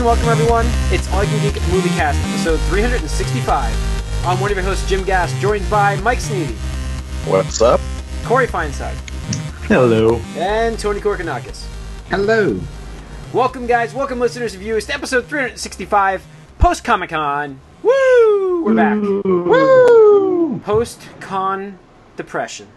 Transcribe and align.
and 0.00 0.06
welcome 0.06 0.28
everyone. 0.30 0.64
It's 0.90 1.12
All 1.12 1.22
You 1.22 1.28
Can 1.38 1.52
Geek 1.52 1.62
Movie 1.70 1.90
Cast, 1.90 2.18
episode 2.30 2.58
365. 2.70 4.24
I'm 4.26 4.40
one 4.40 4.50
of 4.50 4.56
your 4.56 4.64
hosts, 4.64 4.88
Jim 4.88 5.04
Gass, 5.04 5.38
joined 5.40 5.68
by 5.68 5.96
Mike 6.00 6.20
Sneedy, 6.20 6.54
What's 7.28 7.60
up? 7.60 7.80
Corey 8.24 8.46
Feinside, 8.46 8.94
Hello. 9.66 10.16
and 10.36 10.78
Tony 10.78 11.00
Korkanakis. 11.00 11.66
Hello. 12.08 12.58
Welcome, 13.34 13.66
guys. 13.66 13.92
Welcome, 13.92 14.18
listeners 14.20 14.54
and 14.54 14.62
viewers, 14.62 14.86
to 14.86 14.94
episode 14.94 15.26
365, 15.26 16.24
post 16.58 16.82
Comic 16.82 17.10
Con. 17.10 17.60
Woo! 17.82 18.64
We're 18.64 18.74
back. 18.74 18.98
Woo! 19.02 20.60
Post 20.64 21.08
Con 21.20 21.78
depression. 22.16 22.68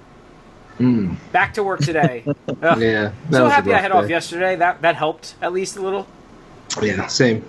Mm, 0.78 1.16
Back 1.32 1.54
to 1.54 1.64
work 1.64 1.80
today. 1.80 2.26
Yeah. 2.78 3.12
So 3.32 3.48
happy 3.48 3.70
I 3.70 3.74
rough 3.74 3.82
had 3.82 3.92
off 3.92 4.10
yesterday. 4.10 4.56
That 4.58 4.82
that 4.82 4.96
helped 4.96 5.36
at 5.42 5.54
least 5.54 5.78
a 5.78 5.82
little. 5.82 6.08
Yeah, 6.82 7.08
same. 7.08 7.46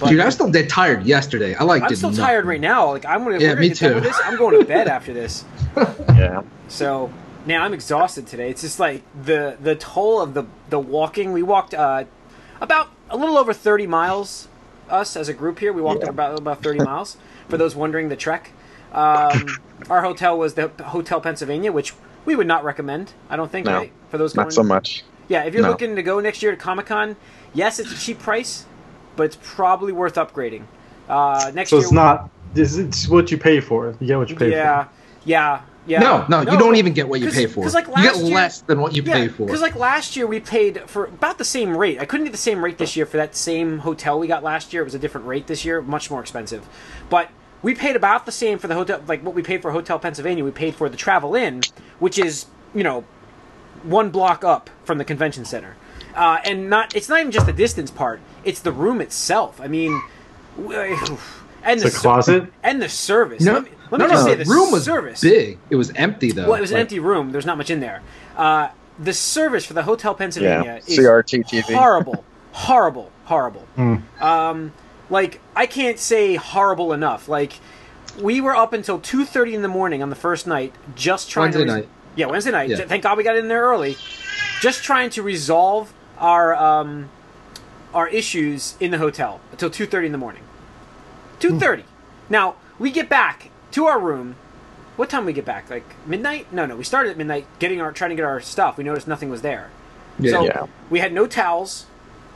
But 0.00 0.08
Dude, 0.08 0.20
I 0.20 0.24
was 0.26 0.34
still 0.34 0.50
dead 0.50 0.68
tired 0.68 1.04
yesterday. 1.04 1.54
I 1.54 1.62
like. 1.64 1.82
I'm 1.82 1.88
did 1.88 1.98
still 1.98 2.10
nothing. 2.10 2.24
tired 2.24 2.46
right 2.46 2.60
now. 2.60 2.90
Like 2.90 3.06
I'm 3.06 3.22
gonna. 3.24 3.38
Yeah, 3.38 3.48
we're 3.50 3.54
gonna 3.54 3.60
me 3.60 3.68
get 3.68 3.78
done 3.78 3.88
too. 3.90 3.94
with 3.96 4.04
This. 4.04 4.20
I'm 4.24 4.36
going 4.36 4.58
to 4.58 4.66
bed 4.66 4.88
after 4.88 5.12
this. 5.14 5.44
Yeah. 5.76 6.42
So 6.68 7.12
now 7.46 7.62
I'm 7.62 7.72
exhausted 7.72 8.26
today. 8.26 8.50
It's 8.50 8.62
just 8.62 8.80
like 8.80 9.02
the 9.22 9.56
the 9.60 9.76
toll 9.76 10.20
of 10.20 10.34
the 10.34 10.44
the 10.70 10.80
walking. 10.80 11.32
We 11.32 11.42
walked 11.44 11.74
uh, 11.74 12.04
about 12.60 12.90
a 13.10 13.16
little 13.16 13.36
over 13.38 13.52
30 13.52 13.86
miles. 13.86 14.48
Us 14.90 15.16
as 15.16 15.28
a 15.28 15.32
group 15.32 15.60
here, 15.60 15.72
we 15.72 15.80
walked 15.80 16.02
Yeah. 16.02 16.10
about 16.10 16.38
about 16.38 16.62
30 16.62 16.80
miles. 16.80 17.16
For 17.48 17.56
those 17.56 17.76
wondering, 17.76 18.08
the 18.08 18.16
trek. 18.16 18.50
Um, 18.92 19.46
our 19.90 20.02
hotel 20.02 20.36
was 20.38 20.54
the 20.54 20.68
Hotel 20.82 21.20
Pennsylvania, 21.20 21.72
which 21.72 21.94
we 22.24 22.36
would 22.36 22.46
not 22.46 22.64
recommend. 22.64 23.12
I 23.30 23.36
don't 23.36 23.50
think, 23.50 23.66
No, 23.66 23.74
right? 23.78 23.92
For 24.10 24.18
those 24.18 24.32
going, 24.32 24.46
Not 24.46 24.52
so 24.52 24.62
much. 24.62 25.04
Yeah. 25.28 25.44
If 25.44 25.54
you're 25.54 25.62
no. 25.62 25.70
looking 25.70 25.96
to 25.96 26.02
go 26.02 26.20
next 26.20 26.42
year 26.42 26.50
to 26.52 26.56
Comic 26.56 26.86
Con, 26.86 27.16
yes, 27.52 27.78
it's 27.78 27.92
a 27.92 27.96
cheap 27.98 28.18
price, 28.18 28.64
but 29.16 29.24
it's 29.24 29.38
probably 29.42 29.92
worth 29.92 30.14
upgrading. 30.14 30.62
Uh, 31.08 31.50
next 31.54 31.70
So 31.70 31.76
year, 31.76 31.82
it's 31.84 31.92
not. 31.92 32.30
This 32.54 32.76
it's 32.76 33.08
what 33.08 33.30
you 33.30 33.38
pay 33.38 33.60
for. 33.60 33.94
You 34.00 34.06
get 34.06 34.18
what 34.18 34.30
you 34.30 34.36
pay 34.36 34.50
for. 34.50 34.56
yeah, 34.56 34.86
yeah, 35.24 35.60
yeah. 35.86 35.98
No, 35.98 36.24
no, 36.28 36.40
you 36.50 36.56
don't 36.58 36.76
even 36.76 36.92
get 36.92 37.08
what 37.08 37.20
you 37.20 37.26
'Cause- 37.26 37.34
pay 37.34 37.46
for. 37.46 37.62
'cause 37.64 37.74
like 37.74 37.88
you 37.88 38.02
get 38.02 38.16
year- 38.16 38.34
less 38.34 38.60
than 38.60 38.80
what 38.80 38.94
you 38.94 39.02
pay 39.02 39.26
for. 39.28 39.44
because 39.46 39.60
like 39.60 39.74
last 39.74 40.16
year 40.16 40.26
we 40.26 40.38
paid 40.40 40.82
for 40.86 41.06
about 41.06 41.38
the 41.38 41.44
same 41.44 41.76
rate. 41.76 41.98
I 42.00 42.04
couldn't 42.04 42.24
get 42.24 42.32
the 42.32 42.38
same 42.38 42.64
rate 42.64 42.78
this 42.78 42.96
year 42.96 43.06
for 43.06 43.16
that 43.16 43.34
same 43.34 43.78
hotel 43.80 44.18
we 44.20 44.26
got 44.28 44.42
last 44.44 44.72
year. 44.72 44.82
It 44.82 44.86
was 44.86 44.94
a 44.94 44.98
different 45.00 45.26
rate 45.26 45.46
this 45.48 45.64
year, 45.64 45.82
much 45.82 46.10
more 46.10 46.20
expensive. 46.20 46.64
But 47.10 47.28
we 47.62 47.74
paid 47.74 47.96
about 47.96 48.24
the 48.24 48.32
same 48.32 48.58
for 48.58 48.68
the 48.68 48.74
hotel, 48.74 49.00
like 49.08 49.24
what 49.24 49.34
we 49.34 49.42
paid 49.42 49.62
for 49.62 49.72
Hotel 49.72 49.98
Pennsylvania. 49.98 50.44
We 50.44 50.50
paid 50.52 50.74
for 50.76 50.88
the 50.88 50.96
Travel 50.96 51.34
Inn, 51.34 51.62
which 51.98 52.18
is 52.20 52.46
you 52.72 52.84
know 52.84 53.02
one 53.84 54.10
block 54.10 54.42
up 54.44 54.70
from 54.84 54.98
the 54.98 55.04
convention 55.04 55.44
center, 55.44 55.76
uh, 56.16 56.38
and 56.44 56.68
not. 56.70 56.94
It's 56.96 57.08
not 57.08 57.20
even 57.20 57.32
just 57.32 57.46
the 57.46 57.52
distance 57.52 57.90
part; 57.90 58.20
it's 58.44 58.60
the 58.60 58.72
room 58.72 59.00
itself. 59.00 59.60
I 59.60 59.68
mean, 59.68 60.00
and 60.58 61.18
It's 61.64 61.82
the 61.84 61.90
closet? 61.90 62.52
and 62.62 62.80
the 62.82 62.88
service. 62.88 63.42
no, 63.42 63.54
let 63.54 63.64
me, 63.64 63.70
let 63.90 63.98
no, 63.98 64.06
me 64.06 64.10
just 64.12 64.24
no, 64.26 64.32
say 64.32 64.36
the 64.38 64.44
the 64.44 64.50
room 64.50 64.70
was 64.72 64.84
service. 64.84 65.20
big. 65.20 65.58
It 65.70 65.76
was 65.76 65.90
empty 65.92 66.32
though. 66.32 66.44
Well, 66.48 66.54
it 66.54 66.60
was 66.60 66.72
an 66.72 66.78
empty 66.78 66.98
room. 66.98 67.32
There's 67.32 67.46
not 67.46 67.58
much 67.58 67.70
in 67.70 67.80
there. 67.80 68.02
Uh, 68.36 68.68
the 68.98 69.12
service 69.12 69.64
for 69.64 69.72
the 69.74 69.82
Hotel 69.82 70.14
Pennsylvania 70.14 70.64
Yeah. 70.64 70.76
is 70.86 70.98
CRT 70.98 71.44
TV. 71.44 71.74
horrible, 71.74 72.24
horrible, 72.52 73.10
horrible. 73.24 73.66
Hmm. 73.76 73.96
Um, 74.20 74.72
like 75.10 75.40
I 75.56 75.66
can't 75.66 75.98
say 75.98 76.36
horrible 76.36 76.92
enough. 76.92 77.28
Like 77.28 77.54
we 78.20 78.40
were 78.40 78.54
up 78.54 78.72
until 78.72 78.98
two 79.00 79.24
thirty 79.24 79.54
in 79.54 79.62
the 79.62 79.68
morning 79.68 80.02
on 80.02 80.10
the 80.10 80.16
first 80.16 80.46
night, 80.46 80.72
just 80.94 81.28
trying 81.28 81.46
Wednesday 81.52 81.64
to. 81.64 81.70
night. 81.72 81.88
Yeah, 82.16 82.26
Wednesday 82.26 82.50
night. 82.50 82.68
Yeah. 82.70 82.84
Thank 82.86 83.02
God 83.02 83.16
we 83.18 83.24
got 83.24 83.36
in 83.36 83.48
there 83.48 83.62
early. 83.64 83.96
Just 84.60 84.84
trying 84.84 85.10
to 85.10 85.22
resolve 85.22 85.92
our 86.18 86.54
um, 86.54 87.10
our 87.92 88.08
issues 88.08 88.76
in 88.80 88.90
the 88.90 88.98
hotel 88.98 89.40
until 89.52 89.70
two 89.70 89.86
thirty 89.86 90.06
in 90.06 90.12
the 90.12 90.18
morning. 90.18 90.42
Two 91.40 91.58
thirty. 91.58 91.84
Now 92.28 92.56
we 92.78 92.90
get 92.90 93.08
back 93.08 93.50
to 93.72 93.86
our 93.86 93.98
room. 93.98 94.36
What 94.96 95.10
time 95.10 95.24
we 95.24 95.32
get 95.32 95.44
back? 95.44 95.68
Like 95.70 95.84
midnight? 96.06 96.52
No, 96.52 96.66
no. 96.66 96.76
We 96.76 96.84
started 96.84 97.10
at 97.10 97.16
midnight, 97.18 97.46
getting 97.58 97.80
our 97.80 97.90
trying 97.90 98.10
to 98.10 98.16
get 98.16 98.24
our 98.24 98.40
stuff. 98.40 98.78
We 98.78 98.84
noticed 98.84 99.08
nothing 99.08 99.28
was 99.28 99.42
there. 99.42 99.70
Yeah. 100.20 100.30
So 100.30 100.44
Yeah. 100.44 100.66
we 100.88 101.00
had 101.00 101.12
no 101.12 101.26
towels. 101.26 101.86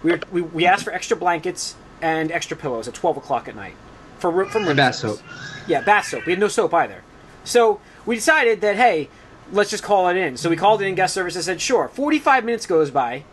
We, 0.03 0.11
were, 0.13 0.21
we 0.33 0.43
we 0.43 0.67
asked 0.67 0.85
for 0.85 0.93
extra 0.93 1.17
blankets 1.17 1.77
and 2.03 2.31
extra 2.33 2.57
pillows 2.57 2.89
at 2.89 2.95
twelve 2.95 3.17
o'clock 3.17 3.47
at 3.49 3.55
night 3.55 3.75
for 4.19 4.31
room 4.31 4.49
from 4.51 4.67
room 4.67 4.77
bath 4.77 4.97
soap. 4.97 5.21
Yeah, 5.69 5.81
bath 5.83 6.07
soap. 6.09 6.27
We 6.27 6.33
had 6.33 6.41
no 6.41 6.49
soap 6.49 6.75
either. 6.75 7.03
So 7.45 7.81
we 8.05 8.17
decided 8.17 8.61
that 8.61 8.75
hey, 8.77 9.09
let's 9.53 9.71
just 9.71 9.83
call 9.83 10.09
it 10.09 10.17
in. 10.17 10.37
So 10.37 10.51
we 10.51 10.57
called 10.57 10.83
in 10.83 10.95
guest 10.95 11.15
service 11.15 11.35
and 11.35 11.45
said 11.45 11.61
sure. 11.61 11.89
Forty 11.89 12.19
five 12.19 12.45
minutes 12.45 12.67
goes 12.67 12.91
by, 12.91 13.25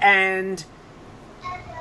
and 0.00 0.64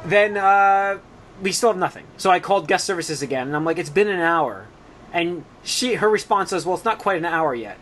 then 0.06 0.38
uh, 0.38 1.00
we 1.42 1.52
still 1.52 1.70
have 1.70 1.78
nothing. 1.78 2.06
So 2.18 2.30
I 2.32 2.40
called 2.40 2.68
guest 2.68 2.86
services 2.86 3.22
again, 3.22 3.48
and 3.48 3.56
I'm 3.56 3.66
like, 3.66 3.78
it's 3.78 3.90
been 3.90 4.08
an 4.08 4.20
hour, 4.20 4.68
and 5.12 5.44
she 5.64 5.96
her 5.96 6.10
response 6.10 6.52
was, 6.52 6.66
well, 6.66 6.76
it's 6.76 6.86
not 6.86 7.00
quite 7.00 7.18
an 7.18 7.26
hour 7.26 7.54
yet. 7.56 7.78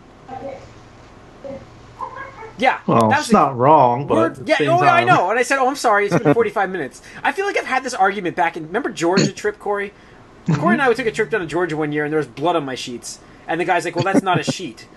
Yeah, 2.58 2.79
Well, 2.85 3.09
that 3.09 3.19
it's 3.22 3.29
was 3.29 3.34
not 3.34 3.58
wrong, 3.58 4.06
but 4.06 4.16
Word- 4.16 4.31
at 4.34 4.38
the 4.38 4.63
yeah, 4.63 4.72
oh, 4.72 4.84
yeah, 4.84 4.94
I 4.94 5.03
know. 5.03 5.31
And 5.31 5.40
I 5.40 5.41
said, 5.41 5.58
"Oh, 5.58 5.68
I'm 5.68 5.75
sorry. 5.75 6.06
It's 6.06 6.16
been 6.22 6.31
45 6.35 6.69
minutes." 6.69 7.02
I 7.23 7.31
feel 7.31 7.47
like 7.47 7.58
I've 7.58 7.66
had 7.66 7.84
this 7.84 7.96
argument 7.96 8.35
back 8.35 8.56
in. 8.56 8.68
Remember 8.68 8.90
Georgia 8.91 9.31
trip, 9.31 9.58
Corey? 9.58 9.94
Corey 10.56 10.73
and 10.73 10.81
I 10.81 10.88
we 10.90 10.94
took 10.94 11.08
a 11.08 11.12
trip 11.12 11.31
down 11.31 11.41
to 11.41 11.47
Georgia 11.47 11.75
one 11.75 11.91
year, 11.91 12.03
and 12.03 12.12
there 12.13 12.19
was 12.19 12.28
blood 12.28 12.56
on 12.56 12.63
my 12.63 12.75
sheets. 12.75 13.19
And 13.47 13.59
the 13.59 13.66
guy's 13.66 13.84
like, 13.84 13.96
"Well, 13.96 14.03
that's 14.03 14.22
not 14.22 14.40
a 14.40 14.44
sheet." 14.44 14.88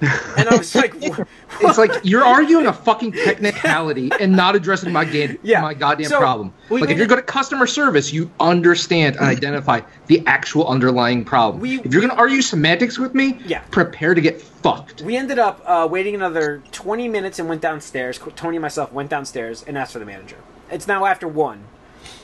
And 0.00 0.48
I 0.48 0.56
was 0.56 0.74
like, 0.74 0.94
"Wha- 1.00 1.24
It's 1.60 1.78
like 1.78 1.90
you're 2.04 2.24
arguing 2.24 2.66
a 2.66 2.72
fucking 2.72 3.12
technicality 3.12 4.10
and 4.20 4.32
not 4.32 4.54
addressing 4.54 4.92
my 4.92 5.04
ga- 5.04 5.36
Yeah. 5.42 5.60
my 5.60 5.74
goddamn 5.74 6.08
So, 6.08 6.18
problem. 6.18 6.52
we- 6.68 6.80
like 6.80 6.88
we- 6.88 6.92
if 6.94 6.98
you're 6.98 7.06
good 7.08 7.18
at 7.18 7.26
customer 7.26 7.66
service, 7.66 8.12
you 8.12 8.30
understand 8.38 9.16
and 9.16 9.24
identify 9.26 9.80
the 10.06 10.22
actual 10.26 10.68
underlying 10.68 11.24
problem. 11.24 11.60
We- 11.60 11.80
if 11.80 11.92
you're 11.92 12.00
going 12.02 12.12
to 12.12 12.18
argue 12.18 12.42
semantics 12.42 12.98
with 12.98 13.14
me, 13.14 13.38
Yeah. 13.44 13.60
prepare 13.70 14.14
to 14.14 14.20
get 14.20 14.40
fucked. 14.40 15.02
We 15.02 15.16
ended 15.16 15.38
up 15.38 15.62
uh, 15.66 15.88
waiting 15.90 16.14
another 16.14 16.62
20 16.72 17.08
minutes 17.08 17.38
and 17.38 17.48
went 17.48 17.60
downstairs. 17.60 18.20
Tony 18.36 18.56
and 18.56 18.62
myself 18.62 18.92
went 18.92 19.10
downstairs 19.10 19.64
and 19.66 19.76
asked 19.76 19.92
for 19.94 19.98
the 19.98 20.06
manager. 20.06 20.36
It's 20.70 20.86
now 20.86 21.06
after 21.06 21.26
one. 21.26 21.64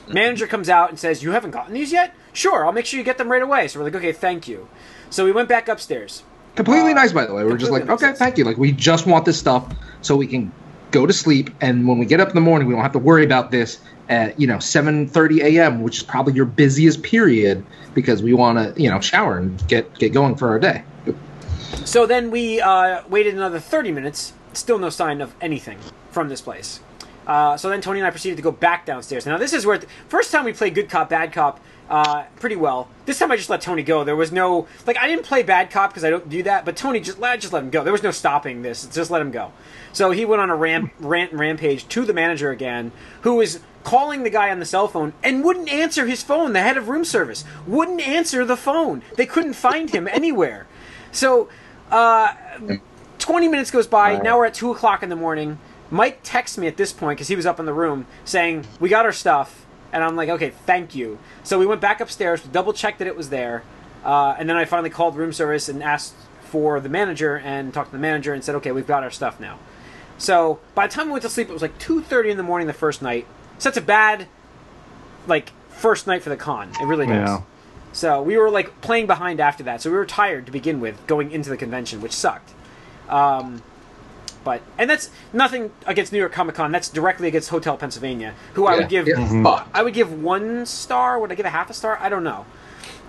Manager 0.07 0.45
comes 0.47 0.69
out 0.69 0.89
and 0.89 0.99
says, 0.99 1.23
"You 1.23 1.31
haven't 1.31 1.51
gotten 1.51 1.73
these 1.73 1.91
yet? 1.91 2.13
Sure, 2.31 2.63
I'll 2.65 2.71
make 2.71 2.85
sure 2.85 2.97
you 2.99 3.03
get 3.03 3.17
them 3.17 3.31
right 3.31 3.41
away." 3.41 3.67
So 3.67 3.79
we're 3.79 3.85
like, 3.85 3.95
"Okay, 3.95 4.11
thank 4.11 4.47
you." 4.47 4.67
So 5.09 5.25
we 5.25 5.31
went 5.31 5.49
back 5.49 5.67
upstairs. 5.67 6.21
Completely 6.55 6.93
nice, 6.93 7.11
by 7.11 7.25
the 7.25 7.33
way. 7.33 7.43
We're 7.43 7.57
just 7.57 7.71
like, 7.71 7.89
okay, 7.89 8.07
sense. 8.07 8.19
thank 8.19 8.37
you. 8.37 8.45
Like, 8.45 8.57
we 8.57 8.71
just 8.71 9.05
want 9.05 9.25
this 9.25 9.37
stuff 9.37 9.73
so 10.01 10.15
we 10.15 10.27
can 10.27 10.51
go 10.91 11.05
to 11.05 11.13
sleep, 11.13 11.49
and 11.59 11.87
when 11.87 11.97
we 11.97 12.05
get 12.05 12.21
up 12.21 12.29
in 12.29 12.35
the 12.35 12.41
morning, 12.41 12.67
we 12.67 12.73
don't 12.73 12.83
have 12.83 12.93
to 12.93 12.99
worry 12.99 13.25
about 13.25 13.51
this 13.51 13.79
at 14.07 14.39
you 14.39 14.47
know 14.47 14.57
7:30 14.57 15.41
a.m., 15.43 15.81
which 15.81 15.97
is 15.97 16.03
probably 16.03 16.33
your 16.33 16.45
busiest 16.45 17.03
period 17.03 17.65
because 17.93 18.23
we 18.23 18.33
want 18.33 18.57
to 18.57 18.81
you 18.81 18.89
know 18.89 18.99
shower 19.01 19.37
and 19.37 19.67
get 19.67 19.93
get 19.99 20.13
going 20.13 20.35
for 20.35 20.49
our 20.49 20.59
day. 20.59 20.83
So 21.83 22.05
then 22.05 22.31
we 22.31 22.61
uh, 22.61 23.03
waited 23.09 23.33
another 23.35 23.59
30 23.59 23.91
minutes. 23.91 24.33
Still 24.53 24.79
no 24.79 24.89
sign 24.89 25.19
of 25.19 25.35
anything 25.41 25.77
from 26.11 26.29
this 26.29 26.41
place. 26.41 26.79
Uh, 27.27 27.57
so 27.57 27.69
then 27.69 27.81
Tony 27.81 27.99
and 27.99 28.07
I 28.07 28.11
proceeded 28.11 28.37
to 28.37 28.41
go 28.41 28.51
back 28.51 28.85
downstairs. 28.85 29.25
Now 29.25 29.37
this 29.37 29.51
is 29.51 29.65
where 29.65 29.77
the 29.77 29.87
first 30.07 30.31
time 30.31 30.45
we 30.45 30.53
played 30.53 30.75
good 30.75 30.89
cop 30.89 31.09
bad 31.09 31.33
cop 31.33 31.59
uh, 31.89 32.23
pretty 32.39 32.55
well. 32.55 32.87
This 33.05 33.19
time 33.19 33.31
I 33.31 33.35
just 33.37 33.49
let 33.49 33.61
Tony 33.61 33.83
go. 33.83 34.03
There 34.03 34.15
was 34.15 34.31
no 34.31 34.67
like 34.85 34.97
I 34.97 35.07
didn't 35.07 35.25
play 35.25 35.43
bad 35.43 35.69
cop 35.69 35.91
because 35.91 36.03
I 36.03 36.09
don't 36.09 36.27
do 36.29 36.43
that. 36.43 36.65
But 36.65 36.75
Tony 36.75 36.99
just 36.99 37.21
I 37.21 37.37
just 37.37 37.53
let 37.53 37.63
him 37.63 37.69
go. 37.69 37.83
There 37.83 37.93
was 37.93 38.03
no 38.03 38.11
stopping 38.11 38.61
this. 38.61 38.85
Just 38.87 39.11
let 39.11 39.21
him 39.21 39.31
go. 39.31 39.51
So 39.93 40.11
he 40.11 40.25
went 40.25 40.41
on 40.41 40.49
a 40.49 40.55
ramp, 40.55 40.91
rant 40.99 41.31
and 41.31 41.39
rampage 41.39 41.87
to 41.89 42.05
the 42.05 42.13
manager 42.13 42.49
again, 42.51 42.91
who 43.21 43.35
was 43.35 43.59
calling 43.83 44.23
the 44.23 44.29
guy 44.29 44.49
on 44.49 44.59
the 44.59 44.65
cell 44.65 44.87
phone 44.87 45.13
and 45.23 45.43
wouldn't 45.43 45.69
answer 45.69 46.07
his 46.07 46.23
phone. 46.23 46.53
The 46.53 46.61
head 46.61 46.75
of 46.75 46.89
room 46.89 47.05
service 47.05 47.45
wouldn't 47.65 48.01
answer 48.01 48.43
the 48.43 48.57
phone. 48.57 49.03
They 49.15 49.25
couldn't 49.25 49.53
find 49.53 49.89
him 49.89 50.07
anywhere. 50.07 50.67
So, 51.11 51.47
uh, 51.91 52.33
20 53.19 53.47
minutes 53.47 53.71
goes 53.71 53.87
by. 53.87 54.17
Now 54.17 54.37
we're 54.37 54.47
at 54.47 54.53
2 54.55 54.71
o'clock 54.71 55.01
in 55.03 55.09
the 55.09 55.15
morning. 55.15 55.59
Mike 55.89 56.19
texts 56.23 56.57
me 56.57 56.67
at 56.67 56.77
this 56.77 56.91
point 56.91 57.17
because 57.17 57.27
he 57.27 57.35
was 57.35 57.45
up 57.45 57.59
in 57.59 57.65
the 57.65 57.73
room 57.73 58.07
saying, 58.25 58.65
We 58.79 58.89
got 58.89 59.05
our 59.05 59.11
stuff. 59.11 59.65
And 59.91 60.03
I'm 60.03 60.15
like, 60.15 60.29
Okay, 60.29 60.49
thank 60.49 60.95
you. 60.95 61.19
So 61.43 61.59
we 61.59 61.65
went 61.65 61.81
back 61.81 62.01
upstairs 62.01 62.41
to 62.41 62.47
double 62.47 62.73
check 62.73 62.97
that 62.97 63.07
it 63.07 63.15
was 63.15 63.29
there. 63.29 63.63
Uh, 64.03 64.35
and 64.37 64.49
then 64.49 64.55
I 64.55 64.65
finally 64.65 64.89
called 64.89 65.15
room 65.15 65.33
service 65.33 65.67
and 65.67 65.81
asked 65.81 66.13
for 66.43 66.79
the 66.79 66.89
manager 66.89 67.37
and 67.37 67.73
talked 67.73 67.89
to 67.89 67.97
the 67.97 68.01
manager 68.01 68.33
and 68.33 68.43
said, 68.43 68.55
Okay, 68.55 68.71
we've 68.71 68.87
got 68.87 69.03
our 69.03 69.11
stuff 69.11 69.39
now. 69.39 69.59
So 70.17 70.59
by 70.75 70.87
the 70.87 70.93
time 70.93 71.07
we 71.07 71.13
went 71.13 71.23
to 71.23 71.29
sleep, 71.29 71.49
it 71.49 71.53
was 71.53 71.61
like 71.61 71.77
2.30 71.79 72.31
in 72.31 72.37
the 72.37 72.43
morning 72.43 72.67
the 72.67 72.73
first 72.73 73.01
night. 73.01 73.27
So 73.57 73.69
that's 73.69 73.77
a 73.77 73.81
bad, 73.81 74.27
like, 75.27 75.51
first 75.69 76.07
night 76.07 76.23
for 76.23 76.29
the 76.29 76.37
con. 76.37 76.71
It 76.81 76.85
really 76.85 77.05
does. 77.05 77.29
Yeah. 77.29 77.41
So 77.91 78.21
we 78.21 78.37
were 78.37 78.49
like 78.49 78.81
playing 78.81 79.07
behind 79.07 79.39
after 79.39 79.63
that. 79.63 79.81
So 79.81 79.89
we 79.89 79.95
were 79.97 80.05
tired 80.05 80.45
to 80.47 80.51
begin 80.51 80.81
with 80.81 81.05
going 81.07 81.31
into 81.31 81.49
the 81.49 81.57
convention, 81.57 82.01
which 82.01 82.11
sucked. 82.11 82.51
Um, 83.07 83.61
but 84.45 84.61
and 84.77 84.89
that's 84.89 85.09
nothing 85.33 85.71
against 85.85 86.13
New 86.13 86.19
York 86.19 86.31
Comic 86.31 86.55
Con. 86.55 86.71
That's 86.71 86.87
directly 86.87 87.27
against 87.27 87.49
Hotel 87.49 87.75
Pennsylvania, 87.75 88.33
who 88.53 88.65
I 88.67 88.77
would 88.77 88.87
give 88.87 89.05
get 89.07 89.17
fucked. 89.43 89.69
I 89.75 89.83
would 89.83 89.93
give 89.93 90.23
one 90.23 90.65
star. 90.65 91.19
Would 91.19 91.31
I 91.33 91.35
give 91.35 91.45
a 91.45 91.49
half 91.49 91.69
a 91.69 91.73
star? 91.73 91.97
I 91.99 92.07
don't 92.07 92.23
know. 92.23 92.45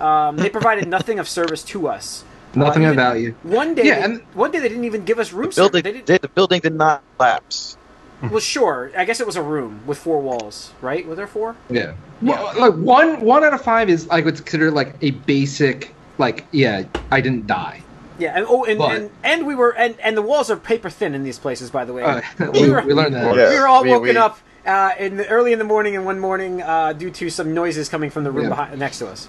Um, 0.05 0.37
they 0.37 0.50
provided 0.50 0.88
nothing 0.88 1.21
of 1.21 1.29
service 1.29 1.62
to 1.65 1.87
us. 1.87 2.25
Nothing 2.55 2.87
Uh, 2.87 2.91
of 2.91 2.97
value. 2.97 3.35
One 3.43 3.75
day, 3.75 3.85
Yeah, 3.85 3.97
they- 3.97 4.03
and- 4.05 4.23
one 4.33 4.50
day 4.50 4.61
they 4.61 4.69
didn't 4.71 4.85
even 4.85 5.05
give 5.05 5.19
us 5.19 5.31
room 5.33 5.50
Building, 5.55 5.83
service. 5.83 5.83
They 5.83 5.93
did, 5.93 6.05
did, 6.06 6.21
the 6.23 6.29
building 6.29 6.61
did 6.61 6.75
not 6.75 7.03
collapse. 7.19 7.77
well, 8.23 8.41
sure. 8.41 8.91
I 8.97 9.05
guess 9.05 9.21
it 9.21 9.27
was 9.27 9.37
a 9.37 9.43
room 9.43 9.81
with 9.87 9.99
four 9.99 10.21
walls, 10.23 10.73
right? 10.81 11.06
Were 11.06 11.15
there 11.15 11.27
four? 11.27 11.55
Yeah. 11.69 11.93
Well, 12.23 12.53
like 12.59 12.73
one 12.75 13.21
one 13.21 13.44
out 13.44 13.53
of 13.53 13.61
five 13.61 13.91
is 13.91 14.09
I 14.11 14.23
would 14.23 14.37
consider 14.37 14.71
like 14.71 14.94
a 15.03 15.11
basic 15.29 15.93
like 16.17 16.47
yeah 16.50 16.85
I 17.12 17.21
didn't 17.21 17.47
die. 17.47 17.83
Yeah, 18.18 18.32
and 18.36 18.46
oh, 18.48 18.64
and, 18.64 18.78
But- 18.78 18.96
and 18.96 19.10
and 19.22 19.46
we 19.46 19.54
were 19.54 19.70
and 19.76 19.98
and 20.00 20.16
the 20.16 20.22
walls 20.22 20.50
are 20.50 20.56
paper 20.56 20.88
thin 20.90 21.14
in 21.14 21.22
these 21.22 21.38
places, 21.38 21.70
by 21.70 21.84
the 21.84 21.92
way. 21.92 22.02
Uh, 22.02 22.22
we, 22.52 22.62
we, 22.62 22.70
were, 22.70 22.82
we 22.82 22.94
learned 22.94 23.14
that. 23.14 23.36
Yeah. 23.36 23.50
we 23.50 23.58
were 23.58 23.66
all 23.68 23.82
we- 23.84 23.90
woken 23.90 24.08
we- 24.14 24.16
up 24.16 24.38
uh, 24.66 24.90
in 24.98 25.16
the, 25.18 25.28
early 25.28 25.52
in 25.52 25.58
the 25.58 25.64
morning 25.64 25.94
and 25.96 26.04
one 26.04 26.18
morning 26.18 26.62
uh, 26.62 26.92
due 26.92 27.10
to 27.10 27.30
some 27.30 27.54
noises 27.54 27.88
coming 27.88 28.10
from 28.10 28.24
the 28.24 28.30
room 28.30 28.44
Yeah. 28.44 28.48
behind, 28.50 28.78
next 28.78 28.98
to 28.98 29.06
us. 29.08 29.28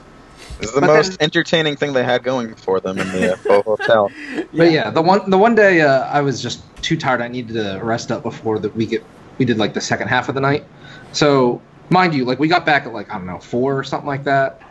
This 0.60 0.70
is 0.70 0.76
the 0.76 0.82
But 0.82 0.88
most 0.88 1.10
then- 1.10 1.18
entertaining 1.22 1.76
thing 1.76 1.94
they 1.94 2.04
had 2.04 2.24
going 2.24 2.56
for 2.56 2.80
them 2.80 2.98
in 2.98 3.08
the 3.12 3.34
uh, 3.34 3.38
faux 3.38 3.66
hotel. 3.66 4.10
But 4.54 4.72
yeah, 4.72 4.90
the 4.90 5.02
one 5.02 5.30
the 5.30 5.38
one 5.38 5.54
day 5.56 5.82
uh, 5.82 6.06
I 6.06 6.22
was 6.22 6.42
just 6.42 6.62
too 6.82 6.96
tired. 6.98 7.22
I 7.22 7.28
needed 7.28 7.54
to 7.56 7.80
rest 7.84 8.12
up 8.12 8.24
before 8.24 8.58
that 8.60 8.76
we 8.76 8.86
get 8.86 9.04
we 9.38 9.46
did 9.46 9.58
like 9.58 9.74
the 9.74 9.82
second 9.82 10.08
half 10.08 10.30
of 10.30 10.36
the 10.36 10.42
night. 10.42 10.64
So 11.12 11.62
mind 11.90 12.14
you, 12.16 12.26
like 12.26 12.40
we 12.40 12.48
got 12.48 12.66
back 12.66 12.86
at 12.86 12.94
like 12.94 13.12
I 13.12 13.18
don't 13.18 13.28
know 13.28 13.40
four 13.40 13.78
or 13.78 13.84
something 13.84 14.08
like 14.08 14.24
that, 14.24 14.62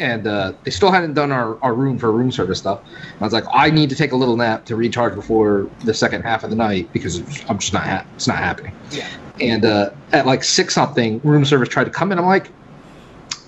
and 0.00 0.26
uh, 0.26 0.52
they 0.64 0.70
still 0.70 0.90
hadn't 0.90 1.14
done 1.14 1.30
our, 1.30 1.56
our 1.62 1.72
room 1.74 1.98
for 1.98 2.10
room 2.10 2.32
service 2.32 2.58
stuff. 2.58 2.80
And 2.84 3.20
I 3.20 3.24
was 3.24 3.32
like, 3.32 3.44
I 3.52 3.70
need 3.70 3.90
to 3.90 3.96
take 3.96 4.12
a 4.12 4.16
little 4.16 4.36
nap 4.36 4.64
to 4.66 4.76
recharge 4.76 5.14
before 5.14 5.70
the 5.84 5.94
second 5.94 6.22
half 6.22 6.42
of 6.44 6.50
the 6.50 6.56
night 6.56 6.92
because 6.92 7.18
I'm 7.48 7.58
just 7.58 7.72
not 7.72 7.84
ha- 7.84 8.04
it's 8.16 8.26
not 8.26 8.38
happening. 8.38 8.74
Yeah. 8.90 9.08
And 9.40 9.64
uh, 9.64 9.90
at 10.12 10.26
like 10.26 10.42
six 10.44 10.74
something, 10.74 11.20
room 11.22 11.44
service 11.44 11.68
tried 11.68 11.84
to 11.84 11.90
come 11.90 12.10
in. 12.12 12.18
I'm 12.18 12.26
like, 12.26 12.50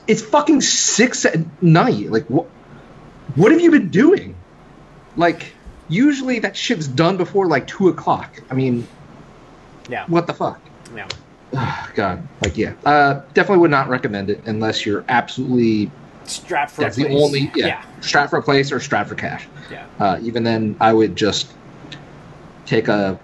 it's 0.06 0.22
fucking 0.22 0.60
six 0.60 1.24
at 1.24 1.36
night. 1.62 2.10
Like 2.10 2.26
what? 2.26 2.46
What 3.34 3.50
have 3.52 3.60
you 3.60 3.70
been 3.72 3.88
doing? 3.90 4.36
Like 5.16 5.52
usually 5.88 6.38
that 6.40 6.56
shit's 6.56 6.86
done 6.88 7.16
before 7.16 7.48
like 7.48 7.66
two 7.66 7.88
o'clock. 7.88 8.40
I 8.50 8.54
mean, 8.54 8.86
Yeah, 9.88 10.04
what 10.06 10.26
the 10.26 10.34
fuck? 10.34 10.60
yeah. 10.94 11.08
Oh, 11.52 11.90
God, 11.94 12.26
like 12.42 12.56
yeah, 12.56 12.74
uh, 12.84 13.20
definitely 13.34 13.58
would 13.58 13.70
not 13.70 13.88
recommend 13.88 14.30
it 14.30 14.42
unless 14.46 14.84
you're 14.84 15.04
absolutely 15.08 15.90
Strapped 16.26 16.72
for 16.72 16.82
that's 16.82 16.96
a 16.98 17.00
the 17.02 17.06
place. 17.08 17.22
only 17.22 17.40
yeah, 17.54 17.66
yeah, 17.66 17.82
strap 18.00 18.30
for 18.30 18.38
a 18.38 18.42
place 18.42 18.72
or 18.72 18.80
strap 18.80 19.06
for 19.08 19.14
cash. 19.14 19.46
yeah. 19.70 19.86
Uh, 19.98 20.18
even 20.22 20.42
then, 20.44 20.76
I 20.80 20.92
would 20.92 21.16
just 21.16 21.52
take 22.66 22.88
a 22.88 23.18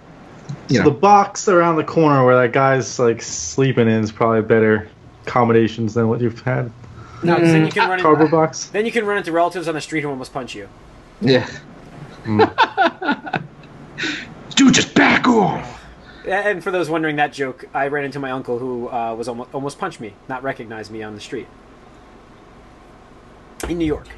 you 0.69 0.76
So 0.76 0.82
know 0.84 0.90
the 0.90 0.96
box 0.96 1.49
around 1.49 1.76
the 1.76 1.84
corner 1.84 2.25
where 2.25 2.37
that 2.43 2.52
guy's 2.52 2.99
like 2.99 3.20
sleeping 3.22 3.88
in 3.88 4.02
is 4.04 4.12
probably 4.12 4.43
better 4.43 4.88
accommodations 5.26 5.94
than 5.94 6.08
what 6.08 6.20
you've 6.20 6.40
had. 6.40 6.70
No, 7.25 7.37
'cause 7.37 7.52
then 7.52 7.64
you 7.66 7.72
can 7.72 7.88
run. 7.88 8.00
Cardboard 8.00 8.26
Into, 8.26 8.37
box. 8.37 8.66
then 8.66 8.84
you 8.87 8.93
can 8.93 9.05
run 9.06 9.19
into 9.19 9.32
relatives 9.32 9.69
on 9.69 9.75
the 9.75 9.81
street 9.81 10.02
who 10.02 10.08
almost 10.10 10.32
punch 10.32 10.55
you. 10.55 10.69
yeah. 11.20 11.48
Mm. 12.25 13.43
Dude, 14.56 14.75
just 14.75 14.94
back 14.94 15.26
off. 15.26 15.81
And 16.26 16.62
for 16.62 16.70
those 16.70 16.88
wondering 16.88 17.16
that 17.16 17.32
joke, 17.32 17.64
I 17.75 17.88
ran 17.88 18.05
into 18.05 18.20
my 18.20 18.31
uncle 18.31 18.58
who 18.58 18.88
uh, 18.88 19.14
was 19.14 19.26
almost, 19.28 19.52
almost 19.52 19.78
punched 19.78 19.98
me, 20.00 20.14
not 20.28 20.43
recognized 20.44 20.90
me 20.93 21.02
on 21.02 21.14
the 21.14 21.20
street 21.20 21.48
in 23.64 23.78
New 23.78 23.86
York. 23.86 24.08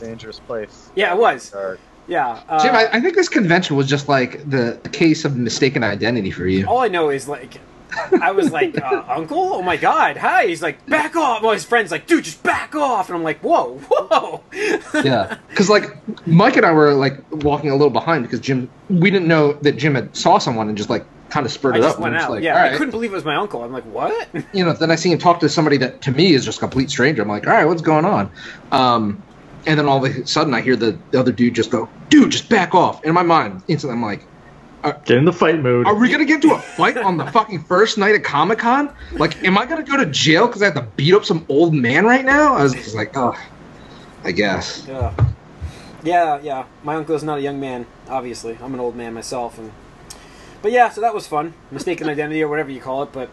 Dangerous 0.00 0.40
place. 0.40 0.90
Yeah, 0.94 1.14
it 1.14 1.18
was. 1.18 1.54
Or- 1.54 1.78
Yeah. 2.06 2.40
Uh, 2.48 2.62
Jim, 2.62 2.74
I, 2.74 2.88
I 2.92 3.00
think 3.00 3.14
this 3.14 3.28
convention 3.28 3.76
was 3.76 3.88
just 3.88 4.08
like 4.08 4.48
the 4.50 4.78
case 4.92 5.24
of 5.24 5.36
mistaken 5.36 5.82
identity 5.82 6.30
for 6.30 6.46
you. 6.46 6.66
all 6.66 6.80
I 6.80 6.88
know 6.88 7.08
is 7.10 7.26
like, 7.28 7.58
I 8.20 8.32
was 8.32 8.50
like, 8.50 8.76
uh, 8.78 9.04
Uncle, 9.08 9.54
oh 9.54 9.62
my 9.62 9.76
God, 9.76 10.16
hi. 10.18 10.46
He's 10.46 10.60
like, 10.62 10.84
back 10.86 11.16
off. 11.16 11.42
Well, 11.42 11.52
his 11.52 11.64
friend's 11.64 11.90
like, 11.90 12.06
dude, 12.06 12.24
just 12.24 12.42
back 12.42 12.74
off. 12.74 13.08
And 13.08 13.16
I'm 13.16 13.22
like, 13.22 13.38
whoa, 13.40 13.78
whoa. 13.88 14.42
yeah 15.02 15.38
because 15.48 15.68
like 15.68 15.96
mike 16.26 16.56
and 16.56 16.64
i 16.64 16.70
were 16.70 16.94
like 16.94 17.20
walking 17.44 17.70
a 17.70 17.74
little 17.74 17.90
behind 17.90 18.22
because 18.22 18.38
jim 18.40 18.70
we 18.88 19.10
didn't 19.10 19.26
know 19.26 19.52
that 19.54 19.72
jim 19.76 19.94
had 19.96 20.14
saw 20.16 20.38
someone 20.38 20.68
and 20.68 20.76
just 20.76 20.88
like 20.88 21.04
kind 21.34 21.44
of 21.46 21.50
spurred 21.50 21.74
I 21.74 21.78
it 21.78 21.82
just 21.82 21.96
up 21.96 22.00
went 22.00 22.14
and 22.14 22.22
I'm 22.22 22.26
out. 22.26 22.30
like, 22.30 22.44
yeah, 22.44 22.56
all 22.56 22.74
I 22.74 22.76
couldn't 22.76 22.92
believe 22.92 23.10
it 23.12 23.16
was 23.16 23.24
my 23.24 23.34
uncle. 23.34 23.64
I'm 23.64 23.72
like, 23.72 23.82
what? 23.86 24.28
you 24.54 24.64
know 24.64 24.72
then 24.72 24.90
i 24.92 24.94
see 24.94 25.10
him 25.10 25.18
talk 25.18 25.40
to 25.40 25.48
somebody 25.48 25.76
that 25.78 26.00
to 26.02 26.12
me 26.12 26.32
is 26.32 26.44
just 26.44 26.58
a 26.58 26.60
complete 26.60 26.90
stranger 26.90 27.22
i'm 27.22 27.28
like 27.28 27.44
all 27.46 27.52
right 27.52 27.64
what's 27.64 27.82
going 27.82 28.04
on 28.04 28.30
um 28.70 29.20
and 29.66 29.78
then 29.78 29.86
all 29.88 30.04
of 30.04 30.16
a 30.16 30.26
sudden 30.26 30.54
i 30.54 30.60
hear 30.60 30.76
the, 30.76 30.96
the 31.10 31.18
other 31.18 31.32
dude 31.32 31.54
just 31.54 31.70
go 31.72 31.88
dude 32.08 32.30
just 32.30 32.48
back 32.48 32.74
off 32.74 32.98
and 32.98 33.08
in 33.08 33.14
my 33.14 33.22
mind 33.22 33.62
instantly 33.66 33.96
i'm 33.96 34.02
like 34.02 34.24
Get 35.06 35.16
in 35.16 35.24
the 35.24 35.32
fight 35.32 35.60
mode. 35.62 35.86
are 35.86 35.94
we 35.94 36.10
gonna 36.10 36.26
get 36.26 36.44
into 36.44 36.54
a 36.54 36.58
fight 36.58 36.98
on 36.98 37.16
the 37.16 37.26
fucking 37.32 37.64
first 37.64 37.96
night 37.96 38.14
of 38.14 38.22
Comic 38.22 38.58
Con? 38.58 38.94
Like, 39.12 39.42
am 39.42 39.56
I 39.56 39.64
gonna 39.64 39.82
go 39.82 39.96
to 39.96 40.04
jail 40.04 40.46
because 40.46 40.60
I 40.60 40.66
have 40.66 40.74
to 40.74 40.82
beat 40.82 41.14
up 41.14 41.24
some 41.24 41.46
old 41.48 41.72
man 41.72 42.04
right 42.04 42.22
now? 42.22 42.54
I 42.54 42.62
was 42.64 42.74
just 42.74 42.94
like, 42.94 43.16
oh, 43.16 43.34
I 44.24 44.32
guess. 44.32 44.84
Yeah. 44.86 45.14
Yeah, 46.02 46.38
yeah. 46.42 46.66
My 46.82 46.96
uncle 46.96 47.14
is 47.14 47.22
not 47.24 47.38
a 47.38 47.40
young 47.40 47.58
man, 47.60 47.86
obviously. 48.10 48.58
I'm 48.60 48.74
an 48.74 48.80
old 48.80 48.94
man 48.94 49.14
myself 49.14 49.56
and 49.56 49.72
But 50.64 50.72
yeah, 50.72 50.88
so 50.88 51.02
that 51.02 51.12
was 51.12 51.26
fun. 51.26 51.52
Mistaken 51.70 52.08
identity 52.08 52.42
or 52.42 52.48
whatever 52.48 52.70
you 52.70 52.80
call 52.80 53.02
it, 53.02 53.12
but 53.12 53.28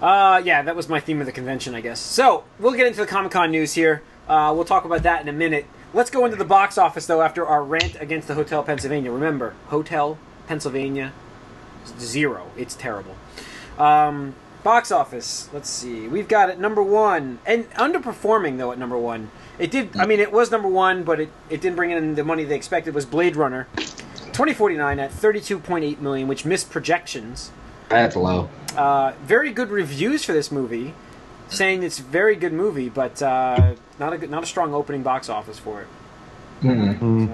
uh 0.00 0.40
yeah, 0.44 0.62
that 0.62 0.76
was 0.76 0.88
my 0.88 1.00
theme 1.00 1.18
of 1.18 1.26
the 1.26 1.32
convention, 1.32 1.74
I 1.74 1.80
guess. 1.80 1.98
So, 1.98 2.44
we'll 2.60 2.74
get 2.74 2.86
into 2.86 3.00
the 3.00 3.08
Comic-Con 3.08 3.50
news 3.50 3.72
here. 3.72 4.04
Uh, 4.28 4.52
we'll 4.54 4.64
talk 4.64 4.84
about 4.84 5.02
that 5.02 5.20
in 5.20 5.28
a 5.28 5.32
minute. 5.32 5.66
Let's 5.92 6.10
go 6.10 6.24
into 6.24 6.36
the 6.36 6.44
box 6.44 6.78
office 6.78 7.06
though 7.06 7.22
after 7.22 7.44
our 7.44 7.64
rant 7.64 7.96
against 8.00 8.28
the 8.28 8.34
Hotel 8.34 8.62
Pennsylvania. 8.62 9.10
Remember, 9.10 9.56
Hotel 9.66 10.16
Pennsylvania 10.46 11.12
zero. 11.98 12.52
It's 12.56 12.76
terrible. 12.76 13.16
Um, 13.76 14.36
box 14.62 14.92
office. 14.92 15.48
Let's 15.52 15.68
see. 15.68 16.06
We've 16.06 16.28
got 16.28 16.50
it 16.50 16.60
number 16.60 16.84
one 16.84 17.40
and 17.46 17.68
underperforming 17.72 18.58
though 18.58 18.70
at 18.70 18.78
number 18.78 18.96
one. 18.96 19.32
It 19.58 19.72
did. 19.72 19.96
I 19.96 20.06
mean, 20.06 20.20
it 20.20 20.30
was 20.30 20.52
number 20.52 20.68
one, 20.68 21.02
but 21.02 21.18
it, 21.18 21.30
it 21.50 21.60
didn't 21.60 21.74
bring 21.74 21.90
in 21.90 22.14
the 22.14 22.22
money 22.22 22.44
they 22.44 22.54
expected. 22.54 22.94
Was 22.94 23.06
Blade 23.06 23.34
Runner, 23.34 23.66
2049 24.38 25.00
at 25.00 25.10
32.8 25.10 25.98
million, 25.98 26.28
which 26.28 26.44
missed 26.44 26.70
projections. 26.70 27.50
That's 27.88 28.14
low. 28.14 28.48
Uh, 28.76 29.14
very 29.24 29.50
good 29.50 29.68
reviews 29.68 30.22
for 30.24 30.32
this 30.32 30.52
movie, 30.52 30.94
saying 31.48 31.82
it's 31.82 31.98
a 31.98 32.02
very 32.04 32.36
good 32.36 32.52
movie, 32.52 32.88
but 32.88 33.20
uh, 33.20 33.74
not 33.98 34.12
a 34.12 34.18
good, 34.18 34.30
not 34.30 34.44
a 34.44 34.46
strong 34.46 34.72
opening 34.74 35.02
box 35.02 35.28
office 35.28 35.58
for 35.58 35.80
it. 35.80 35.88
Mm-mm. 36.62 36.98
Mm. 37.00 37.26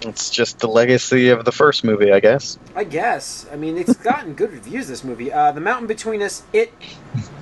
So, 0.00 0.08
It's 0.08 0.30
just 0.30 0.60
the 0.60 0.68
legacy 0.68 1.30
of 1.30 1.44
the 1.44 1.50
first 1.50 1.82
movie, 1.82 2.12
I 2.12 2.20
guess. 2.20 2.60
I 2.76 2.84
guess. 2.84 3.48
I 3.52 3.56
mean, 3.56 3.76
it's 3.76 3.94
gotten 3.96 4.34
good 4.34 4.52
reviews. 4.52 4.86
This 4.86 5.02
movie, 5.02 5.32
uh, 5.32 5.50
The 5.50 5.60
Mountain 5.60 5.88
Between 5.88 6.22
Us, 6.22 6.44
it, 6.52 6.72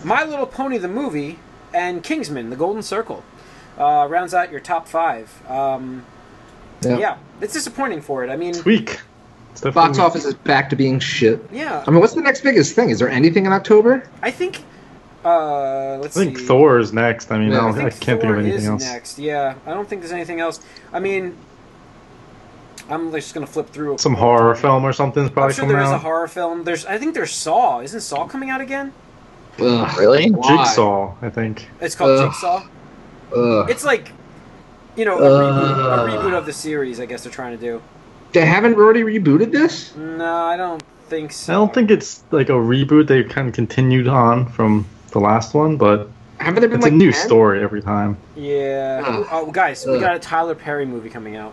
My 0.03 0.25
Little 0.25 0.47
Pony, 0.47 0.79
the 0.79 0.89
movie, 0.89 1.39
and 1.75 2.03
Kingsman: 2.03 2.49
The 2.49 2.57
Golden 2.57 2.83
Circle, 2.83 3.23
uh, 3.77 4.07
rounds 4.09 4.33
out 4.33 4.51
your 4.51 4.61
top 4.61 4.89
five. 4.89 5.47
Um, 5.47 6.07
Yeah. 6.81 6.97
yeah, 6.99 7.17
it's 7.41 7.53
disappointing 7.53 8.01
for 8.01 8.25
it. 8.25 8.31
I 8.31 8.37
mean, 8.37 8.51
It's 8.51 8.65
weak. 8.65 9.01
It's 9.53 9.61
Box 9.63 9.99
weak. 9.99 10.07
office 10.07 10.25
is 10.25 10.35
back 10.35 10.71
to 10.71 10.77
being 10.77 11.01
shit. 11.01 11.41
yeah, 11.53 11.83
I 11.87 11.91
mean, 11.91 12.01
what's 12.01 12.15
the 12.15 12.21
next 12.21 12.43
biggest 12.43 12.75
thing? 12.75 12.91
Is 12.91 12.99
there 12.99 13.09
anything 13.09 13.47
in 13.47 13.53
October? 13.53 14.09
I 14.23 14.31
think. 14.31 14.63
Uh, 15.25 15.99
let's 16.01 16.17
I 16.17 16.25
think 16.25 16.39
see. 16.39 16.45
Thor 16.47 16.79
is 16.79 16.93
next. 16.93 17.33
I 17.33 17.39
mean, 17.39 17.51
Yeah, 17.51 17.59
I, 17.59 17.69
I 17.69 17.73
don't, 17.73 17.79
I, 17.87 17.91
can't 17.91 18.01
Thor 18.01 18.17
think 18.21 18.25
of 18.33 18.39
anything 18.39 18.61
is 18.61 18.69
else. 18.69 18.83
next. 18.85 19.19
Yeah, 19.19 19.55
I 19.67 19.75
don't 19.75 19.89
think 19.89 20.01
there's 20.03 20.13
anything 20.13 20.39
else. 20.41 20.61
I 20.93 21.01
mean, 21.01 21.37
I'm 22.89 23.11
just 23.13 23.35
gonna 23.35 23.47
flip 23.47 23.69
through 23.71 23.99
Some 23.99 24.15
horror 24.15 24.55
film 24.55 24.85
or 24.85 24.93
something's 24.93 25.29
I'm 25.29 25.35
probably 25.35 25.55
sure 25.55 25.65
coming 25.65 25.77
there 25.77 25.85
is 25.85 25.91
a 25.91 25.99
horror 25.99 26.29
film. 26.29 26.63
There's, 26.65 26.87
I 26.87 26.99
think 26.99 27.15
there's 27.15 27.33
Saw. 27.33 27.81
Isn't 27.81 28.01
Saw 28.01 28.27
coming 28.29 28.49
out 28.51 28.61
again? 28.61 28.93
Ugh. 29.59 29.99
Really? 29.99 30.31
Why? 30.31 30.49
Jigsaw, 30.65 31.15
I 31.21 31.29
think. 31.31 31.69
It's 31.81 31.95
called 31.97 32.13
Ugh. 32.19 32.31
Jigsaw. 32.31 32.63
Ugh. 33.37 33.69
It's 33.71 33.85
like, 33.85 34.13
you 34.99 35.05
know, 35.05 35.19
a, 35.19 35.23
reboot, 35.23 35.79
a 35.79 35.91
Uh. 35.91 36.07
reboot 36.09 36.35
of 36.37 36.45
the 36.47 36.53
series. 36.53 37.01
I 37.01 37.07
guess 37.07 37.23
they're 37.23 37.33
trying 37.33 37.57
to 37.57 37.63
do. 37.63 37.81
They 38.33 38.45
haven't 38.45 38.75
already 38.75 39.03
rebooted 39.03 39.53
this? 39.53 39.95
No, 39.97 40.35
I 40.45 40.57
don't 40.59 40.83
think 41.09 41.33
so. 41.33 41.53
I 41.53 41.57
don't 41.57 41.73
think 41.73 41.91
it's 41.91 42.23
like 42.31 42.49
a 42.51 42.53
reboot. 42.53 43.07
They 43.07 43.25
kind 43.25 43.49
of 43.49 43.55
continued 43.55 44.07
on 44.09 44.47
from 44.47 44.85
the 45.13 45.21
last 45.21 45.55
one, 45.55 45.77
but 45.79 46.11
Haven't 46.39 46.61
there 46.61 46.69
been 46.69 46.79
it's 46.81 46.85
like 46.85 46.93
a 46.93 46.97
new 46.97 47.11
10? 47.13 47.27
story 47.27 47.63
every 47.63 47.81
time. 47.81 48.19
Yeah. 48.37 49.03
Ugh. 49.07 49.27
Oh, 49.33 49.51
guys, 49.51 49.87
we 49.87 49.99
got 49.99 50.15
a 50.15 50.19
Tyler 50.19 50.55
Perry 50.55 50.85
movie 50.85 51.09
coming 51.09 51.37
out. 51.37 51.53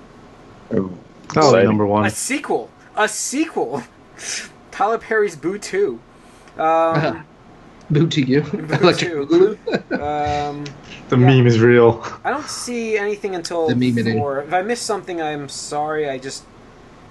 Ooh, 0.73 0.95
Oh, 1.35 1.39
exciting. 1.39 1.65
number 1.65 1.85
one. 1.85 2.05
A 2.05 2.09
sequel. 2.09 2.69
A 2.97 3.07
sequel. 3.07 3.83
Tyler 4.71 4.97
Perry's 4.97 5.35
Boo 5.35 5.57
Two. 5.57 5.99
Um, 6.57 7.25
Boo 7.89 8.07
to 8.07 8.21
you. 8.21 8.41
Electric 8.53 9.11
Boo. 9.29 9.55
Boogaloo. 9.67 10.49
um, 10.49 10.63
The 11.09 11.17
yeah. 11.19 11.25
meme 11.27 11.45
is 11.45 11.59
real. 11.59 12.03
I 12.23 12.31
don't 12.31 12.49
see 12.49 12.97
anything 12.97 13.35
until 13.35 13.67
The 13.67 13.75
meme 13.75 13.99
it 13.99 14.07
in. 14.07 14.17
Thor. 14.17 14.39
If 14.41 14.53
I 14.53 14.63
miss 14.63 14.81
something, 14.81 15.21
I'm 15.21 15.47
sorry. 15.49 16.09
I 16.09 16.17
just 16.17 16.43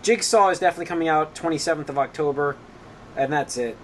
Jigsaw 0.02 0.48
is 0.50 0.58
definitely 0.58 0.86
coming 0.86 1.06
out 1.08 1.34
27th 1.36 1.88
of 1.88 1.98
October, 1.98 2.56
and 3.16 3.32
that's 3.32 3.56
it. 3.56 3.76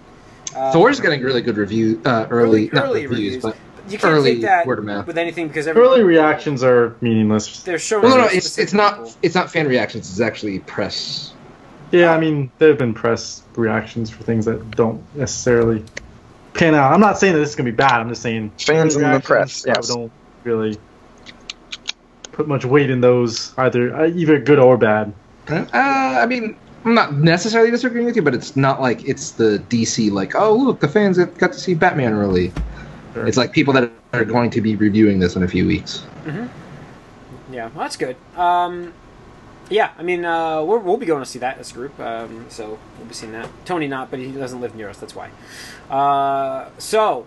Um, 0.57 0.73
Thor's 0.73 0.99
getting 0.99 1.23
really 1.23 1.43
good 1.43 1.57
review, 1.57 2.01
uh, 2.05 2.27
early, 2.29 2.69
Early- 2.69 2.71
not 2.73 2.85
early 2.87 3.07
reviews, 3.07 3.37
reviews. 3.37 3.43
but 3.43 3.57
you 3.91 3.99
can't 3.99 4.13
early 4.13 4.33
take 4.35 4.43
that 4.43 4.67
word 4.67 4.81
of 4.81 4.85
mouth. 4.85 5.07
with 5.07 5.17
anything 5.17 5.47
because 5.49 5.67
every, 5.69 5.81
Early 5.81 6.03
reactions 6.03 6.63
are 6.65 6.97
meaningless. 7.01 7.63
they're 7.63 7.79
showing. 7.79 8.03
no, 8.03 8.09
no, 8.11 8.17
no, 8.23 8.27
it's 8.27 8.59
it's 8.59 8.73
not 8.73 8.97
people. 8.97 9.13
it's 9.23 9.35
not 9.37 9.51
fan 9.51 9.69
reactions. 9.69 10.11
It's 10.11 10.21
actually 10.21 10.59
press. 10.61 11.33
Yeah, 11.93 12.13
I 12.13 12.19
mean, 12.21 12.51
there 12.59 12.69
have 12.71 12.79
been 12.79 12.95
press 12.95 13.43
reactions 13.55 14.11
for 14.11 14.23
things 14.25 14.45
that 14.47 14.73
don't 14.73 15.01
necessarily 15.17 15.85
pan 16.61 16.75
out. 16.75 16.93
I'm 16.93 17.01
not 17.01 17.19
saying 17.19 17.33
that 17.33 17.41
this 17.41 17.51
is 17.51 17.57
going 17.57 17.67
to 17.67 17.73
be 17.73 17.77
bad. 17.77 18.01
I'm 18.01 18.09
just 18.09 18.23
saying 18.23 18.53
Fans 18.59 18.95
early 18.95 19.05
in 19.07 19.11
the 19.13 19.19
reactions, 19.19 19.63
press, 19.63 19.67
I 19.67 19.81
don't 19.81 20.13
really 20.45 20.79
put 22.33 22.47
much 22.47 22.65
weight 22.65 22.91
in 22.91 23.01
those, 23.01 23.55
either 23.59 23.95
uh, 23.97 24.07
either 24.09 24.39
good 24.39 24.59
or 24.59 24.77
bad. 24.77 25.13
Uh, 25.49 25.67
I 25.73 26.27
mean, 26.27 26.57
I'm 26.85 26.95
not 26.95 27.15
necessarily 27.15 27.71
disagreeing 27.71 28.07
with 28.07 28.15
you, 28.15 28.23
but 28.23 28.35
it's 28.35 28.55
not 28.57 28.81
like 28.81 29.07
it's 29.09 29.33
the 29.33 29.63
DC 29.69 30.13
like, 30.13 30.35
oh 30.35 30.55
look, 30.55 30.81
the 30.81 30.89
fans 30.89 31.17
that 31.17 31.37
got 31.39 31.53
to 31.53 31.59
see 31.59 31.75
Batman 31.75 32.13
early. 32.13 32.53
Sure. 33.15 33.27
It's 33.27 33.37
like 33.37 33.53
people 33.53 33.73
that 33.75 33.91
are 34.13 34.25
going 34.25 34.51
to 34.51 34.61
be 34.61 34.77
reviewing 34.77 35.19
this 35.19 35.35
in 35.35 35.43
a 35.43 35.49
few 35.49 35.67
weeks. 35.67 36.05
Yeah, 37.51 37.67
well, 37.69 37.81
that's 37.81 37.97
good. 37.97 38.17
Um, 38.37 38.93
yeah, 39.71 39.93
I 39.97 40.03
mean, 40.03 40.25
uh, 40.25 40.63
we're, 40.63 40.79
we'll 40.79 40.97
be 40.97 41.07
going 41.07 41.23
to 41.23 41.29
see 41.29 41.39
that 41.39 41.59
as 41.59 41.71
a 41.71 41.75
group, 41.75 41.99
um, 42.01 42.47
so 42.49 42.79
we'll 42.99 43.07
be 43.07 43.15
seeing 43.15 43.33
that. 43.33 43.49
Tony 43.65 43.87
not, 43.87 44.11
but 44.11 44.19
he 44.19 44.33
doesn't 44.33 44.61
live 44.61 44.75
near 44.75 44.89
us. 44.89 44.99
That's 44.99 45.15
why. 45.15 45.31
Uh, 45.89 46.71
so, 46.79 47.27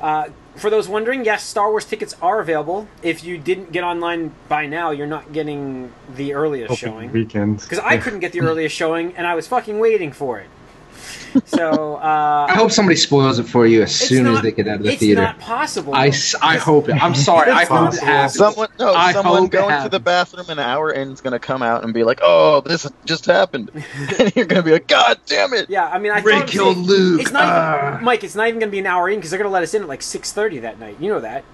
uh, 0.00 0.28
for 0.56 0.68
those 0.68 0.88
wondering, 0.88 1.24
yes, 1.24 1.44
Star 1.44 1.70
Wars 1.70 1.84
tickets 1.84 2.16
are 2.20 2.40
available. 2.40 2.88
If 3.02 3.22
you 3.24 3.38
didn't 3.38 3.72
get 3.72 3.84
online 3.84 4.34
by 4.48 4.66
now, 4.66 4.90
you're 4.90 5.06
not 5.06 5.32
getting 5.32 5.92
the 6.14 6.34
earliest 6.34 6.72
Opening 6.72 6.94
showing. 6.94 7.12
weekend. 7.12 7.60
Because 7.60 7.78
I 7.78 7.96
couldn't 7.98 8.20
get 8.20 8.32
the 8.32 8.40
earliest 8.40 8.74
showing, 8.74 9.14
and 9.16 9.26
I 9.26 9.34
was 9.34 9.46
fucking 9.46 9.78
waiting 9.78 10.12
for 10.12 10.38
it. 10.40 10.48
So 11.44 11.96
uh, 11.96 12.46
I 12.48 12.54
hope 12.54 12.70
somebody 12.70 12.96
spoils 12.96 13.38
it 13.38 13.44
for 13.44 13.66
you 13.66 13.82
as 13.82 13.94
soon 13.94 14.24
not- 14.24 14.36
as 14.36 14.42
they 14.42 14.52
get 14.52 14.66
out 14.68 14.76
of 14.76 14.82
the 14.84 14.96
theater. 14.96 15.22
it's 15.22 15.30
not 15.32 15.38
possible. 15.38 15.94
I, 15.94 16.08
s- 16.08 16.34
I 16.40 16.56
hope 16.56 16.88
it. 16.88 16.94
I'm 17.02 17.14
sorry. 17.14 17.50
I 17.50 17.62
It's 17.62 17.70
hope 17.70 17.92
it 17.94 18.00
happens. 18.00 18.34
Someone, 18.34 18.68
no, 18.78 18.94
I 18.94 19.12
someone 19.12 19.48
going 19.48 19.82
to 19.82 19.88
the 19.88 20.00
bathroom 20.00 20.48
an 20.48 20.58
hour 20.58 20.90
in 20.90 21.10
is 21.12 21.20
going 21.20 21.32
to 21.32 21.38
come 21.38 21.62
out 21.62 21.84
and 21.84 21.92
be 21.92 22.04
like, 22.04 22.20
"Oh, 22.22 22.62
this 22.62 22.90
just 23.04 23.26
happened," 23.26 23.70
and 24.18 24.34
you're 24.34 24.46
going 24.46 24.62
to 24.62 24.64
be 24.64 24.72
like, 24.72 24.86
"God 24.88 25.18
damn 25.26 25.52
it!" 25.52 25.68
yeah, 25.68 25.86
I 25.86 25.98
mean, 25.98 26.12
I 26.12 26.20
Ray 26.20 26.40
thought 26.40 26.54
it 26.54 26.78
Luke. 26.78 27.20
It's 27.20 27.32
not, 27.32 27.92
even, 27.94 28.04
Mike. 28.04 28.24
It's 28.24 28.34
not 28.34 28.48
even 28.48 28.58
going 28.60 28.70
to 28.70 28.72
be 28.72 28.78
an 28.78 28.86
hour 28.86 29.08
in 29.10 29.16
because 29.18 29.30
they're 29.30 29.38
going 29.38 29.48
to 29.50 29.52
let 29.52 29.62
us 29.62 29.74
in 29.74 29.82
at 29.82 29.88
like 29.88 30.02
six 30.02 30.32
thirty 30.32 30.60
that 30.60 30.80
night. 30.80 30.96
You 31.00 31.10
know 31.10 31.20
that. 31.20 31.44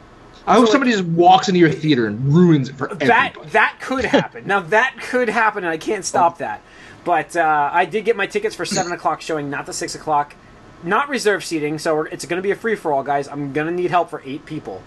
I 0.47 0.55
hope 0.55 0.67
So, 0.67 0.73
somebody 0.73 0.91
just 0.91 1.05
walks 1.05 1.49
into 1.49 1.61
your 1.61 1.71
theater 1.71 2.07
and 2.07 2.33
ruins 2.35 2.69
it 2.69 2.75
for 2.75 2.89
that 2.89 3.03
everybody. 3.31 3.51
that 3.51 3.79
could 3.81 4.05
happen. 4.05 4.45
now 4.47 4.59
that 4.61 4.97
could 5.01 5.29
happen, 5.29 5.63
and 5.63 5.71
I 5.73 5.77
can't 5.79 6.05
stop 6.05 6.39
that. 6.39 6.61
But 7.05 7.37
uh, 7.37 7.71
I 7.73 7.85
did 7.85 8.05
get 8.05 8.17
my 8.17 8.27
tickets 8.27 8.55
for 8.55 8.65
seven 8.65 8.93
o'clock 8.93 9.21
showing, 9.21 9.51
not 9.51 9.67
the 9.67 9.73
six 9.73 9.95
o'clock, 9.95 10.35
not 10.83 11.09
reserve 11.09 11.45
seating. 11.45 11.79
So 11.79 11.97
we're, 11.97 12.07
it's 12.07 12.25
going 12.25 12.39
to 12.39 12.43
be 12.43 12.53
a 12.53 12.57
free 12.57 12.77
for 12.77 12.93
all, 12.93 13.03
guys. 13.03 13.29
I'm 13.29 13.53
going 13.53 13.67
to 13.67 13.73
need 13.73 13.91
help 13.91 14.11
for 14.11 14.23
eight 14.25 14.47
people. 14.47 14.83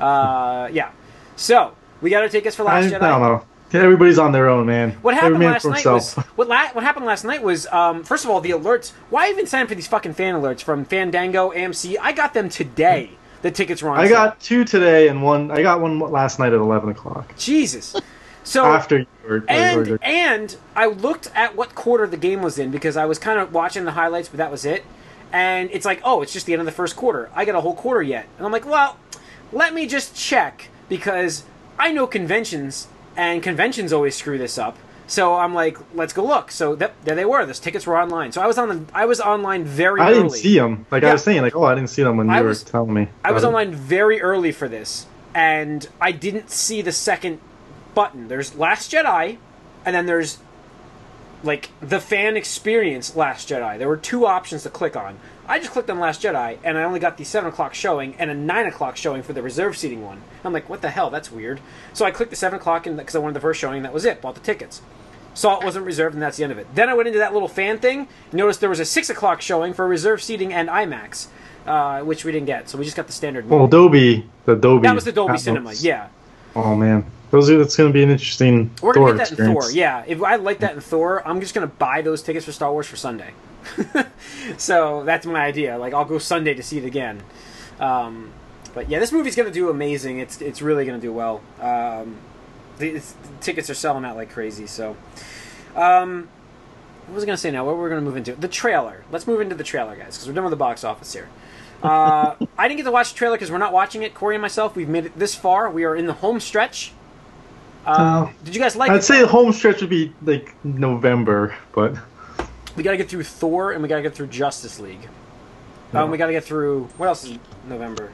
Uh, 0.00 0.68
yeah. 0.72 0.90
So 1.36 1.74
we 2.00 2.10
got 2.10 2.22
our 2.22 2.28
tickets 2.28 2.56
for 2.56 2.62
I, 2.68 2.80
Last 2.80 2.92
I 2.94 2.96
Jedi. 2.96 3.00
don't 3.00 3.20
know. 3.20 3.44
Everybody's 3.70 4.18
on 4.18 4.32
their 4.32 4.48
own, 4.48 4.64
man. 4.66 4.92
What 5.02 5.14
happened 5.14 5.40
last 5.40 5.66
night 5.66 5.82
himself. 5.82 6.16
was 6.16 6.24
what, 6.36 6.48
la- 6.48 6.70
what 6.70 6.84
happened 6.84 7.04
last 7.04 7.24
night 7.24 7.42
was 7.42 7.66
um, 7.66 8.02
first 8.02 8.24
of 8.24 8.30
all 8.30 8.40
the 8.40 8.50
alerts. 8.50 8.92
Why 9.10 9.28
even 9.28 9.46
sign 9.46 9.66
for 9.66 9.74
these 9.74 9.86
fucking 9.86 10.14
fan 10.14 10.34
alerts 10.34 10.62
from 10.62 10.86
Fandango, 10.86 11.50
AMC? 11.50 11.96
I 12.00 12.12
got 12.12 12.32
them 12.32 12.48
today. 12.48 13.10
The 13.42 13.50
tickets 13.50 13.82
were 13.82 13.90
on. 13.90 13.98
I 13.98 14.06
sale. 14.06 14.16
got 14.16 14.40
two 14.40 14.64
today 14.64 15.08
and 15.08 15.22
one. 15.22 15.50
I 15.50 15.60
got 15.60 15.80
one 15.82 15.98
last 16.00 16.38
night 16.38 16.52
at 16.54 16.58
eleven 16.60 16.88
o'clock 16.88 17.36
Jesus. 17.36 17.94
So 18.48 18.64
after 18.64 19.00
you 19.00 19.06
were. 19.26 19.44
and 19.48 19.78
ordered. 19.78 20.02
and 20.02 20.56
I 20.74 20.86
looked 20.86 21.30
at 21.34 21.54
what 21.54 21.74
quarter 21.74 22.06
the 22.06 22.16
game 22.16 22.40
was 22.42 22.58
in 22.58 22.70
because 22.70 22.96
I 22.96 23.04
was 23.04 23.18
kind 23.18 23.38
of 23.38 23.52
watching 23.52 23.84
the 23.84 23.92
highlights, 23.92 24.28
but 24.28 24.38
that 24.38 24.50
was 24.50 24.64
it. 24.64 24.84
And 25.32 25.68
it's 25.72 25.84
like, 25.84 26.00
oh, 26.04 26.22
it's 26.22 26.32
just 26.32 26.46
the 26.46 26.54
end 26.54 26.60
of 26.60 26.66
the 26.66 26.72
first 26.72 26.96
quarter. 26.96 27.28
I 27.34 27.44
got 27.44 27.54
a 27.54 27.60
whole 27.60 27.74
quarter 27.74 28.00
yet, 28.02 28.26
and 28.38 28.46
I'm 28.46 28.52
like, 28.52 28.64
well, 28.64 28.96
let 29.52 29.74
me 29.74 29.86
just 29.86 30.16
check 30.16 30.68
because 30.88 31.44
I 31.78 31.92
know 31.92 32.06
conventions, 32.06 32.88
and 33.16 33.42
conventions 33.42 33.92
always 33.92 34.16
screw 34.16 34.38
this 34.38 34.56
up. 34.56 34.78
So 35.06 35.34
I'm 35.36 35.52
like, 35.54 35.76
let's 35.94 36.12
go 36.14 36.24
look. 36.24 36.50
So 36.50 36.76
th- 36.76 36.92
there 37.04 37.14
they 37.14 37.24
were. 37.26 37.44
Those 37.44 37.60
tickets 37.60 37.86
were 37.86 37.98
online. 38.00 38.32
So 38.32 38.40
I 38.42 38.46
was 38.46 38.56
on 38.58 38.68
the 38.68 38.84
I 38.94 39.04
was 39.06 39.20
online 39.20 39.64
very 39.64 40.00
early. 40.00 40.06
I 40.06 40.10
early. 40.12 40.22
didn't 40.22 40.32
see 40.32 40.58
them. 40.58 40.86
Like 40.90 41.02
Yeah. 41.02 41.10
I 41.10 41.12
was 41.12 41.22
saying, 41.24 41.42
like 41.42 41.56
oh, 41.56 41.64
I 41.64 41.74
didn't 41.74 41.90
see 41.90 42.02
them 42.02 42.16
when 42.16 42.28
you 42.28 42.32
I 42.34 42.40
were 42.42 42.48
was- 42.48 42.62
telling 42.62 42.94
me. 42.94 43.08
I 43.22 43.32
was 43.32 43.44
it. 43.44 43.46
online 43.48 43.72
very 43.74 44.20
early 44.22 44.52
for 44.52 44.68
this, 44.68 45.06
and 45.34 45.86
I 46.00 46.12
didn't 46.12 46.50
see 46.50 46.80
the 46.82 46.92
second 46.92 47.40
button. 47.98 48.28
There's 48.28 48.54
Last 48.54 48.92
Jedi, 48.92 49.38
and 49.84 49.96
then 49.96 50.06
there's 50.06 50.38
like 51.42 51.70
the 51.80 51.98
fan 51.98 52.36
experience 52.36 53.16
Last 53.16 53.48
Jedi. 53.48 53.76
There 53.76 53.88
were 53.88 53.96
two 53.96 54.24
options 54.24 54.62
to 54.62 54.70
click 54.70 54.94
on. 54.94 55.18
I 55.48 55.58
just 55.58 55.72
clicked 55.72 55.90
on 55.90 55.98
Last 55.98 56.22
Jedi, 56.22 56.58
and 56.62 56.78
I 56.78 56.84
only 56.84 57.00
got 57.00 57.16
the 57.16 57.24
seven 57.24 57.48
o'clock 57.48 57.74
showing 57.74 58.14
and 58.14 58.30
a 58.30 58.34
nine 58.34 58.66
o'clock 58.66 58.96
showing 58.96 59.24
for 59.24 59.32
the 59.32 59.42
reserve 59.42 59.76
seating 59.76 60.04
one. 60.04 60.22
I'm 60.44 60.52
like, 60.52 60.68
what 60.68 60.80
the 60.80 60.90
hell? 60.90 61.10
That's 61.10 61.32
weird. 61.32 61.60
So 61.92 62.04
I 62.04 62.12
clicked 62.12 62.30
the 62.30 62.36
seven 62.36 62.60
o'clock 62.60 62.84
because 62.84 63.16
I 63.16 63.18
wanted 63.18 63.34
the 63.34 63.40
first 63.40 63.58
showing. 63.58 63.78
and 63.78 63.84
That 63.84 63.92
was 63.92 64.04
it. 64.04 64.22
Bought 64.22 64.36
the 64.36 64.42
tickets. 64.42 64.80
Saw 65.34 65.58
it 65.58 65.64
wasn't 65.64 65.84
reserved, 65.84 66.14
and 66.14 66.22
that's 66.22 66.36
the 66.36 66.44
end 66.44 66.52
of 66.52 66.58
it. 66.58 66.72
Then 66.76 66.88
I 66.88 66.94
went 66.94 67.08
into 67.08 67.18
that 67.18 67.32
little 67.32 67.48
fan 67.48 67.78
thing. 67.80 68.06
Noticed 68.32 68.60
there 68.60 68.70
was 68.70 68.78
a 68.78 68.84
six 68.84 69.10
o'clock 69.10 69.40
showing 69.40 69.72
for 69.74 69.88
reserve 69.88 70.22
seating 70.22 70.52
and 70.52 70.68
IMAX, 70.68 71.26
uh, 71.66 72.02
which 72.02 72.24
we 72.24 72.30
didn't 72.30 72.46
get. 72.46 72.68
So 72.68 72.78
we 72.78 72.84
just 72.84 72.96
got 72.96 73.08
the 73.08 73.12
standard. 73.12 73.48
Well, 73.48 73.66
Dolby, 73.66 74.28
the 74.44 74.54
Dolby. 74.54 74.86
That 74.86 74.94
was 74.94 75.04
the 75.04 75.12
Dolby 75.12 75.34
Atmos. 75.34 75.40
Cinema, 75.40 75.72
yeah. 75.74 76.08
Oh 76.54 76.76
man, 76.76 77.04
those 77.30 77.50
are. 77.50 77.58
That's 77.58 77.76
going 77.76 77.90
to 77.90 77.92
be 77.92 78.02
an 78.02 78.10
interesting 78.10 78.70
We're 78.82 78.94
gonna 78.94 79.18
get 79.18 79.30
that 79.30 79.38
in. 79.38 79.52
Thor, 79.52 79.70
yeah. 79.70 80.04
If 80.06 80.22
I 80.22 80.36
like 80.36 80.60
that 80.60 80.74
in 80.74 80.80
Thor, 80.80 81.26
I'm 81.26 81.40
just 81.40 81.54
gonna 81.54 81.66
buy 81.66 82.02
those 82.02 82.22
tickets 82.22 82.44
for 82.46 82.52
Star 82.52 82.72
Wars 82.72 82.86
for 82.86 82.96
Sunday. 82.96 83.32
so 84.56 85.04
that's 85.04 85.26
my 85.26 85.44
idea. 85.44 85.78
Like 85.78 85.94
I'll 85.94 86.04
go 86.04 86.18
Sunday 86.18 86.54
to 86.54 86.62
see 86.62 86.78
it 86.78 86.84
again. 86.84 87.22
Um, 87.80 88.32
but 88.74 88.88
yeah, 88.88 88.98
this 88.98 89.12
movie's 89.12 89.36
gonna 89.36 89.50
do 89.50 89.70
amazing. 89.70 90.18
It's 90.18 90.40
it's 90.40 90.62
really 90.62 90.84
gonna 90.84 90.98
do 90.98 91.12
well. 91.12 91.42
Um, 91.60 92.16
the, 92.78 92.92
the 92.92 93.02
tickets 93.40 93.68
are 93.70 93.74
selling 93.74 94.04
out 94.04 94.16
like 94.16 94.30
crazy. 94.30 94.66
So, 94.66 94.96
um, 95.74 96.28
what 97.06 97.14
was 97.16 97.24
I 97.24 97.26
gonna 97.26 97.36
say 97.36 97.50
now? 97.50 97.64
What 97.64 97.76
we're 97.76 97.88
gonna 97.88 98.00
move 98.00 98.16
into 98.16 98.34
the 98.34 98.48
trailer. 98.48 99.04
Let's 99.10 99.26
move 99.26 99.40
into 99.40 99.54
the 99.54 99.64
trailer, 99.64 99.96
guys, 99.96 100.16
because 100.16 100.28
we're 100.28 100.34
done 100.34 100.44
with 100.44 100.52
the 100.52 100.56
box 100.56 100.84
office 100.84 101.12
here. 101.12 101.28
Uh, 101.82 102.34
I 102.58 102.68
didn't 102.68 102.78
get 102.78 102.84
to 102.84 102.92
watch 102.92 103.12
the 103.12 103.18
trailer 103.18 103.36
because 103.36 103.50
we're 103.50 103.58
not 103.58 103.72
watching 103.72 104.02
it. 104.02 104.14
Corey 104.14 104.34
and 104.36 104.42
myself, 104.42 104.76
we've 104.76 104.88
made 104.88 105.06
it 105.06 105.18
this 105.18 105.34
far. 105.34 105.70
We 105.70 105.84
are 105.84 105.96
in 105.96 106.06
the 106.06 106.14
home 106.14 106.40
stretch. 106.40 106.92
Uh, 107.88 108.26
Oh. 108.28 108.30
did 108.44 108.54
you 108.54 108.60
guys 108.60 108.76
like 108.76 108.90
I'd 108.90 108.98
it? 108.98 109.02
say 109.02 109.20
the 109.22 109.26
home 109.26 109.52
stretch 109.52 109.80
would 109.80 109.88
be 109.90 110.12
like 110.22 110.54
November, 110.64 111.54
but 111.72 111.94
We 112.76 112.82
gotta 112.82 112.96
get 112.98 113.08
through 113.08 113.24
Thor 113.24 113.72
and 113.72 113.82
we 113.82 113.88
gotta 113.88 114.02
get 114.02 114.14
through 114.14 114.26
Justice 114.28 114.78
League. 114.78 115.08
Um, 115.94 116.10
we 116.10 116.18
gotta 116.18 116.32
get 116.32 116.44
through 116.44 116.88
what 116.98 117.06
else 117.06 117.24
is 117.24 117.38
November? 117.66 118.10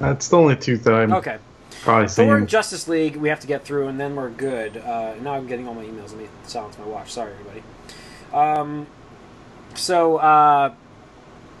that's 0.00 0.28
the 0.28 0.36
only 0.36 0.56
two 0.56 0.76
that 0.78 0.92
I'm 0.92 1.12
Okay, 1.12 1.38
probably 1.82 2.08
Thor 2.08 2.08
seeing. 2.08 2.30
and 2.32 2.48
Justice 2.48 2.88
League 2.88 3.14
we 3.16 3.28
have 3.28 3.38
to 3.40 3.46
get 3.46 3.64
through, 3.64 3.86
and 3.86 4.00
then 4.00 4.16
we're 4.16 4.30
good. 4.30 4.76
Uh, 4.78 5.14
now 5.22 5.34
I'm 5.34 5.46
getting 5.46 5.68
all 5.68 5.74
my 5.74 5.84
emails. 5.84 6.10
Let 6.10 6.18
me 6.18 6.28
silence 6.42 6.76
my 6.78 6.84
watch. 6.86 7.12
Sorry, 7.12 7.32
everybody. 7.32 7.62
Um, 8.32 8.86
so 9.74 10.16
uh, 10.16 10.72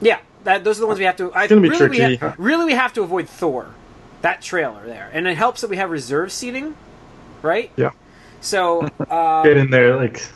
yeah, 0.00 0.18
that, 0.42 0.64
those 0.64 0.78
are 0.78 0.80
the 0.82 0.86
ones 0.88 0.98
we 0.98 1.04
have 1.04 1.16
to. 1.18 1.32
I, 1.34 1.46
gonna 1.46 1.60
be 1.60 1.68
really, 1.68 1.88
we 1.88 1.96
tricky. 1.98 2.16
ha- 2.16 2.34
really, 2.36 2.64
we 2.64 2.72
have 2.72 2.92
to 2.94 3.02
avoid 3.02 3.28
Thor. 3.28 3.68
That 4.24 4.40
trailer 4.40 4.86
there, 4.86 5.10
and 5.12 5.28
it 5.28 5.36
helps 5.36 5.60
that 5.60 5.68
we 5.68 5.76
have 5.76 5.90
reserve 5.90 6.32
seating, 6.32 6.74
right? 7.42 7.70
Yeah. 7.76 7.90
So 8.40 8.88
uh, 9.10 9.42
Get 9.44 9.58
in 9.58 9.68
there 9.68 9.96
like 9.96 10.26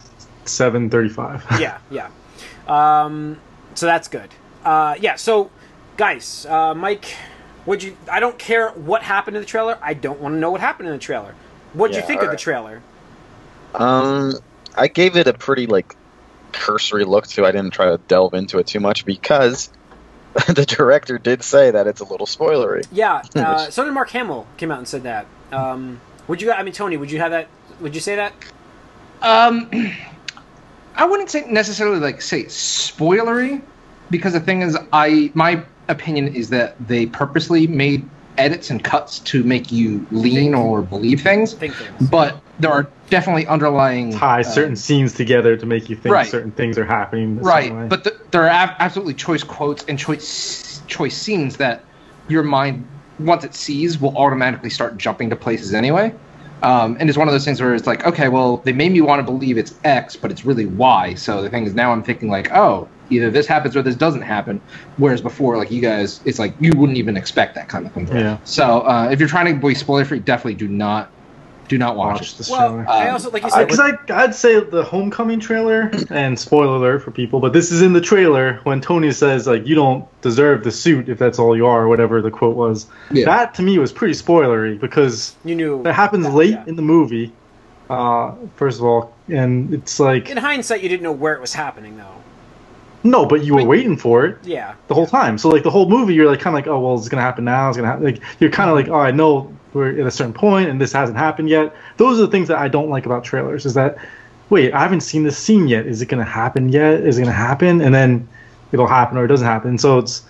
seven 0.45 0.91
thirty-five. 0.91 1.43
yeah, 1.59 1.79
yeah. 1.91 2.11
Um, 2.67 3.41
so 3.73 3.87
that's 3.87 4.09
good. 4.09 4.29
Uh, 4.63 4.97
yeah. 5.01 5.17
So, 5.17 5.51
guys, 5.97 6.45
uh, 6.45 6.75
Mike, 6.75 7.17
would 7.65 7.83
you? 7.83 7.97
I 8.13 8.21
don't 8.21 8.39
care 8.39 8.73
what 8.73 9.03
happened 9.03 9.39
in 9.39 9.43
the 9.43 9.49
trailer. 9.49 9.79
I 9.81 9.95
don't 9.95 10.21
want 10.21 10.35
to 10.35 10.39
know 10.39 10.51
what 10.51 10.61
happened 10.61 10.89
in 10.91 10.93
the 10.93 11.01
trailer. 11.01 11.35
What'd 11.73 11.97
you 11.97 12.03
think 12.03 12.21
of 12.21 12.31
the 12.31 12.37
trailer? 12.37 12.83
Um, 13.75 14.35
I 14.77 14.89
gave 14.89 15.17
it 15.17 15.27
a 15.27 15.33
pretty 15.33 15.65
like 15.65 15.97
cursory 16.53 17.05
look 17.05 17.27
too. 17.27 17.47
I 17.47 17.53
didn't 17.53 17.73
try 17.73 17.87
to 17.87 17.97
delve 18.07 18.35
into 18.35 18.59
it 18.59 18.67
too 18.67 18.81
much 18.81 19.07
because 19.07 19.71
the 20.49 20.65
director 20.67 21.19
did 21.19 21.43
say 21.43 21.71
that 21.71 21.87
it's 21.87 22.01
a 22.01 22.05
little 22.05 22.27
spoilery. 22.27 22.87
Yeah. 22.93 23.23
Uh, 23.39 23.71
so 23.71 23.85
did 23.85 23.93
Mark 23.93 24.11
Hamill 24.11 24.47
came 24.57 24.71
out 24.71 24.79
and 24.79 24.89
said 24.89 25.05
that. 25.05 25.27
Um, 25.53 26.01
would 26.27 26.43
you? 26.43 26.53
I 26.53 26.63
mean, 26.63 26.75
Tony, 26.75 26.97
would 26.97 27.11
you 27.11 27.19
have 27.19 27.31
that? 27.31 27.49
Would 27.81 27.95
you 27.95 28.01
say 28.01 28.17
that? 28.17 28.33
Um, 29.23 29.71
I 30.97 31.05
wouldn't 31.07 31.31
say 31.31 31.47
necessarily 31.49 32.01
like 32.01 32.21
say 32.21 32.45
spoilery, 32.45 33.63
because 34.11 34.33
the 34.33 34.41
thing 34.41 34.63
is, 34.63 34.77
I 34.93 35.31
my 35.35 35.63
opinion 35.89 36.35
is 36.35 36.51
that 36.51 36.77
they 36.87 37.07
purposely 37.07 37.67
made 37.67 38.09
edits 38.37 38.71
and 38.71 38.83
cuts 38.83 39.19
to 39.21 39.43
make 39.45 39.73
you 39.73 40.07
lean 40.11 40.55
or 40.55 40.83
believe 40.83 41.23
things. 41.23 41.55
Think 41.55 41.75
things. 41.75 42.11
But 42.11 42.41
there 42.59 42.71
are 42.73 42.89
definitely 43.11 43.47
underlying 43.47 44.13
Tie 44.13 44.41
uh, 44.41 44.43
certain 44.43 44.77
scenes 44.77 45.15
together 45.15 45.57
to 45.57 45.67
make 45.67 45.89
you 45.89 45.97
think 45.97 46.15
Right. 46.15 46.27
certain 46.31 46.51
things 46.53 46.77
are 46.79 46.85
happening. 46.85 47.39
right, 47.41 47.89
but 47.89 48.05
th 48.05 48.15
there 48.31 48.43
are 48.43 48.49
ab- 48.49 48.77
absolutely 48.79 49.15
choice 49.15 49.43
quotes 49.43 49.85
and 49.89 49.99
choice 49.99 50.83
choice 50.87 51.17
scenes 51.17 51.57
that 51.59 51.85
your 52.29 52.43
mind 52.43 52.87
once 53.19 53.45
it 53.45 53.55
sees 53.55 54.01
will 54.01 54.17
automatically 54.17 54.71
start 54.71 54.97
jumping 54.99 55.31
to 55.31 55.37
places 55.37 55.75
anyway. 55.75 56.13
Um, 56.63 56.97
and 56.99 57.09
it's 57.09 57.17
one 57.17 57.29
of 57.29 57.33
those 57.33 57.45
things 57.45 57.61
where 57.61 57.73
it's 57.73 57.87
like, 57.87 58.05
okay, 58.05 58.29
well, 58.29 58.57
they 58.65 58.73
made 58.73 58.91
me 58.91 59.01
want 59.01 59.21
to 59.21 59.23
believe 59.23 59.57
it's 59.59 59.75
X, 59.85 60.17
but 60.17 60.33
it's 60.33 60.45
really 60.45 60.67
Y. 60.67 61.15
So 61.15 61.41
the 61.41 61.49
thing 61.49 61.65
is, 61.67 61.75
now 61.75 61.93
I'm 61.93 62.03
thinking 62.03 62.29
like, 62.29 62.53
oh, 62.53 62.89
either 63.11 63.31
this 63.31 63.47
happens 63.47 63.77
or 63.77 63.83
this 63.83 63.95
doesn't 63.95 64.23
happen. 64.23 64.61
Whereas 64.97 65.21
before, 65.21 65.57
like 65.57 65.71
you 65.71 65.81
guys, 65.81 66.21
it's 66.25 66.41
like 66.41 66.55
you 66.61 66.73
wouldn't 66.77 66.99
even 66.99 67.17
expect 67.17 67.55
that 67.55 67.69
kind 67.69 67.87
of 67.87 67.93
thing. 67.93 68.09
Yeah. 68.09 68.39
So 68.45 68.81
uh, 68.81 69.09
if 69.13 69.21
you're 69.21 69.29
trying 69.29 69.55
to 69.55 69.67
be 69.67 69.75
spoiler 69.75 70.05
free, 70.05 70.19
definitely 70.19 70.55
do 70.55 70.67
not 70.67 71.13
do 71.69 71.79
not 71.79 71.97
watch, 71.97 72.17
watch 72.21 72.33
it. 72.33 72.39
this 72.39 72.51
Well, 72.51 72.69
trailer. 72.75 72.89
I 72.89 73.11
also 73.11 73.31
like 73.31 73.43
you 73.45 73.51
said. 73.51 73.65
Because 73.67 73.81
I, 73.81 73.93
I'd 74.11 74.35
say 74.35 74.61
the 74.61 74.83
homecoming 74.83 75.39
trailer, 75.41 75.91
and 76.11 76.39
spoiler 76.39 76.77
alert 76.77 77.03
for 77.03 77.11
people, 77.11 77.41
but 77.41 77.53
this 77.53 77.71
is 77.71 77.83
in 77.83 77.93
the 77.93 78.01
trailer 78.01 78.61
when 78.65 78.81
Tony 78.81 79.13
says 79.13 79.47
like 79.47 79.67
you 79.67 79.75
don't 79.75 80.05
deserve 80.23 80.65
the 80.65 80.73
suit 80.73 81.09
if 81.09 81.19
that's 81.19 81.39
all 81.39 81.57
you 81.57 81.67
are, 81.67 81.83
or 81.85 81.89
whatever 81.89 82.21
the 82.23 82.31
quote 82.31 82.57
was. 82.57 82.87
Yeah. 83.13 83.27
That 83.27 83.55
to 83.55 83.63
me 83.63 83.79
was 83.79 83.93
pretty 83.93 84.15
spoilery 84.15 84.79
because 84.81 85.37
you 85.45 85.55
knew 85.55 85.83
that 85.85 85.95
happens 85.95 86.25
that, 86.25 86.35
late 86.35 86.51
yeah. 86.53 86.65
in 86.67 86.77
the 86.77 86.83
movie, 86.83 87.33
Uh, 87.91 88.33
first 88.57 88.79
of 88.81 88.85
all, 88.85 89.15
and 89.29 89.73
it's 89.73 89.99
like 90.01 90.29
In 90.31 90.37
hindsight, 90.37 90.83
you 90.83 90.89
didn't 90.89 91.03
know 91.03 91.13
where 91.13 91.35
it 91.35 91.41
was 91.41 91.55
happening, 91.55 91.97
though. 91.97 92.05
no, 93.05 93.25
but 93.25 93.45
you 93.45 93.55
were 93.55 93.61
Wait. 93.65 93.69
waiting 93.79 93.97
for 93.97 94.27
it 94.27 94.39
Yeah. 94.45 94.75
the 94.89 94.95
whole 94.95 95.07
time. 95.07 95.39
So 95.39 95.49
like 95.49 95.63
the 95.63 95.71
whole 95.71 95.89
movie, 95.89 96.15
you're 96.15 96.27
like 96.29 96.41
kind 96.41 96.53
of 96.55 96.59
like, 96.59 96.67
oh 96.67 96.81
well, 96.81 96.97
it's 96.99 97.09
gonna 97.09 97.23
happen 97.23 97.45
now. 97.45 97.69
It's 97.69 97.77
gonna 97.79 97.89
happen. 97.89 98.05
Like 98.05 98.21
you're 98.41 98.51
kind 98.51 98.69
of 98.69 98.77
like, 98.77 98.89
oh, 98.89 98.99
I 98.99 99.11
know 99.13 99.53
we're 99.73 100.01
at 100.01 100.07
a 100.07 100.11
certain 100.11 100.33
point 100.33 100.69
and 100.69 100.81
this 100.81 100.93
hasn't 100.93 101.19
happened 101.19 101.49
yet. 101.49 101.75
Those 101.97 102.19
are 102.19 102.23
the 102.23 102.31
things 102.31 102.49
that 102.49 102.59
I 102.59 102.69
don't 102.69 102.91
like 102.91 103.07
about 103.07 103.25
trailers. 103.25 103.67
Is 103.67 103.75
that 103.75 103.99
wait, 104.51 104.73
I 104.73 104.81
haven't 104.81 105.03
seen 105.03 105.25
this 105.25 105.37
scene 105.37 105.69
yet. 105.69 105.87
Is 105.87 106.01
it 106.01 106.07
gonna 106.07 106.25
happen 106.25 106.71
yet? 106.71 107.01
Is 107.01 107.19
it 107.19 107.23
gonna 107.23 107.33
happen? 107.33 107.81
And 107.81 107.95
then 107.95 108.29
it'll 108.73 108.87
happen 108.87 109.19
or 109.19 109.25
it 109.25 109.29
doesn't 109.29 109.47
happen. 109.47 109.79
So 109.79 109.99
it's 109.99 110.23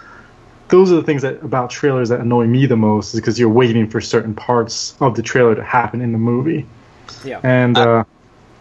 those 0.68 0.92
are 0.92 0.97
the 0.97 1.02
things 1.02 1.23
that 1.23 1.42
about 1.42 1.71
trailers 1.71 2.09
that 2.11 2.21
annoy 2.21 2.47
me 2.47 2.66
the 2.66 2.76
most 2.76 3.14
is 3.14 3.21
because 3.21 3.38
you're 3.38 3.49
waiting 3.49 3.88
for 3.88 4.00
certain 4.00 4.35
parts 4.35 4.95
of 5.00 5.16
the 5.16 5.23
trailer 5.23 5.54
to 5.54 5.64
happen 5.64 6.00
in 6.00 6.12
the 6.12 6.18
movie. 6.18 6.66
Yeah. 7.25 7.40
And 7.42 7.78
uh, 7.78 8.04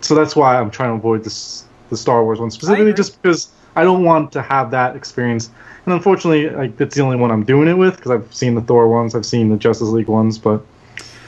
so 0.01 0.15
that's 0.15 0.35
why 0.35 0.57
I'm 0.57 0.71
trying 0.71 0.89
to 0.91 0.95
avoid 0.95 1.23
this 1.23 1.65
the 1.89 1.97
Star 1.97 2.23
Wars 2.23 2.39
one 2.39 2.51
specifically, 2.51 2.93
just 2.93 3.21
because 3.21 3.49
I 3.75 3.83
don't 3.83 4.03
want 4.03 4.31
to 4.33 4.41
have 4.41 4.71
that 4.71 4.95
experience. 4.95 5.49
And 5.87 5.93
unfortunately, 5.93 6.49
like 6.49 6.75
that's 6.75 6.95
the 6.95 7.01
only 7.01 7.15
one 7.15 7.31
I'm 7.31 7.45
doing 7.45 7.69
it 7.69 7.77
with 7.77 7.95
because 7.95 8.11
I've 8.11 8.33
seen 8.35 8.55
the 8.55 8.61
Thor 8.61 8.89
ones, 8.89 9.15
I've 9.15 9.25
seen 9.25 9.49
the 9.49 9.55
Justice 9.55 9.87
League 9.87 10.09
ones, 10.09 10.37
but 10.37 10.61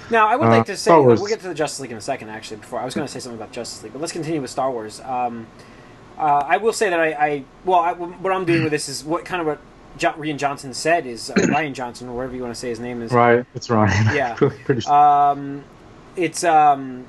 Now, 0.09 0.27
I 0.27 0.35
would 0.35 0.47
Uh, 0.47 0.51
like 0.51 0.65
to 0.65 0.75
say 0.75 0.91
we'll 0.91 1.15
get 1.27 1.39
to 1.39 1.47
the 1.47 1.53
Justice 1.53 1.79
League 1.79 1.91
in 1.91 1.97
a 1.97 2.01
second. 2.01 2.27
Actually, 2.27 2.57
before 2.57 2.77
I 2.77 2.83
was 2.83 2.93
going 2.93 3.07
to 3.07 3.11
say 3.13 3.21
something 3.21 3.39
about 3.39 3.53
Justice 3.53 3.81
League, 3.83 3.93
but 3.93 4.01
let's 4.01 4.11
continue 4.11 4.41
with 4.41 4.49
Star 4.49 4.69
Wars. 4.69 4.99
Um, 4.99 5.47
uh, 6.17 6.43
I 6.45 6.57
will 6.57 6.73
say 6.73 6.89
that 6.89 6.99
I, 6.99 7.07
I 7.13 7.43
well, 7.63 7.79
I, 7.79 7.93
what 7.93 8.33
I'm 8.33 8.43
doing 8.43 8.63
with 8.63 8.71
this 8.73 8.89
is 8.89 9.05
what 9.05 9.23
kind 9.23 9.39
of 9.39 9.47
what 9.47 9.59
jo- 9.97 10.11
Rian 10.17 10.35
Johnson 10.37 10.73
said 10.73 11.05
is 11.05 11.29
uh, 11.29 11.35
Ryan 11.49 11.73
Johnson, 11.73 12.09
or 12.09 12.17
whatever 12.17 12.35
you 12.35 12.41
want 12.41 12.53
to 12.53 12.59
say 12.59 12.67
his 12.67 12.81
name 12.81 13.01
is. 13.01 13.13
right, 13.13 13.45
it's 13.55 13.69
Ryan. 13.69 14.13
Yeah. 14.13 14.33
pretty 14.65 14.81
sure. 14.81 14.91
Um, 14.93 15.63
it's 16.17 16.43
um, 16.43 17.05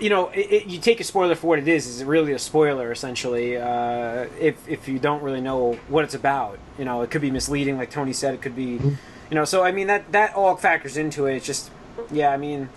you 0.00 0.10
know, 0.10 0.28
it, 0.30 0.52
it, 0.52 0.66
you 0.66 0.78
take 0.78 1.00
a 1.00 1.04
spoiler 1.04 1.34
for 1.34 1.46
what 1.46 1.58
it 1.58 1.68
is. 1.68 1.86
Is 1.86 2.00
it 2.00 2.06
really 2.06 2.32
a 2.32 2.38
spoiler 2.38 2.90
essentially. 2.92 3.56
Uh, 3.56 4.26
if 4.40 4.68
if 4.68 4.88
you 4.88 4.98
don't 4.98 5.22
really 5.22 5.40
know 5.40 5.74
what 5.88 6.04
it's 6.04 6.14
about, 6.14 6.58
you 6.78 6.84
know, 6.84 7.02
it 7.02 7.10
could 7.10 7.20
be 7.22 7.30
misleading, 7.30 7.76
like 7.76 7.90
Tony 7.90 8.12
said. 8.12 8.34
It 8.34 8.42
could 8.42 8.56
be, 8.56 8.78
Mm-hmm. 8.78 8.88
you 9.30 9.34
know. 9.34 9.44
So 9.44 9.62
I 9.64 9.72
mean 9.72 9.86
that 9.86 10.10
that 10.12 10.34
all 10.34 10.56
factors 10.56 10.96
into 10.96 11.26
it. 11.26 11.36
It's 11.36 11.46
just, 11.46 11.70
yeah. 12.10 12.30
I 12.30 12.36
mean, 12.36 12.68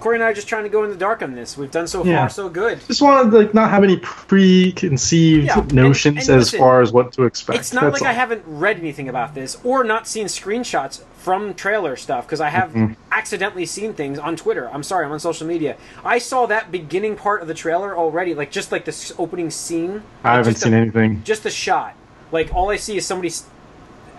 Corey 0.00 0.16
and 0.16 0.24
I 0.24 0.28
are 0.30 0.34
just 0.34 0.48
trying 0.48 0.64
to 0.64 0.68
go 0.68 0.84
in 0.84 0.90
the 0.90 0.96
dark 0.96 1.22
on 1.22 1.34
this. 1.34 1.56
We've 1.56 1.70
done 1.70 1.86
so 1.86 2.04
Yeah. 2.04 2.18
far 2.18 2.28
so 2.28 2.48
good. 2.50 2.78
just 2.86 3.00
want 3.00 3.30
to 3.30 3.38
like 3.38 3.54
not 3.54 3.70
have 3.70 3.82
any 3.82 3.96
preconceived 3.98 5.46
Yeah, 5.46 5.64
notions 5.72 6.28
and 6.28 6.36
as 6.38 6.44
listen, 6.46 6.58
far 6.58 6.82
as 6.82 6.92
what 6.92 7.12
to 7.12 7.24
expect. 7.24 7.58
It's 7.58 7.72
not 7.72 7.84
That's 7.84 8.00
like 8.02 8.10
I 8.10 8.12
haven't 8.12 8.42
read 8.46 8.78
anything 8.78 9.08
about 9.08 9.34
this 9.34 9.56
or 9.64 9.82
not 9.84 10.06
seen 10.06 10.26
screenshots 10.26 11.02
from 11.18 11.54
trailer 11.54 11.96
stuff 11.96 12.26
because 12.26 12.40
I 12.40 12.50
have 12.50 12.70
Mm-hmm. 12.74 12.94
accidentally 13.12 13.64
seen 13.66 13.94
things 13.94 14.18
on 14.18 14.36
Twitter. 14.36 14.68
I'm 14.72 14.82
sorry, 14.82 15.06
I'm 15.06 15.12
on 15.12 15.20
social 15.20 15.46
media. 15.46 15.76
I 16.04 16.18
saw 16.18 16.46
that 16.46 16.70
beginning 16.72 17.16
part 17.16 17.40
of 17.40 17.48
the 17.48 17.54
trailer 17.54 17.96
already, 17.96 18.34
like 18.34 18.50
just 18.50 18.72
like 18.72 18.84
this 18.84 19.12
opening 19.18 19.50
scene. 19.50 20.02
I 20.22 20.34
haven't 20.36 20.56
seen 20.56 20.74
a, 20.74 20.78
anything. 20.78 21.22
Just 21.24 21.46
a 21.46 21.50
shot. 21.50 21.94
Like 22.32 22.52
all 22.54 22.70
I 22.70 22.76
see 22.76 22.96
is 22.96 23.06
somebody. 23.06 23.32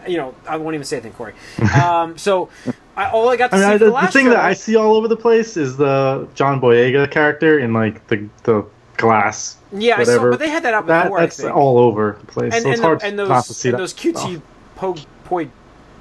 You 0.08 0.18
know, 0.18 0.36
I 0.48 0.58
won't 0.58 0.76
even 0.76 0.86
say 0.86 0.98
anything, 0.98 1.14
Corey. 1.14 1.34
Um, 1.82 2.18
so, 2.18 2.50
I, 2.98 3.10
all 3.10 3.30
I 3.30 3.36
got 3.36 3.52
to 3.52 3.58
I 3.58 3.60
mean, 3.60 3.68
see 3.68 3.74
I, 3.74 3.78
the, 3.78 3.80
the, 3.80 3.86
the 3.86 3.92
last 3.96 4.14
thing 4.14 4.26
that 4.30 4.38
I 4.40 4.54
see 4.54 4.76
all 4.76 4.94
over 4.96 5.08
the 5.08 5.18
place 5.18 5.58
is 5.58 5.76
the 5.78 6.28
John 6.36 6.62
Boyega 6.62 7.10
character 7.12 7.60
in 7.60 7.74
like 7.74 8.08
the 8.08 8.28
the 8.44 8.66
glass. 8.98 9.58
yeah, 9.74 9.98
I 9.98 10.04
saw, 10.06 10.12
whatever. 10.12 10.30
but 10.32 10.40
they 10.40 10.50
had 10.50 10.64
that 10.64 10.74
out 10.74 10.86
That 10.88 11.04
before. 11.04 11.20
that's 11.20 11.40
I 11.40 11.44
think. 11.44 11.56
all 11.58 11.78
over 11.78 12.18
the 12.22 12.28
place. 12.28 12.54
and, 12.54 12.64
so 12.64 12.68
and, 12.70 12.74
it's 12.74 12.80
the- 12.82 12.88
hard 12.88 13.04
and 13.04 13.18
not 13.18 13.24
to 13.26 13.48
those 13.50 13.58
see 13.58 13.70
and 13.70 13.74
that. 13.74 13.78
those 13.80 13.92
stuff. 13.92 14.04
cutesy 14.16 14.42
po 14.78 14.96
po 15.26 15.46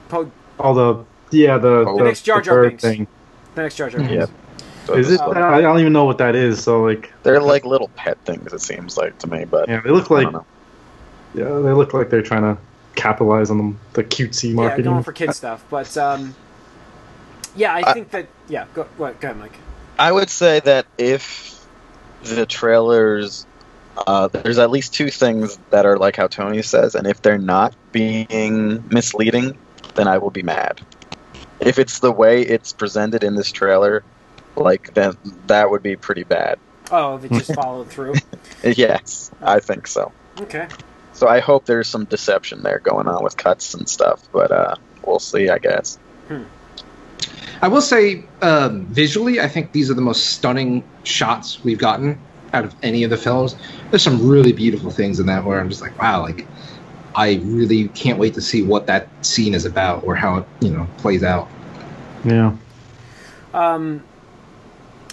po 0.08 0.30
all 0.60 0.74
the 0.74 1.04
yeah 1.36 1.58
the 1.58 1.84
The 1.84 1.96
the, 1.98 2.04
next 2.04 2.22
Jar 2.22 2.40
Jar 2.40 2.54
bird 2.62 2.80
thing. 2.80 3.06
the 3.56 3.62
next 3.62 3.74
Jar 3.76 3.90
Jar. 3.90 4.00
Binks. 4.00 4.30
So 4.86 4.94
Is 4.94 5.10
it? 5.10 5.18
Oh. 5.20 5.32
I 5.32 5.62
don't 5.62 5.80
even 5.80 5.94
know 5.94 6.04
what 6.04 6.18
that 6.18 6.36
is. 6.36 6.62
So 6.62 6.82
like, 6.84 7.10
They're 7.22 7.40
like 7.40 7.64
little 7.64 7.88
pet 7.96 8.18
things. 8.26 8.52
It 8.52 8.60
seems 8.60 8.98
like 8.98 9.18
to 9.20 9.26
me, 9.26 9.46
but 9.46 9.66
yeah, 9.66 9.80
they 9.80 9.88
look 9.90 10.10
like 10.10 10.28
yeah, 11.34 11.44
they 11.44 11.72
look 11.72 11.94
like 11.94 12.10
they're 12.10 12.22
trying 12.22 12.42
to 12.42 12.60
capitalize 12.94 13.50
on 13.50 13.58
the, 13.58 14.02
the 14.02 14.04
cutesy 14.04 14.50
Yeah, 14.50 14.54
marketing. 14.56 14.92
going 14.92 15.02
for 15.02 15.12
kid 15.12 15.32
stuff. 15.34 15.64
But 15.70 15.96
um, 15.96 16.34
yeah, 17.56 17.72
I 17.74 17.82
I- 17.90 17.92
think 17.92 18.10
that 18.10 18.28
yeah. 18.48 18.66
Go, 18.74 18.86
go 18.98 19.04
ahead, 19.04 19.36
Mike. 19.38 19.56
I 19.98 20.10
would 20.10 20.28
say 20.30 20.60
that 20.60 20.86
if 20.98 21.64
the 22.24 22.46
trailers, 22.46 23.46
uh, 24.06 24.26
there's 24.28 24.58
at 24.58 24.70
least 24.70 24.92
two 24.94 25.08
things 25.10 25.56
that 25.70 25.86
are 25.86 25.96
like 25.98 26.16
how 26.16 26.26
Tony 26.26 26.62
says, 26.62 26.94
and 26.96 27.06
if 27.06 27.22
they're 27.22 27.38
not 27.38 27.74
being 27.92 28.88
misleading, 28.88 29.56
then 29.94 30.08
I 30.08 30.18
will 30.18 30.30
be 30.30 30.42
mad. 30.42 30.80
If 31.60 31.78
it's 31.78 32.00
the 32.00 32.10
way 32.10 32.42
it's 32.42 32.72
presented 32.72 33.22
in 33.22 33.36
this 33.36 33.52
trailer, 33.52 34.02
like 34.56 34.94
then 34.94 35.16
that 35.46 35.70
would 35.70 35.82
be 35.82 35.94
pretty 35.96 36.24
bad. 36.24 36.58
Oh, 36.90 37.18
they 37.18 37.28
just 37.28 37.54
followed 37.54 37.88
through. 37.88 38.14
Yes, 38.64 39.30
I 39.40 39.60
think 39.60 39.86
so. 39.86 40.12
Okay. 40.40 40.66
So 41.12 41.28
I 41.28 41.38
hope 41.38 41.64
there's 41.66 41.86
some 41.88 42.04
deception 42.06 42.62
there 42.64 42.80
going 42.80 43.06
on 43.06 43.22
with 43.22 43.36
cuts 43.36 43.74
and 43.74 43.88
stuff, 43.88 44.20
but 44.32 44.50
uh, 44.50 44.74
we'll 45.06 45.20
see. 45.20 45.48
I 45.48 45.58
guess. 45.58 45.98
I 47.64 47.68
will 47.68 47.80
say, 47.80 48.22
um, 48.42 48.84
visually, 48.88 49.40
I 49.40 49.48
think 49.48 49.72
these 49.72 49.90
are 49.90 49.94
the 49.94 50.02
most 50.02 50.26
stunning 50.26 50.84
shots 51.02 51.64
we've 51.64 51.78
gotten 51.78 52.20
out 52.52 52.66
of 52.66 52.74
any 52.82 53.04
of 53.04 53.10
the 53.10 53.16
films. 53.16 53.56
There's 53.88 54.02
some 54.02 54.28
really 54.28 54.52
beautiful 54.52 54.90
things 54.90 55.18
in 55.18 55.24
that 55.28 55.44
where 55.44 55.58
I'm 55.58 55.70
just 55.70 55.80
like, 55.80 55.98
wow, 55.98 56.20
like 56.20 56.46
I 57.14 57.40
really 57.42 57.88
can't 57.88 58.18
wait 58.18 58.34
to 58.34 58.42
see 58.42 58.60
what 58.60 58.86
that 58.88 59.08
scene 59.24 59.54
is 59.54 59.64
about 59.64 60.04
or 60.04 60.14
how 60.14 60.36
it, 60.40 60.46
you 60.60 60.72
know, 60.72 60.86
plays 60.98 61.22
out. 61.22 61.48
Yeah, 62.22 62.54
Um, 63.54 64.04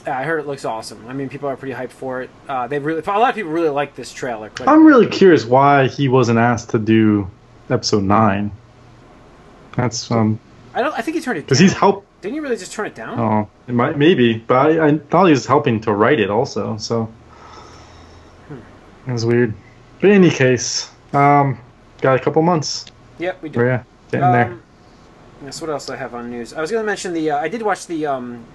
I 0.05 0.23
heard 0.23 0.41
it 0.41 0.45
looks 0.45 0.65
awesome. 0.65 1.07
I 1.07 1.13
mean, 1.13 1.29
people 1.29 1.47
are 1.47 1.55
pretty 1.55 1.73
hyped 1.73 1.91
for 1.91 2.23
it. 2.23 2.29
Uh, 2.49 2.67
they 2.67 2.79
really, 2.79 3.01
a 3.01 3.09
lot 3.11 3.29
of 3.29 3.35
people 3.35 3.51
really 3.51 3.69
like 3.69 3.95
this 3.95 4.11
trailer. 4.11 4.49
quite 4.49 4.67
a 4.67 4.71
I'm 4.71 4.85
really 4.85 5.07
curious 5.07 5.45
why 5.45 5.87
he 5.87 6.09
wasn't 6.09 6.37
asked 6.37 6.71
to 6.71 6.79
do 6.79 7.31
episode 7.69 8.03
nine. 8.03 8.51
That's 9.77 10.11
um 10.11 10.37
I 10.73 10.81
don't. 10.81 10.93
I 10.93 11.01
think 11.01 11.15
he 11.15 11.21
turned 11.21 11.39
it 11.39 11.45
because 11.45 11.59
he's 11.59 11.73
help. 11.73 12.05
Didn't 12.21 12.35
you 12.35 12.41
really 12.41 12.57
just 12.57 12.71
turn 12.71 12.85
it 12.85 12.95
down? 12.95 13.19
Oh, 13.19 13.49
it 13.67 13.73
might 13.73 13.97
maybe, 13.97 14.37
but 14.37 14.55
I, 14.55 14.87
I 14.87 14.97
thought 14.97 15.25
he 15.25 15.31
was 15.31 15.45
helping 15.45 15.81
to 15.81 15.93
write 15.93 16.19
it 16.19 16.29
also. 16.29 16.77
So 16.77 17.11
it 19.07 19.11
was 19.11 19.25
weird. 19.25 19.53
But 19.99 20.11
in 20.11 20.23
any 20.23 20.29
case, 20.29 20.91
um, 21.13 21.59
got 22.01 22.15
a 22.19 22.19
couple 22.23 22.41
months. 22.41 22.85
Yep, 23.19 23.41
we 23.41 23.49
did. 23.49 23.57
We're 23.57 23.67
yeah, 23.67 23.83
getting 24.11 24.31
there. 24.31 24.45
Um, 24.51 24.63
Yes. 25.43 25.59
What 25.59 25.71
else 25.71 25.87
do 25.87 25.93
I 25.93 25.95
have 25.95 26.13
on 26.13 26.29
news? 26.29 26.53
I 26.53 26.61
was 26.61 26.69
going 26.69 26.83
to 26.83 26.85
mention 26.85 27.13
the. 27.13 27.31
Uh, 27.31 27.37
I 27.39 27.47
did 27.47 27.63
watch 27.63 27.87
the 27.87 28.05
um, 28.05 28.45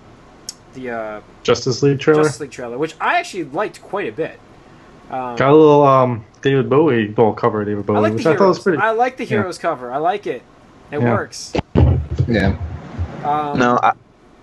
the 0.75 0.91
uh, 0.91 1.21
Justice 1.43 1.83
League 1.83 1.99
trailer. 1.99 2.23
Justice 2.23 2.41
League 2.41 2.53
trailer, 2.53 2.79
which 2.79 2.95
I 3.01 3.19
actually 3.19 3.43
liked 3.43 3.83
quite 3.83 4.09
a 4.09 4.13
bit. 4.13 4.39
Um, 5.11 5.35
Got 5.35 5.51
a 5.51 5.57
little 5.57 5.83
um 5.85 6.25
David 6.43 6.71
Bowie 6.71 7.09
ball 7.09 7.33
cover 7.33 7.63
of 7.63 7.67
David 7.67 7.87
Bowie, 7.87 7.97
I 7.97 8.01
like 8.01 8.13
the 8.13 8.17
which 8.19 8.27
I 8.27 8.37
thought 8.37 8.49
was 8.49 8.57
heroes. 8.59 8.63
pretty. 8.63 8.79
I 8.79 8.91
like 8.93 9.17
the 9.17 9.25
yeah. 9.25 9.29
heroes 9.31 9.59
cover. 9.59 9.91
I 9.93 9.97
like 9.97 10.29
it. 10.29 10.43
It 10.93 11.01
Yeah. 11.01 11.13
works. 11.13 11.53
Yeah. 12.29 12.57
Um, 13.25 13.59
No, 13.59 13.79
I, 13.83 13.93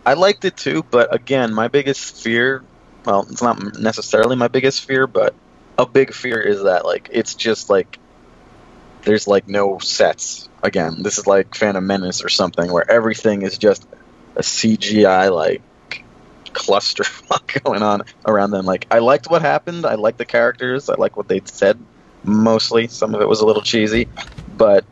I 0.05 0.13
liked 0.13 0.45
it 0.45 0.57
too, 0.57 0.83
but 0.83 1.13
again, 1.13 1.53
my 1.53 1.67
biggest 1.67 2.21
fear 2.23 2.63
well, 3.05 3.25
it's 3.29 3.41
not 3.41 3.79
necessarily 3.79 4.35
my 4.35 4.47
biggest 4.47 4.85
fear, 4.85 5.07
but 5.07 5.35
a 5.77 5.85
big 5.85 6.13
fear 6.13 6.39
is 6.39 6.63
that 6.63 6.85
like 6.85 7.09
it's 7.11 7.35
just 7.35 7.69
like 7.69 7.99
there's 9.03 9.27
like 9.27 9.47
no 9.47 9.79
sets. 9.79 10.47
Again, 10.61 11.03
this 11.03 11.17
is 11.17 11.27
like 11.27 11.55
Phantom 11.55 11.85
Menace 11.85 12.23
or 12.23 12.29
something 12.29 12.71
where 12.71 12.89
everything 12.89 13.41
is 13.41 13.57
just 13.57 13.85
a 14.35 14.41
CGI 14.41 15.33
like 15.33 15.61
clusterfuck 16.45 17.63
going 17.63 17.83
on 17.83 18.03
around 18.25 18.51
them. 18.51 18.65
Like 18.65 18.87
I 18.89 18.99
liked 18.99 19.29
what 19.29 19.41
happened. 19.41 19.85
I 19.85 19.95
liked 19.95 20.17
the 20.17 20.25
characters. 20.25 20.89
I 20.89 20.95
liked 20.95 21.17
what 21.17 21.27
they 21.27 21.41
said. 21.45 21.79
Mostly, 22.23 22.87
some 22.87 23.13
of 23.13 23.21
it 23.21 23.27
was 23.27 23.41
a 23.41 23.45
little 23.45 23.61
cheesy, 23.61 24.07
but 24.55 24.85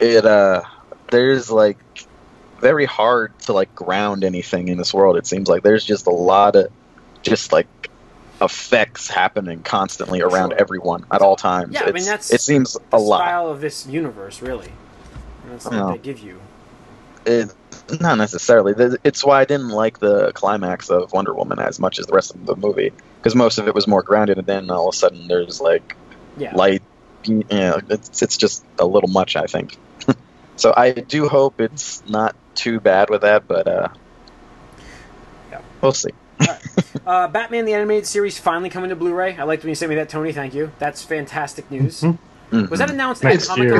it 0.00 0.24
uh, 0.24 0.62
there's 1.10 1.50
like 1.50 1.76
very 2.62 2.86
hard 2.86 3.38
to 3.40 3.52
like 3.52 3.74
ground 3.74 4.24
anything 4.24 4.68
in 4.68 4.78
this 4.78 4.94
world. 4.94 5.16
It 5.18 5.26
seems 5.26 5.48
like 5.48 5.62
there's 5.62 5.84
just 5.84 6.06
a 6.06 6.10
lot 6.10 6.56
of 6.56 6.70
just 7.22 7.52
like 7.52 7.66
effects 8.40 9.08
happening 9.08 9.62
constantly 9.62 10.20
around 10.22 10.50
Sure. 10.50 10.60
everyone 10.60 11.04
at 11.12 11.20
all 11.22 11.36
times. 11.36 11.74
Yeah, 11.74 11.84
I 11.84 11.92
mean, 11.92 12.04
that's 12.04 12.32
it 12.32 12.40
seems 12.40 12.72
the 12.74 12.96
a 12.96 12.98
lot. 12.98 13.18
style 13.18 13.48
of 13.50 13.60
this 13.60 13.86
universe, 13.86 14.40
really. 14.40 14.72
That's 15.50 15.64
what 15.66 15.74
No. 15.74 15.92
they 15.92 15.98
give 15.98 16.20
you. 16.20 16.40
It, 17.26 17.52
not 18.00 18.18
necessarily. 18.18 18.74
It's 19.04 19.24
why 19.24 19.40
I 19.40 19.44
didn't 19.44 19.68
like 19.68 19.98
the 19.98 20.32
climax 20.32 20.88
of 20.90 21.12
Wonder 21.12 21.34
Woman 21.34 21.58
as 21.60 21.78
much 21.78 21.98
as 21.98 22.06
the 22.06 22.14
rest 22.14 22.34
of 22.34 22.46
the 22.46 22.56
movie 22.56 22.92
because 23.18 23.34
most 23.36 23.58
of 23.58 23.68
it 23.68 23.74
was 23.74 23.86
more 23.86 24.02
grounded, 24.02 24.38
and 24.38 24.46
then 24.46 24.70
all 24.70 24.88
of 24.88 24.94
a 24.94 24.96
sudden 24.98 25.28
there's 25.28 25.60
like 25.60 25.96
Yeah. 26.36 26.54
light. 26.56 26.82
You 27.24 27.44
know, 27.50 27.80
it's 27.88 28.22
it's 28.22 28.36
just 28.36 28.64
a 28.80 28.84
little 28.86 29.08
much, 29.08 29.36
I 29.36 29.46
think. 29.46 29.78
So 30.56 30.72
I 30.76 30.92
do 30.92 31.28
hope 31.28 31.60
it's 31.60 32.02
not 32.08 32.34
too 32.54 32.80
bad 32.80 33.10
with 33.10 33.22
that, 33.22 33.46
but 33.48 33.66
uh, 33.66 33.88
Yeah. 35.50 35.60
we'll 35.80 35.92
see. 35.92 36.10
Uh, 37.06 37.28
Batman 37.28 37.64
the 37.64 37.74
Animated 37.74 38.06
Series 38.06 38.38
finally 38.38 38.68
coming 38.70 38.90
to 38.90 38.96
Blu-ray. 38.96 39.36
I 39.36 39.44
liked 39.44 39.62
when 39.62 39.68
you 39.70 39.74
sent 39.74 39.90
me 39.90 39.96
that, 39.96 40.08
Tony. 40.08 40.32
Thank 40.32 40.54
you. 40.54 40.72
That's 40.78 41.02
fantastic 41.02 41.70
news. 41.70 42.00
Mhm. 42.02 42.18
Mhm. 42.50 42.70
Was 42.70 42.78
that 42.80 42.90
announced 42.90 43.22
Next 43.24 43.48
at. 43.50 43.56
Comic 43.56 43.70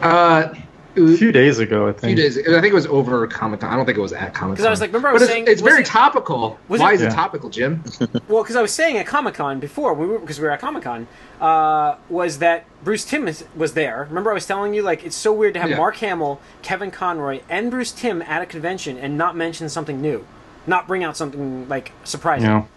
Con? 0.00 0.10
Uh, 0.10 0.52
It 0.54 0.58
A 0.94 1.16
few 1.16 1.32
days 1.32 1.58
ago, 1.58 1.86
I 1.86 1.90
a 1.90 1.92
few 1.94 2.14
days. 2.14 2.36
I 2.38 2.42
think 2.60 2.66
it 2.66 2.74
was 2.74 2.86
over 2.86 3.26
Comic 3.26 3.60
Con. 3.60 3.70
I 3.72 3.76
don't 3.76 3.86
think 3.86 3.96
it 3.96 4.02
was 4.02 4.12
at 4.12 4.34
Comic 4.34 4.36
Con. 4.36 4.50
Because 4.50 4.66
I 4.66 4.70
was 4.70 4.80
like, 4.80 4.90
remember 4.90 5.08
I 5.08 5.12
was 5.14 5.22
it's, 5.22 5.30
saying 5.30 5.44
it's 5.48 5.62
was 5.62 5.70
very 5.70 5.82
it- 5.82 5.86
topical. 5.86 6.58
was 6.68 6.80
Why 6.82 6.92
it- 6.92 6.96
is 6.96 7.02
it 7.02 7.10
topical, 7.12 7.48
Jim? 7.48 7.82
Well, 8.28 8.42
because 8.42 8.56
I 8.56 8.62
was 8.62 8.72
saying 8.72 8.98
at 8.98 9.06
Comic 9.06 9.34
Con 9.34 9.58
before, 9.58 9.94
we 9.94 10.06
were 10.06 10.18
because 10.18 10.38
we 10.38 10.44
were 10.44 10.50
at 10.50 10.60
Comic 10.60 10.82
Con, 10.82 11.06
uh, 11.40 11.96
was 12.10 12.38
that 12.40 12.64
Bruce 12.84 13.04
Timm 13.06 13.26
is, 13.26 13.44
was 13.56 13.72
there. 13.74 14.06
Remember, 14.08 14.30
I 14.30 14.34
was 14.34 14.46
telling 14.46 14.74
you 14.74 14.82
like 14.82 15.02
it's 15.04 15.16
so 15.16 15.32
weird 15.32 15.54
to 15.54 15.60
have 15.60 15.70
Yeah. 15.70 15.76
Mark 15.78 15.96
Hamill, 15.96 16.40
Kevin 16.62 16.90
Conroy, 16.90 17.40
and 17.48 17.70
Bruce 17.70 17.92
Timm 17.92 18.20
at 18.22 18.42
a 18.42 18.46
convention 18.46 18.98
and 18.98 19.16
not 19.16 19.34
mention 19.34 19.68
something 19.70 20.00
new, 20.02 20.24
not 20.66 20.86
bring 20.86 21.04
out 21.04 21.16
something 21.16 21.68
like 21.68 21.92
surprising. 22.04 22.48
You 22.48 22.54
know, 22.54 22.68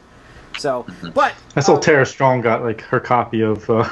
So, 0.57 0.85
but 1.13 1.33
I 1.57 1.59
saw 1.59 1.75
um, 1.75 1.81
Tara 1.81 2.05
Strong 2.05 2.41
got 2.41 2.63
like 2.63 2.79
her 2.81 2.99
copy 3.01 3.41
of 3.41 3.69
uh, 3.69 3.89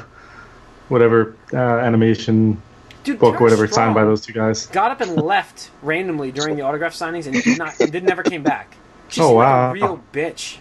whatever 0.87 1.35
uh, 1.51 1.57
animation 1.57 2.61
dude, 3.03 3.19
book, 3.19 3.39
whatever, 3.39 3.67
Strong 3.67 3.87
signed 3.87 3.95
by 3.95 4.03
those 4.03 4.25
two 4.25 4.33
guys. 4.33 4.67
Got 4.67 4.91
up 4.91 5.01
and 5.01 5.15
left 5.21 5.69
randomly 5.81 6.31
during 6.31 6.55
the 6.55 6.61
autograph 6.63 6.93
signings 6.93 7.25
and 7.25 7.41
did 7.41 7.57
not, 7.57 7.77
did 7.77 8.03
never 8.03 8.23
came 8.23 8.43
back. 8.43 8.75
She 9.09 9.21
Oh, 9.21 9.33
wow. 9.33 9.67
like 9.67 9.71
a 9.71 9.73
real 9.85 10.03
bitch. 10.11 10.57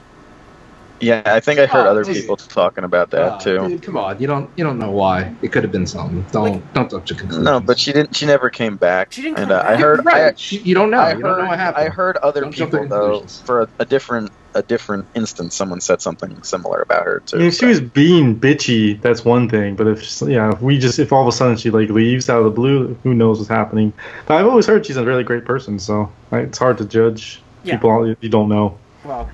Yeah, 1.03 1.23
I 1.27 1.41
think 1.41 1.59
I 1.59 1.67
heard 1.67 1.87
Oh, 1.87 1.91
other 1.91 2.05
dude. 2.05 2.15
people 2.15 2.37
talking 2.37 2.85
about 2.85 3.11
that 3.11 3.33
Uh, 3.33 3.39
too. 3.39 3.69
dude, 3.69 3.83
come 3.83 3.97
on, 3.97 4.21
you 4.21 4.27
don't 4.27 4.49
you 4.57 4.63
don't 4.65 4.79
know 4.79 4.91
why. 4.91 5.35
It 5.43 5.51
could 5.53 5.63
have 5.65 5.73
been 5.73 5.87
something. 5.87 6.25
Don't 6.31 6.63
don't 6.75 6.91
jump 6.91 7.05
to 7.07 7.15
conclusions. 7.15 7.45
No, 7.45 7.61
but 7.61 7.79
she 7.79 7.93
didn't. 7.93 8.15
She 8.17 8.25
never 8.27 8.49
came 8.51 8.77
back. 8.77 9.13
She 9.13 9.23
didn't 9.23 9.39
and 9.39 9.49
come 9.51 9.67
uh, 9.67 9.71
I 9.71 9.77
heard. 9.77 10.05
right. 10.05 10.33
I, 10.33 10.35
She- 10.37 10.59
you 10.59 10.75
don't 10.75 10.91
know. 10.91 10.99
I 10.99 11.15
you 11.15 11.21
don't 11.21 11.39
know 11.39 11.45
what 11.45 11.51
heard, 11.51 11.57
happened. 11.59 11.87
I 11.87 11.91
heard 11.91 12.17
other 12.19 12.43
Don't 12.43 12.55
people 12.55 12.87
though 12.89 13.21
for 13.45 13.63
a, 13.63 13.69
a 13.81 13.85
different 13.85 14.31
a 14.55 14.63
different 14.63 15.09
instance. 15.15 15.57
Someone 15.57 15.81
said 15.81 16.01
something 16.03 16.41
similar 16.43 16.83
about 16.83 17.05
her 17.07 17.23
too. 17.27 17.37
I 17.37 17.39
mean, 17.41 17.49
if 17.49 17.55
she 17.57 17.67
was 17.67 17.81
being 17.81 18.39
bitchy, 18.39 19.01
that's 19.01 19.25
one 19.25 19.49
thing. 19.49 19.75
But 19.77 19.89
if 19.89 20.21
yeah, 20.23 20.53
if 20.53 20.61
we 20.61 20.79
just 20.79 20.99
if 20.99 21.13
all 21.13 21.23
of 21.23 21.27
a 21.29 21.33
sudden 21.33 21.57
she 21.57 21.71
like 21.71 21.89
leaves 21.89 22.29
out 22.31 22.39
of 22.39 22.45
the 22.45 22.51
blue, 22.51 22.95
who 23.03 23.13
knows 23.15 23.39
what's 23.39 23.49
happening? 23.49 23.93
But 24.27 24.35
I've 24.37 24.47
always 24.47 24.67
heard 24.67 24.87
she's 24.87 24.97
a 24.99 25.05
really 25.05 25.25
great 25.25 25.45
person, 25.47 25.79
so 25.79 26.13
like, 26.31 26.45
it's 26.49 26.59
hard 26.59 26.79
to 26.79 26.85
judge 26.85 27.41
Yeah. 27.65 27.75
people 27.77 28.15
you 28.21 28.29
don't 28.29 28.49
know. 28.49 28.79
Well, 29.05 29.29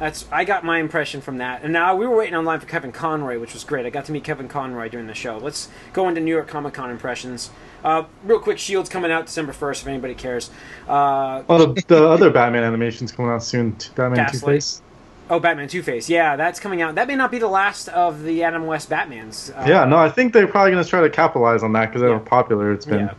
that's 0.00 0.24
I 0.32 0.44
got 0.44 0.64
my 0.64 0.78
impression 0.78 1.20
from 1.20 1.38
that. 1.38 1.62
And 1.62 1.72
now 1.72 1.94
we 1.94 2.06
were 2.06 2.16
waiting 2.16 2.34
online 2.34 2.58
for 2.58 2.66
Kevin 2.66 2.90
Conroy, 2.90 3.38
which 3.38 3.52
was 3.52 3.62
great. 3.62 3.86
I 3.86 3.90
got 3.90 4.06
to 4.06 4.12
meet 4.12 4.24
Kevin 4.24 4.48
Conroy 4.48 4.88
during 4.88 5.06
the 5.06 5.14
show. 5.14 5.38
Let's 5.38 5.68
go 5.92 6.08
into 6.08 6.20
New 6.20 6.32
York 6.32 6.48
Comic 6.48 6.74
Con 6.74 6.90
impressions. 6.90 7.50
Uh, 7.84 8.04
real 8.24 8.40
quick, 8.40 8.58
Shield's 8.58 8.88
coming 8.90 9.12
out 9.12 9.26
December 9.26 9.52
first. 9.52 9.82
If 9.82 9.88
anybody 9.88 10.14
cares. 10.14 10.50
Uh, 10.88 11.42
Well, 11.46 11.72
the, 11.72 11.84
the 11.86 12.08
other 12.08 12.30
Batman 12.30 12.64
animation's 12.64 13.12
coming 13.12 13.30
out 13.30 13.42
soon. 13.44 13.76
Batman 13.94 14.30
Two 14.32 14.38
Face. 14.38 14.82
oh, 15.30 15.38
Batman 15.40 15.68
Two 15.68 15.82
Face. 15.82 16.08
Yeah, 16.10 16.36
that's 16.36 16.60
coming 16.60 16.82
out. 16.82 16.94
That 16.96 17.06
may 17.08 17.16
not 17.16 17.30
be 17.30 17.38
the 17.38 17.48
last 17.48 17.88
of 17.88 18.22
the 18.22 18.42
Adam 18.42 18.66
West 18.66 18.90
Batmans. 18.90 19.50
Uh, 19.56 19.64
Yeah, 19.68 19.84
no, 19.84 19.96
I 19.96 20.10
think 20.10 20.32
they're 20.32 20.46
probably 20.48 20.72
going 20.72 20.82
to 20.84 20.88
try 20.90 21.00
to 21.00 21.08
capitalize 21.10 21.62
on 21.62 21.72
that 21.74 21.86
because 21.86 22.02
they're 22.02 22.18
popular. 22.18 22.72
It's 22.72 22.84
been, 22.86 23.00
Yeah. 23.06 23.14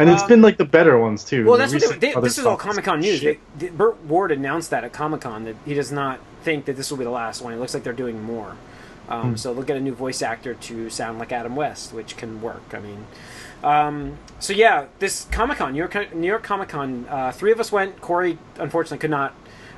And 0.00 0.10
it's 0.10 0.22
Um, 0.22 0.28
been 0.28 0.42
like 0.42 0.56
the 0.56 0.64
better 0.64 0.98
ones 0.98 1.24
too. 1.24 1.44
Well, 1.46 1.58
that's 1.58 1.72
what 1.72 2.00
they, 2.00 2.12
they, 2.12 2.20
this 2.20 2.38
is 2.38 2.46
all 2.46 2.56
Comic 2.56 2.84
Con 2.84 3.00
news. 3.00 3.20
They, 3.20 3.38
they, 3.58 3.68
Burt 3.68 4.02
Ward 4.04 4.32
announced 4.32 4.70
that 4.70 4.82
at 4.84 4.92
Comic 4.92 5.20
Con 5.22 5.44
that 5.44 5.56
he 5.64 5.74
does 5.74 5.92
not 5.92 6.20
think 6.42 6.64
that 6.64 6.76
this 6.76 6.90
will 6.90 6.98
be 6.98 7.04
the 7.04 7.10
last 7.10 7.42
one. 7.42 7.52
It 7.52 7.58
looks 7.58 7.74
like 7.74 7.82
they're 7.84 7.92
doing 7.92 8.22
more. 8.22 8.56
Um, 9.08 9.30
Hmm. 9.30 9.36
So 9.36 9.52
they'll 9.54 9.64
get 9.64 9.76
a 9.76 9.80
new 9.80 9.94
voice 9.94 10.22
actor 10.22 10.54
to 10.54 10.88
sound 10.90 11.18
like 11.18 11.32
Adam 11.32 11.56
West, 11.56 11.92
which 11.92 12.16
can 12.16 12.40
work. 12.40 12.62
I 12.72 12.78
mean, 12.80 13.06
um, 13.64 14.16
so 14.38 14.52
yeah, 14.52 14.86
this 15.00 15.26
Comic 15.32 15.58
Con, 15.58 15.72
New 15.72 15.78
York, 15.78 16.14
New 16.14 16.26
York 16.28 16.42
Comic 16.42 16.68
Con. 16.70 17.06
Uh, 17.08 17.32
three 17.32 17.52
of 17.52 17.60
us 17.60 17.70
went. 17.72 18.00
Corey 18.00 18.38
unfortunately 18.58 18.98
could 18.98 19.10
not. 19.10 19.34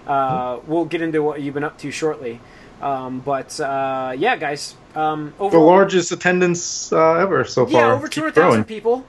Uh, 0.06 0.56
Hmm. 0.56 0.70
we'll 0.70 0.84
get 0.84 1.00
into 1.02 1.22
what 1.22 1.40
you've 1.40 1.54
been 1.54 1.64
up 1.64 1.78
to 1.78 1.90
shortly. 1.90 2.40
Um, 2.82 3.20
but 3.20 3.58
uh, 3.60 4.12
yeah, 4.18 4.36
guys. 4.36 4.74
Um, 4.94 5.32
the 5.38 5.58
largest 5.58 6.12
attendance 6.12 6.92
uh, 6.92 7.14
ever 7.14 7.44
so 7.44 7.64
far. 7.64 7.80
yeah, 7.80 7.92
over 7.92 8.08
two 8.08 8.20
hundred 8.20 8.34
thousand 8.34 8.64
people. 8.64 9.04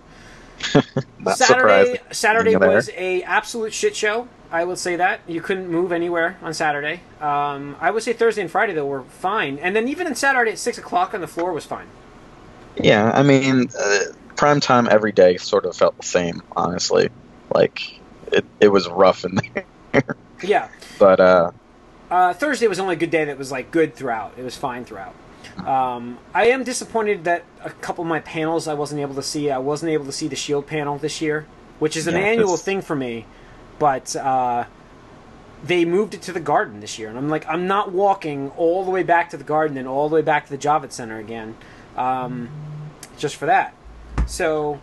Saturday. 1.35 1.99
Saturday 2.11 2.55
was 2.55 2.89
a 2.95 3.23
absolute 3.23 3.73
shit 3.73 3.95
show. 3.95 4.27
I 4.51 4.63
would 4.63 4.77
say 4.77 4.95
that 4.97 5.21
you 5.27 5.41
couldn't 5.41 5.67
move 5.67 5.91
anywhere 5.91 6.37
on 6.41 6.53
Saturday. 6.53 7.01
Um, 7.19 7.75
I 7.79 7.89
would 7.89 8.03
say 8.03 8.13
Thursday 8.13 8.41
and 8.41 8.51
Friday 8.51 8.73
though 8.73 8.85
were 8.85 9.03
fine, 9.03 9.57
and 9.59 9.75
then 9.75 9.87
even 9.87 10.05
on 10.07 10.15
Saturday 10.15 10.51
at 10.51 10.59
six 10.59 10.77
o'clock 10.77 11.13
on 11.13 11.21
the 11.21 11.27
floor 11.27 11.53
was 11.53 11.65
fine. 11.65 11.87
Yeah, 12.77 13.11
I 13.13 13.23
mean, 13.23 13.69
uh, 13.79 13.99
prime 14.35 14.59
time 14.59 14.87
every 14.89 15.11
day 15.11 15.37
sort 15.37 15.65
of 15.65 15.75
felt 15.75 15.97
the 15.97 16.05
same. 16.05 16.41
Honestly, 16.55 17.09
like 17.53 17.99
it, 18.31 18.45
it 18.59 18.67
was 18.67 18.87
rough 18.87 19.25
in 19.25 19.39
there, 19.91 20.17
Yeah, 20.43 20.69
but 20.99 21.19
uh, 21.19 21.51
uh, 22.11 22.33
Thursday 22.33 22.67
was 22.67 22.77
the 22.77 22.83
only 22.83 22.95
good 22.95 23.11
day 23.11 23.25
that 23.25 23.37
was 23.37 23.51
like 23.51 23.71
good 23.71 23.95
throughout. 23.95 24.33
It 24.37 24.43
was 24.43 24.55
fine 24.55 24.85
throughout. 24.85 25.15
Um, 25.57 26.17
I 26.33 26.47
am 26.47 26.63
disappointed 26.63 27.23
that 27.25 27.43
a 27.63 27.69
couple 27.69 28.03
of 28.03 28.07
my 28.07 28.19
panels 28.21 28.67
I 28.67 28.73
wasn't 28.73 29.01
able 29.01 29.15
to 29.15 29.23
see. 29.23 29.51
I 29.51 29.59
wasn't 29.59 29.91
able 29.91 30.05
to 30.05 30.11
see 30.11 30.27
the 30.27 30.35
Shield 30.35 30.65
panel 30.67 30.97
this 30.97 31.21
year, 31.21 31.45
which 31.79 31.95
is 31.95 32.07
an 32.07 32.15
Yeah, 32.15 32.21
annual 32.21 32.47
that's- 32.47 32.63
thing 32.63 32.81
for 32.81 32.95
me. 32.95 33.25
But 33.79 34.15
uh, 34.15 34.65
they 35.63 35.85
moved 35.85 36.13
it 36.13 36.21
to 36.23 36.31
the 36.31 36.39
Garden 36.39 36.79
this 36.79 36.97
year, 36.99 37.09
and 37.09 37.17
I'm 37.17 37.29
like, 37.29 37.45
I'm 37.47 37.67
not 37.67 37.91
walking 37.91 38.49
all 38.57 38.83
the 38.85 38.91
way 38.91 39.03
back 39.03 39.29
to 39.31 39.37
the 39.37 39.43
Garden 39.43 39.77
and 39.77 39.87
all 39.87 40.09
the 40.09 40.15
way 40.15 40.21
back 40.21 40.45
to 40.47 40.51
the 40.51 40.57
Javits 40.57 40.93
Center 40.93 41.17
again, 41.19 41.55
um, 41.97 42.49
just 43.17 43.35
for 43.35 43.45
that. 43.45 43.73
So. 44.25 44.79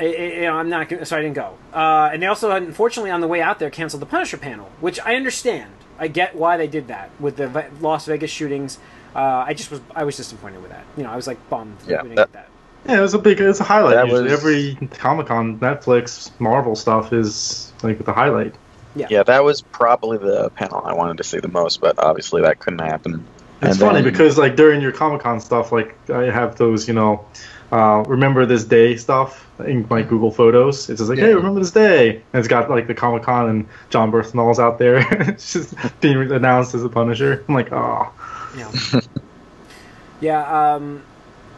I- 0.00 0.04
I- 0.04 0.06
you 0.36 0.40
know, 0.42 0.54
I'm 0.54 0.68
not. 0.68 0.88
gonna- 0.88 1.04
So 1.04 1.16
I 1.16 1.22
didn't 1.22 1.34
go. 1.34 1.54
Uh, 1.74 2.10
and 2.12 2.22
they 2.22 2.26
also, 2.28 2.52
unfortunately, 2.52 3.10
on 3.10 3.20
the 3.20 3.26
way 3.26 3.40
out 3.42 3.58
there, 3.58 3.68
canceled 3.68 4.00
the 4.00 4.06
Punisher 4.06 4.36
panel, 4.36 4.68
which 4.80 5.00
I 5.04 5.16
understand. 5.16 5.72
I 5.98 6.06
get 6.06 6.36
why 6.36 6.56
they 6.56 6.68
did 6.68 6.86
that 6.86 7.10
with 7.18 7.36
the 7.36 7.64
Las 7.80 8.06
Vegas 8.06 8.30
shootings. 8.30 8.78
Uh, 9.14 9.44
I 9.46 9.54
just 9.54 9.70
was. 9.70 9.80
I 9.94 10.04
was 10.04 10.16
disappointed 10.16 10.60
with 10.62 10.70
that. 10.70 10.84
You 10.96 11.02
know, 11.04 11.10
I 11.10 11.16
was 11.16 11.26
like 11.26 11.38
bummed 11.50 11.78
that 11.80 11.88
Yeah, 11.90 12.02
we 12.02 12.08
didn't 12.10 12.16
that- 12.16 12.32
get 12.32 12.32
that. 12.34 12.48
Yeah, 12.92 12.98
it 12.98 13.00
was 13.02 13.14
a 13.14 13.18
big. 13.18 13.40
It's 13.40 13.60
a 13.60 13.64
highlight. 13.64 13.96
That 13.96 14.06
usually. 14.06 14.22
was- 14.24 14.32
Every 14.32 14.78
Comic 14.92 15.26
Con, 15.26 15.58
Netflix, 15.58 16.30
Marvel 16.40 16.76
stuff 16.76 17.12
is 17.12 17.72
like 17.82 18.04
the 18.04 18.12
highlight. 18.12 18.54
yeah, 18.94 19.22
that 19.24 19.44
was 19.44 19.60
probably 19.62 20.18
the 20.18 20.50
panel 20.50 20.82
I 20.84 20.92
wanted 20.94 21.16
to 21.18 21.24
see 21.24 21.38
the 21.40 21.48
most. 21.48 21.80
But 21.80 21.98
obviously, 21.98 22.42
that 22.42 22.60
couldn't 22.60 22.78
happen. 22.80 23.24
It's 23.60 23.72
And 23.72 23.80
funny 23.80 24.02
then- 24.02 24.12
because 24.12 24.38
like 24.38 24.54
during 24.56 24.80
your 24.80 24.92
Comic 24.92 25.22
Con 25.22 25.40
stuff, 25.40 25.72
like 25.72 25.96
I 26.10 26.24
have 26.30 26.56
those, 26.56 26.86
you 26.86 26.94
know, 26.94 27.24
uh, 27.72 28.04
remember 28.06 28.46
this 28.46 28.62
day 28.64 28.96
stuff 28.96 29.44
in 29.66 29.84
my 29.90 30.02
Google 30.02 30.30
Photos. 30.30 30.88
It's 30.88 31.00
just 31.00 31.10
like, 31.10 31.18
Yeah. 31.18 31.26
hey, 31.26 31.34
remember 31.34 31.58
this 31.60 31.72
day, 31.72 32.10
and 32.32 32.38
it's 32.38 32.46
got 32.48 32.70
like 32.70 32.86
the 32.86 32.94
Comic 32.94 33.24
Con 33.24 33.48
and 33.50 33.66
Jon 33.90 34.12
Bernthal's 34.12 34.60
out 34.60 34.78
there, 34.78 34.98
it's 35.28 35.52
just 35.52 35.74
being 36.00 36.30
announced 36.30 36.74
as 36.76 36.84
a 36.84 36.88
Punisher. 36.88 37.44
I'm 37.48 37.54
like, 37.54 37.72
oh, 37.72 38.08
Yeah. 38.56 38.72
yeah. 40.20 40.74
Um, 40.74 41.02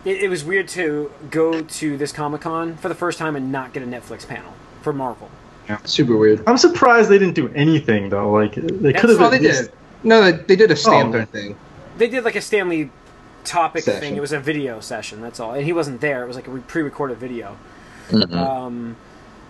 it, 0.04 0.22
it 0.24 0.28
was 0.28 0.44
weird 0.44 0.68
to 0.68 1.10
go 1.30 1.62
to 1.62 1.96
this 1.96 2.12
Comic 2.12 2.42
Con 2.42 2.76
for 2.76 2.88
the 2.88 2.94
first 2.94 3.18
time 3.18 3.36
and 3.36 3.52
not 3.52 3.72
get 3.72 3.82
a 3.82 3.86
Netflix 3.86 4.26
panel 4.26 4.52
for 4.82 4.92
Marvel. 4.92 5.30
Yeah, 5.68 5.78
Super 5.84 6.16
weird. 6.16 6.42
I'm 6.46 6.56
surprised 6.58 7.10
they 7.10 7.18
didn't 7.18 7.34
do 7.34 7.48
anything 7.54 8.08
though. 8.08 8.30
Like 8.32 8.54
they 8.54 8.92
could 8.92 9.10
have. 9.10 9.20
Oh, 9.20 9.24
at 9.26 9.30
they 9.30 9.38
least- 9.40 9.62
did. 9.64 9.72
No, 10.02 10.22
they, 10.22 10.32
they 10.32 10.56
did 10.56 10.70
a 10.70 10.74
standalone 10.74 11.14
okay. 11.14 11.24
thing. 11.26 11.56
They 11.98 12.08
did 12.08 12.24
like 12.24 12.34
a 12.34 12.40
Stanley 12.40 12.90
topic 13.44 13.84
Session. 13.84 14.00
thing. 14.00 14.16
It 14.16 14.20
was 14.20 14.32
a 14.32 14.40
video 14.40 14.80
session. 14.80 15.20
That's 15.20 15.38
all. 15.38 15.52
And 15.52 15.64
he 15.64 15.74
wasn't 15.74 16.00
there. 16.00 16.24
It 16.24 16.26
was 16.26 16.36
like 16.36 16.46
a 16.48 16.56
pre-recorded 16.58 17.18
video. 17.18 17.56
Mhm. 18.08 18.34
Um, 18.34 18.96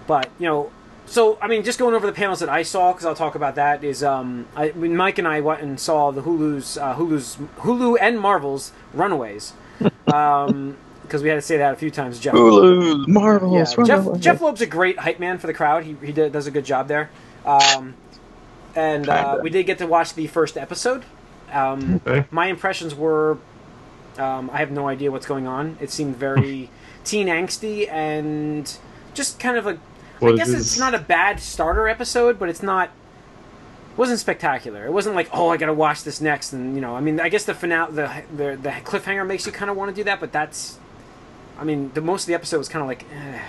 but 0.08 0.28
you 0.40 0.46
know, 0.46 0.72
so 1.10 1.36
I 1.42 1.48
mean, 1.48 1.62
just 1.64 1.78
going 1.78 1.94
over 1.94 2.06
the 2.06 2.12
panels 2.12 2.38
that 2.40 2.48
I 2.48 2.62
saw 2.62 2.92
because 2.92 3.04
I'll 3.04 3.14
talk 3.14 3.34
about 3.34 3.56
that 3.56 3.84
is 3.84 4.02
um, 4.02 4.46
I, 4.56 4.68
when 4.68 4.96
Mike 4.96 5.18
and 5.18 5.28
I 5.28 5.40
went 5.40 5.60
and 5.60 5.78
saw 5.78 6.10
the 6.10 6.22
Hulu's 6.22 6.78
uh, 6.78 6.94
Hulu's 6.94 7.36
Hulu 7.58 7.98
and 8.00 8.18
Marvel's 8.18 8.72
Runaways. 8.94 9.52
Um, 10.12 10.76
because 11.02 11.22
we 11.22 11.28
had 11.28 11.34
to 11.36 11.42
say 11.42 11.56
that 11.56 11.72
a 11.72 11.76
few 11.76 11.90
times. 11.90 12.18
Jeph, 12.20 12.34
Hulu, 12.34 13.06
Marvel, 13.08 13.54
yeah, 13.54 13.64
Jeph, 13.84 14.20
Jeph 14.20 14.40
Loeb's 14.40 14.60
a 14.60 14.66
great 14.66 14.98
hype 14.98 15.18
man 15.18 15.38
for 15.38 15.46
the 15.48 15.54
crowd. 15.54 15.84
He 15.84 15.96
he 16.04 16.12
does 16.12 16.46
a 16.46 16.50
good 16.52 16.64
job 16.64 16.86
there. 16.88 17.10
Um, 17.44 17.94
and 18.76 19.08
uh, 19.08 19.38
we 19.42 19.50
did 19.50 19.64
get 19.66 19.78
to 19.78 19.86
watch 19.86 20.14
the 20.14 20.26
first 20.28 20.56
episode. 20.56 21.04
Um, 21.52 22.00
Okay. 22.06 22.26
my 22.30 22.46
impressions 22.46 22.94
were 22.94 23.38
um, 24.18 24.50
I 24.52 24.58
have 24.58 24.70
no 24.70 24.86
idea 24.88 25.10
what's 25.10 25.26
going 25.26 25.46
on. 25.46 25.76
It 25.80 25.90
seemed 25.90 26.16
very 26.16 26.70
teen 27.04 27.26
angsty 27.26 27.88
and 27.90 28.72
just 29.14 29.38
kind 29.40 29.56
of 29.56 29.66
a. 29.66 29.78
I 30.28 30.36
guess 30.36 30.48
is- 30.48 30.54
it's 30.60 30.78
not 30.78 30.94
a 30.94 30.98
bad 30.98 31.40
starter 31.40 31.88
episode, 31.88 32.38
but 32.38 32.48
it's 32.48 32.62
not. 32.62 32.90
wasn't 33.96 34.18
spectacular. 34.18 34.86
It 34.86 34.92
wasn't 34.92 35.14
like 35.14 35.28
oh 35.32 35.48
I 35.50 35.56
gotta 35.56 35.74
watch 35.74 36.04
this 36.04 36.20
next 36.20 36.52
and 36.52 36.74
you 36.74 36.80
know 36.80 36.96
I 36.96 37.00
mean 37.00 37.20
I 37.20 37.28
guess 37.28 37.44
the 37.44 37.54
finale 37.54 37.92
the 37.92 38.22
the, 38.34 38.56
the 38.56 38.70
cliffhanger 38.70 39.26
makes 39.26 39.46
you 39.46 39.52
kind 39.52 39.70
of 39.70 39.76
want 39.76 39.90
to 39.90 39.94
do 39.94 40.04
that, 40.04 40.20
but 40.20 40.32
that's. 40.32 40.78
I 41.58 41.64
mean 41.64 41.90
the 41.94 42.00
most 42.00 42.22
of 42.22 42.26
the 42.28 42.34
episode 42.34 42.58
was 42.58 42.68
kind 42.68 42.82
of 42.82 42.88
like. 42.88 43.04
Eh. 43.12 43.40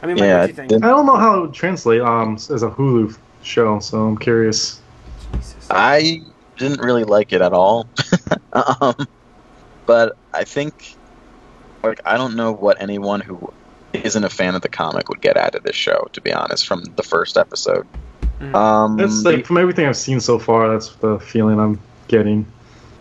I 0.00 0.06
mean, 0.06 0.14
Mike, 0.16 0.22
Yeah, 0.26 0.40
what 0.40 0.46
do 0.46 0.62
you 0.62 0.68
think? 0.68 0.84
I 0.84 0.88
don't 0.88 1.06
know 1.06 1.16
how 1.16 1.38
it 1.38 1.40
would 1.40 1.54
translate 1.54 2.00
um 2.00 2.34
as 2.34 2.62
a 2.62 2.70
Hulu 2.70 3.16
show, 3.42 3.80
so 3.80 4.06
I'm 4.06 4.16
curious. 4.16 4.80
Jesus. 5.32 5.66
I 5.70 6.22
didn't 6.56 6.80
really 6.80 7.04
like 7.04 7.32
it 7.32 7.40
at 7.42 7.52
all. 7.52 7.88
um, 8.52 8.94
but 9.86 10.16
I 10.32 10.44
think, 10.44 10.94
like, 11.82 12.00
I 12.04 12.16
don't 12.16 12.36
know 12.36 12.52
what 12.52 12.80
anyone 12.80 13.20
who 13.20 13.52
isn't 13.92 14.24
a 14.24 14.28
fan 14.30 14.54
of 14.54 14.62
the 14.62 14.68
comic 14.68 15.08
would 15.08 15.20
get 15.20 15.36
out 15.36 15.54
of 15.54 15.62
this 15.62 15.76
show. 15.76 16.08
To 16.12 16.20
be 16.20 16.32
honest, 16.32 16.66
from 16.66 16.84
the 16.96 17.02
first 17.02 17.36
episode, 17.36 17.86
Mhm. 18.40 18.54
um, 18.54 19.00
It's 19.00 19.24
like 19.24 19.46
from 19.46 19.58
everything 19.58 19.86
I've 19.86 19.96
seen 19.96 20.20
so 20.20 20.38
far, 20.38 20.68
that's 20.70 20.90
the 20.96 21.18
feeling 21.18 21.58
I'm 21.58 21.80
getting. 22.08 22.46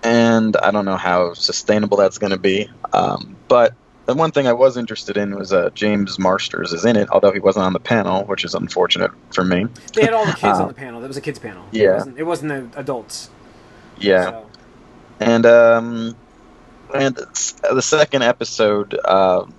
and 0.03 0.55
I 0.57 0.71
don't 0.71 0.85
know 0.85 0.95
how 0.95 1.33
sustainable 1.33 1.97
that's 1.97 2.17
going 2.19 2.31
to 2.31 2.37
be. 2.39 2.69
Um, 2.93 3.35
but 3.47 3.73
the 4.05 4.13
one 4.13 4.31
thing 4.31 4.47
I 4.47 4.53
was 4.53 4.77
interested 4.77 5.17
in 5.17 5.35
was 5.35 5.51
uh, 5.51 5.69
James 5.73 6.17
Marsters 6.17 6.71
is 6.71 6.85
in 6.85 6.95
it, 6.95 7.09
although 7.11 7.31
he 7.33 7.39
wasn't 7.39 7.65
on 7.65 7.73
the 7.73 7.79
panel, 7.79 8.23
which 8.25 8.45
is 8.45 8.53
unfortunate 8.55 9.11
for 9.33 9.43
me. 9.43 9.65
They 9.93 10.03
had 10.03 10.13
all 10.13 10.25
the 10.25 10.31
kids 10.31 10.43
Uh, 10.59 10.61
on 10.61 10.67
the 10.69 10.73
panel. 10.73 11.01
That 11.01 11.07
was 11.07 11.17
a 11.17 11.21
kids 11.21 11.39
panel. 11.39 11.63
It 11.73 11.81
yeah. 11.81 11.93
wasn't, 11.95 12.17
it 12.19 12.23
wasn't 12.23 12.73
the 12.73 12.79
adults. 12.79 13.29
Yeah, 13.99 14.23
So, 14.25 14.45
and 15.19 15.45
um, 15.47 16.15
and 16.93 17.15
the 17.15 17.81
second 17.81 18.21
episode, 18.21 18.97
um, 19.03 19.53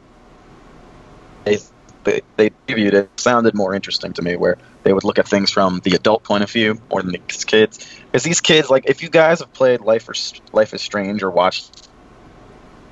they 1.56 1.58
they 2.04 2.20
they 2.36 2.50
previewed 2.50 2.92
it 2.94 3.20
sounded 3.20 3.54
more 3.54 3.74
interesting 3.74 4.12
to 4.14 4.22
me, 4.22 4.36
where 4.36 4.56
they 4.82 4.92
would 4.92 5.04
look 5.04 5.18
at 5.18 5.28
things 5.28 5.50
from 5.50 5.80
the 5.80 5.94
adult 5.94 6.24
point 6.24 6.42
of 6.42 6.50
view 6.50 6.80
more 6.90 7.02
than 7.02 7.12
these 7.12 7.44
kids. 7.44 7.78
Because 8.06 8.22
these 8.22 8.40
kids, 8.40 8.70
like, 8.70 8.86
if 8.86 9.02
you 9.02 9.10
guys 9.10 9.40
have 9.40 9.52
played 9.52 9.80
Life 9.80 10.08
or 10.08 10.14
Life 10.52 10.72
is 10.74 10.82
Strange 10.82 11.22
or 11.22 11.30
watched 11.30 11.88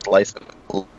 Life 0.07 0.35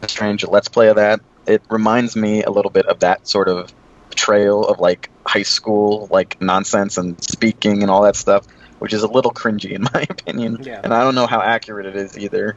is 0.01 0.11
Strange, 0.11 0.45
Let's 0.45 0.67
Play 0.67 0.89
of 0.89 0.95
that, 0.95 1.19
it 1.45 1.61
reminds 1.69 2.15
me 2.15 2.43
a 2.43 2.49
little 2.49 2.71
bit 2.71 2.85
of 2.87 2.99
that 2.99 3.27
sort 3.27 3.47
of 3.47 3.73
trail 4.15 4.63
of 4.63 4.79
like 4.79 5.09
high 5.25 5.43
school 5.43 6.07
like 6.09 6.41
nonsense 6.41 6.97
and 6.97 7.21
speaking 7.23 7.83
and 7.83 7.91
all 7.91 8.01
that 8.03 8.15
stuff, 8.15 8.47
which 8.79 8.93
is 8.93 9.03
a 9.03 9.07
little 9.07 9.31
cringy 9.31 9.71
in 9.71 9.83
my 9.93 10.05
opinion. 10.09 10.57
Yeah. 10.63 10.81
And 10.83 10.93
I 10.93 11.03
don't 11.03 11.15
know 11.15 11.27
how 11.27 11.41
accurate 11.41 11.85
it 11.85 11.95
is 11.95 12.17
either. 12.17 12.55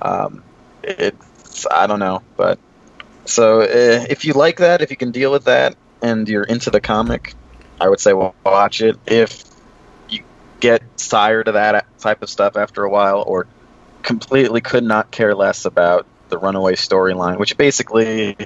Um, 0.00 0.42
it's 0.82 1.66
I 1.70 1.86
don't 1.86 2.00
know, 2.00 2.22
but 2.36 2.58
so 3.24 3.60
uh, 3.60 4.06
if 4.08 4.24
you 4.24 4.32
like 4.32 4.58
that, 4.58 4.82
if 4.82 4.90
you 4.90 4.96
can 4.96 5.10
deal 5.10 5.30
with 5.32 5.44
that, 5.44 5.76
and 6.02 6.28
you're 6.28 6.44
into 6.44 6.70
the 6.70 6.80
comic, 6.80 7.34
I 7.80 7.88
would 7.88 8.00
say 8.00 8.12
watch 8.12 8.80
it. 8.80 8.98
If 9.06 9.44
you 10.08 10.22
get 10.60 10.82
tired 10.98 11.48
of 11.48 11.54
that 11.54 11.86
type 11.98 12.22
of 12.22 12.30
stuff 12.30 12.56
after 12.56 12.84
a 12.84 12.90
while, 12.90 13.22
or 13.26 13.46
completely 14.02 14.60
could 14.60 14.84
not 14.84 15.10
care 15.10 15.34
less 15.34 15.64
about 15.64 16.06
the 16.28 16.38
runaway 16.38 16.74
storyline, 16.74 17.38
which 17.38 17.56
basically 17.56 18.36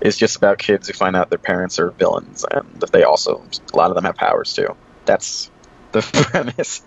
is 0.00 0.16
just 0.16 0.36
about 0.36 0.58
kids 0.58 0.88
who 0.88 0.92
find 0.92 1.16
out 1.16 1.30
their 1.30 1.38
parents 1.38 1.78
are 1.78 1.90
villains, 1.92 2.44
and 2.50 2.80
that 2.80 2.92
they 2.92 3.02
also 3.02 3.42
a 3.72 3.76
lot 3.76 3.90
of 3.90 3.94
them 3.94 4.04
have 4.04 4.16
powers 4.16 4.52
too. 4.52 4.76
That's 5.06 5.50
the 5.92 6.02
premise. 6.30 6.82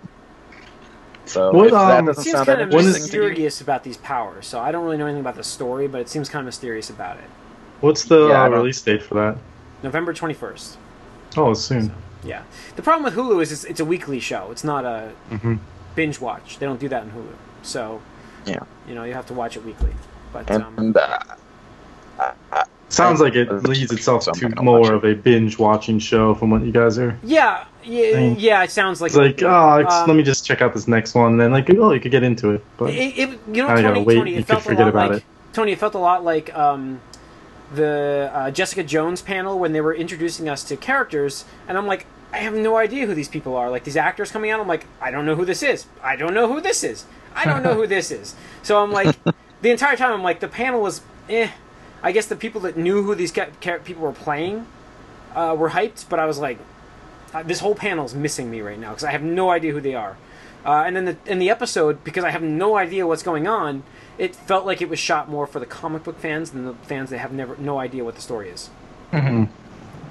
So 1.31 1.51
What, 1.53 1.67
if 1.67 1.71
that 1.73 1.99
um, 1.99 2.05
doesn't 2.07 2.23
seems 2.23 2.35
sound 2.35 2.47
kind 2.47 2.61
of 2.61 2.69
when 2.71 2.79
is- 2.85 2.97
you, 2.97 3.01
mysterious 3.03 3.61
about 3.61 3.83
these 3.83 3.97
powers. 3.97 4.45
So 4.47 4.59
I 4.59 4.71
don't 4.71 4.83
really 4.83 4.97
know 4.97 5.05
anything 5.05 5.21
about 5.21 5.35
the 5.35 5.43
story, 5.43 5.87
but 5.87 6.01
it 6.01 6.09
seems 6.09 6.27
kind 6.29 6.41
of 6.41 6.45
mysterious 6.45 6.89
about 6.89 7.17
it. 7.17 7.23
What's 7.79 8.03
the 8.05 8.27
Yeah, 8.27 8.43
uh, 8.45 8.49
release 8.49 8.81
date 8.81 9.01
for 9.01 9.15
that? 9.15 9.37
November 9.81 10.13
twenty 10.13 10.33
first. 10.33 10.77
Oh, 11.37 11.51
it's 11.51 11.61
soon. 11.61 11.91
Yeah. 12.23 12.43
The 12.75 12.81
problem 12.81 13.03
with 13.05 13.15
Hulu 13.15 13.41
is 13.41 13.51
it's, 13.51 13.63
it's 13.63 13.79
a 13.79 13.85
weekly 13.85 14.19
show. 14.19 14.49
It's 14.51 14.63
not 14.63 14.85
a 14.85 15.11
hmm 15.29 15.55
binge 15.95 16.19
watch. 16.21 16.59
They 16.59 16.65
don't 16.65 16.79
do 16.79 16.87
that 16.89 17.03
in 17.03 17.11
Hulu. 17.11 17.33
So 17.63 18.01
Yeah. 18.45 18.59
you 18.87 18.93
know 18.95 19.03
you 19.05 19.13
have 19.13 19.25
to 19.27 19.33
watch 19.33 19.55
it 19.57 19.63
weekly. 19.65 19.93
But 20.33 20.51
um, 20.51 20.73
and 20.77 20.95
uh, 20.97 21.19
I- 22.19 22.33
I- 22.51 22.63
Sounds 22.91 23.21
I- 23.21 23.25
like 23.25 23.35
it 23.35 23.51
leads 23.63 23.91
itself 23.91 24.23
so 24.23 24.31
to 24.33 24.49
not 24.49 24.55
gonna 24.57 24.65
more 24.65 24.93
it. 24.93 24.95
of 24.95 25.03
a 25.05 25.13
binge 25.15 25.57
watching 25.57 25.97
show 25.99 26.35
from 26.35 26.49
what 26.51 26.61
you 26.63 26.71
guys 26.71 26.97
are. 26.99 27.17
yeah, 27.23 27.65
yeah, 27.83 28.11
Thing. 28.11 28.35
yeah. 28.39 28.63
It 28.63 28.71
sounds 28.71 29.01
like 29.01 29.09
It's 29.09 29.17
like, 29.17 29.41
oh, 29.43 29.77
it's, 29.77 29.93
Um, 29.93 30.07
let 30.07 30.15
me 30.17 30.23
just 30.23 30.45
check 30.45 30.61
out 30.61 30.73
this 30.73 30.87
next 30.87 31.15
one, 31.15 31.31
and 31.33 31.41
then 31.41 31.51
like, 31.51 31.69
oh, 31.69 31.91
you 31.93 31.99
could 31.99 32.11
get 32.11 32.23
into 32.23 32.51
it. 32.51 32.63
But 32.77 32.91
It, 32.93 33.17
it, 33.17 33.29
you 33.51 33.63
know, 33.63 33.67
Now 33.69 33.75
you 33.77 33.81
gotta 33.81 34.01
wait, 34.01 34.15
Tony, 34.15 34.31
you 34.31 34.37
it 34.37 34.39
could 34.41 34.47
felt 34.47 34.59
a 34.61 34.63
forget 34.65 34.79
lot 34.81 34.89
about 34.89 35.09
like 35.11 35.17
it. 35.19 35.23
Tony. 35.53 35.71
It 35.71 35.79
felt 35.79 35.95
a 35.95 35.99
lot 35.99 36.23
like 36.23 36.53
um, 36.55 37.01
the 37.73 38.29
uh, 38.33 38.51
Jessica 38.51 38.83
Jones 38.83 39.21
panel 39.21 39.57
when 39.57 39.71
they 39.73 39.81
were 39.81 39.93
introducing 39.95 40.49
us 40.49 40.63
to 40.65 40.75
characters, 40.77 41.45
and 41.67 41.77
I'm 41.77 41.87
like, 41.87 42.05
I 42.33 42.37
have 42.37 42.53
no 42.53 42.77
idea 42.77 43.05
who 43.07 43.13
these 43.13 43.27
people 43.29 43.55
are. 43.55 43.69
Like 43.69 43.83
these 43.83 43.97
actors 43.97 44.31
coming 44.31 44.51
out, 44.51 44.59
I'm 44.59 44.67
like, 44.67 44.85
I 45.01 45.11
don't 45.11 45.25
know 45.25 45.35
who 45.35 45.45
this 45.45 45.63
is. 45.63 45.85
I 46.03 46.15
don't 46.15 46.33
know 46.33 46.47
who 46.51 46.61
this 46.61 46.83
is. 46.83 47.05
I 47.35 47.45
don't 47.45 47.63
know 47.63 47.73
who 47.75 47.87
this 47.87 48.11
is. 48.11 48.35
So 48.63 48.81
I'm 48.83 48.91
like, 48.91 49.17
the 49.63 49.71
entire 49.71 49.97
time, 49.97 50.11
I'm 50.13 50.21
like, 50.21 50.39
the 50.39 50.47
panel 50.47 50.81
was, 50.81 51.01
eh. 51.29 51.49
I 52.03 52.11
guess 52.11 52.25
the 52.25 52.35
people 52.35 52.61
that 52.61 52.77
knew 52.77 53.03
who 53.03 53.15
these 53.15 53.31
people 53.31 54.03
were 54.03 54.11
playing 54.11 54.67
uh, 55.35 55.55
were 55.57 55.69
hyped, 55.69 56.09
but 56.09 56.19
I 56.19 56.25
was 56.25 56.39
like, 56.39 56.57
uh, 57.33 57.43
this 57.43 57.59
whole 57.59 57.75
panel 57.75 58.05
is 58.05 58.13
missing 58.13 58.49
me 58.49 58.61
right 58.61 58.79
now 58.79 58.89
because 58.89 59.03
I 59.03 59.11
have 59.11 59.21
no 59.23 59.51
idea 59.51 59.71
who 59.71 59.81
they 59.81 59.95
are. 59.95 60.17
Uh, 60.65 60.83
and 60.85 60.95
then 60.95 61.05
the, 61.05 61.17
in 61.25 61.39
the 61.39 61.49
episode, 61.49 62.03
because 62.03 62.23
I 62.23 62.29
have 62.29 62.43
no 62.43 62.75
idea 62.77 63.07
what's 63.07 63.23
going 63.23 63.47
on, 63.47 63.83
it 64.17 64.35
felt 64.35 64.65
like 64.65 64.81
it 64.81 64.89
was 64.89 64.99
shot 64.99 65.29
more 65.29 65.47
for 65.47 65.59
the 65.59 65.65
comic 65.65 66.03
book 66.03 66.19
fans 66.19 66.51
than 66.51 66.65
the 66.65 66.73
fans 66.73 67.09
that 67.09 67.19
have 67.19 67.31
never 67.31 67.55
no 67.57 67.79
idea 67.79 68.03
what 68.03 68.15
the 68.15 68.21
story 68.21 68.49
is. 68.49 68.69
Mhm. 69.11 69.47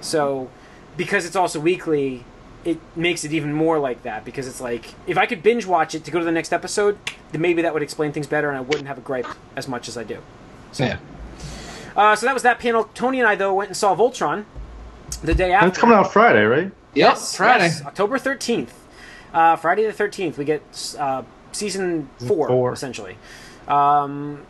So, 0.00 0.48
because 0.96 1.24
it's 1.26 1.37
also 1.37 1.61
weekly, 1.61 2.24
it 2.64 2.79
makes 2.96 3.24
it 3.24 3.33
even 3.33 3.53
more 3.53 3.79
like 3.79 4.03
that. 4.03 4.24
Because 4.24 4.48
it's 4.48 4.61
like 4.61 4.94
if 5.07 5.16
I 5.16 5.26
could 5.26 5.42
binge 5.42 5.66
watch 5.66 5.94
it 5.94 6.05
to 6.05 6.11
go 6.11 6.18
to 6.18 6.24
the 6.24 6.33
next 6.33 6.53
episode, 6.53 6.98
then 7.31 7.40
maybe 7.40 7.62
that 7.62 7.72
would 7.72 7.83
explain 7.83 8.12
things 8.12 8.26
better, 8.26 8.48
and 8.48 8.59
I 8.59 8.62
wouldn't 8.62 8.88
have 8.88 8.98
a 8.98 9.03
gripe 9.03 9.26
as 9.55 9.68
much 9.68 9.88
as 9.88 9.96
I 9.96 10.05
do. 10.05 10.18
So. 10.72 10.85
Yeah. 10.85 10.98
Uh, 11.96 12.14
so 12.16 12.26
that 12.26 12.33
was 12.35 12.42
that 12.42 12.59
panel. 12.59 12.85
Tony 12.94 13.18
and 13.20 13.29
I 13.29 13.35
though 13.35 13.55
went 13.55 13.68
and 13.70 13.76
saw 13.76 13.94
Voltron 13.96 14.44
the 15.22 15.35
day 15.35 15.53
after. 15.53 15.68
it's 15.68 15.79
coming 15.79 15.96
out 15.96 16.12
Friday, 16.12 16.44
right? 16.44 16.64
Yep. 16.64 16.72
Yes, 16.94 17.37
Friday. 17.37 17.64
yes, 17.64 17.85
October 17.85 18.18
thirteenth. 18.18 18.74
Uh, 19.33 19.57
Friday 19.57 19.85
the 19.87 19.92
thirteenth, 19.92 20.38
we 20.38 20.44
get 20.44 20.96
uh, 20.98 21.22
season 21.53 22.09
four, 22.26 22.48
four. 22.48 22.72
essentially. 22.72 23.16
Um, 23.68 24.44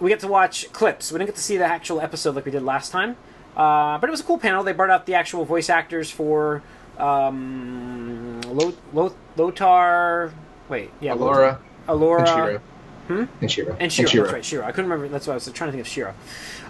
we 0.00 0.10
get 0.10 0.20
to 0.20 0.28
watch 0.28 0.72
clips. 0.72 1.12
We 1.12 1.18
didn't 1.18 1.28
get 1.28 1.36
to 1.36 1.42
see 1.42 1.56
the 1.56 1.64
actual 1.64 2.00
episode 2.00 2.34
like 2.34 2.44
we 2.44 2.50
did 2.50 2.62
last 2.62 2.90
time, 2.90 3.16
uh, 3.56 3.98
but 3.98 4.08
it 4.08 4.10
was 4.10 4.20
a 4.20 4.24
cool 4.24 4.38
panel. 4.38 4.64
They 4.64 4.72
brought 4.72 4.90
out 4.90 5.06
the 5.06 5.14
actual 5.14 5.44
voice 5.44 5.70
actors 5.70 6.10
for 6.10 6.62
um, 6.98 8.40
Lo- 8.42 8.74
Lo- 8.92 9.14
Lotor. 9.36 10.32
Wait, 10.68 10.90
yeah, 11.00 11.14
Allura 11.14 11.58
Allura, 11.88 12.18
and 12.20 12.28
Shiro. 12.28 12.60
Hmm? 13.08 13.24
And 13.40 13.50
Shiro. 13.50 13.76
and 13.78 13.92
Shiro. 13.92 14.22
That's 14.24 14.32
right, 14.32 14.44
Shiro. 14.44 14.64
I 14.64 14.72
couldn't 14.72 14.90
remember. 14.90 15.08
That's 15.12 15.26
why 15.26 15.32
I 15.32 15.36
was 15.36 15.44
trying 15.52 15.68
to 15.68 15.72
think 15.72 15.82
of 15.82 15.88
Shiro. 15.88 16.14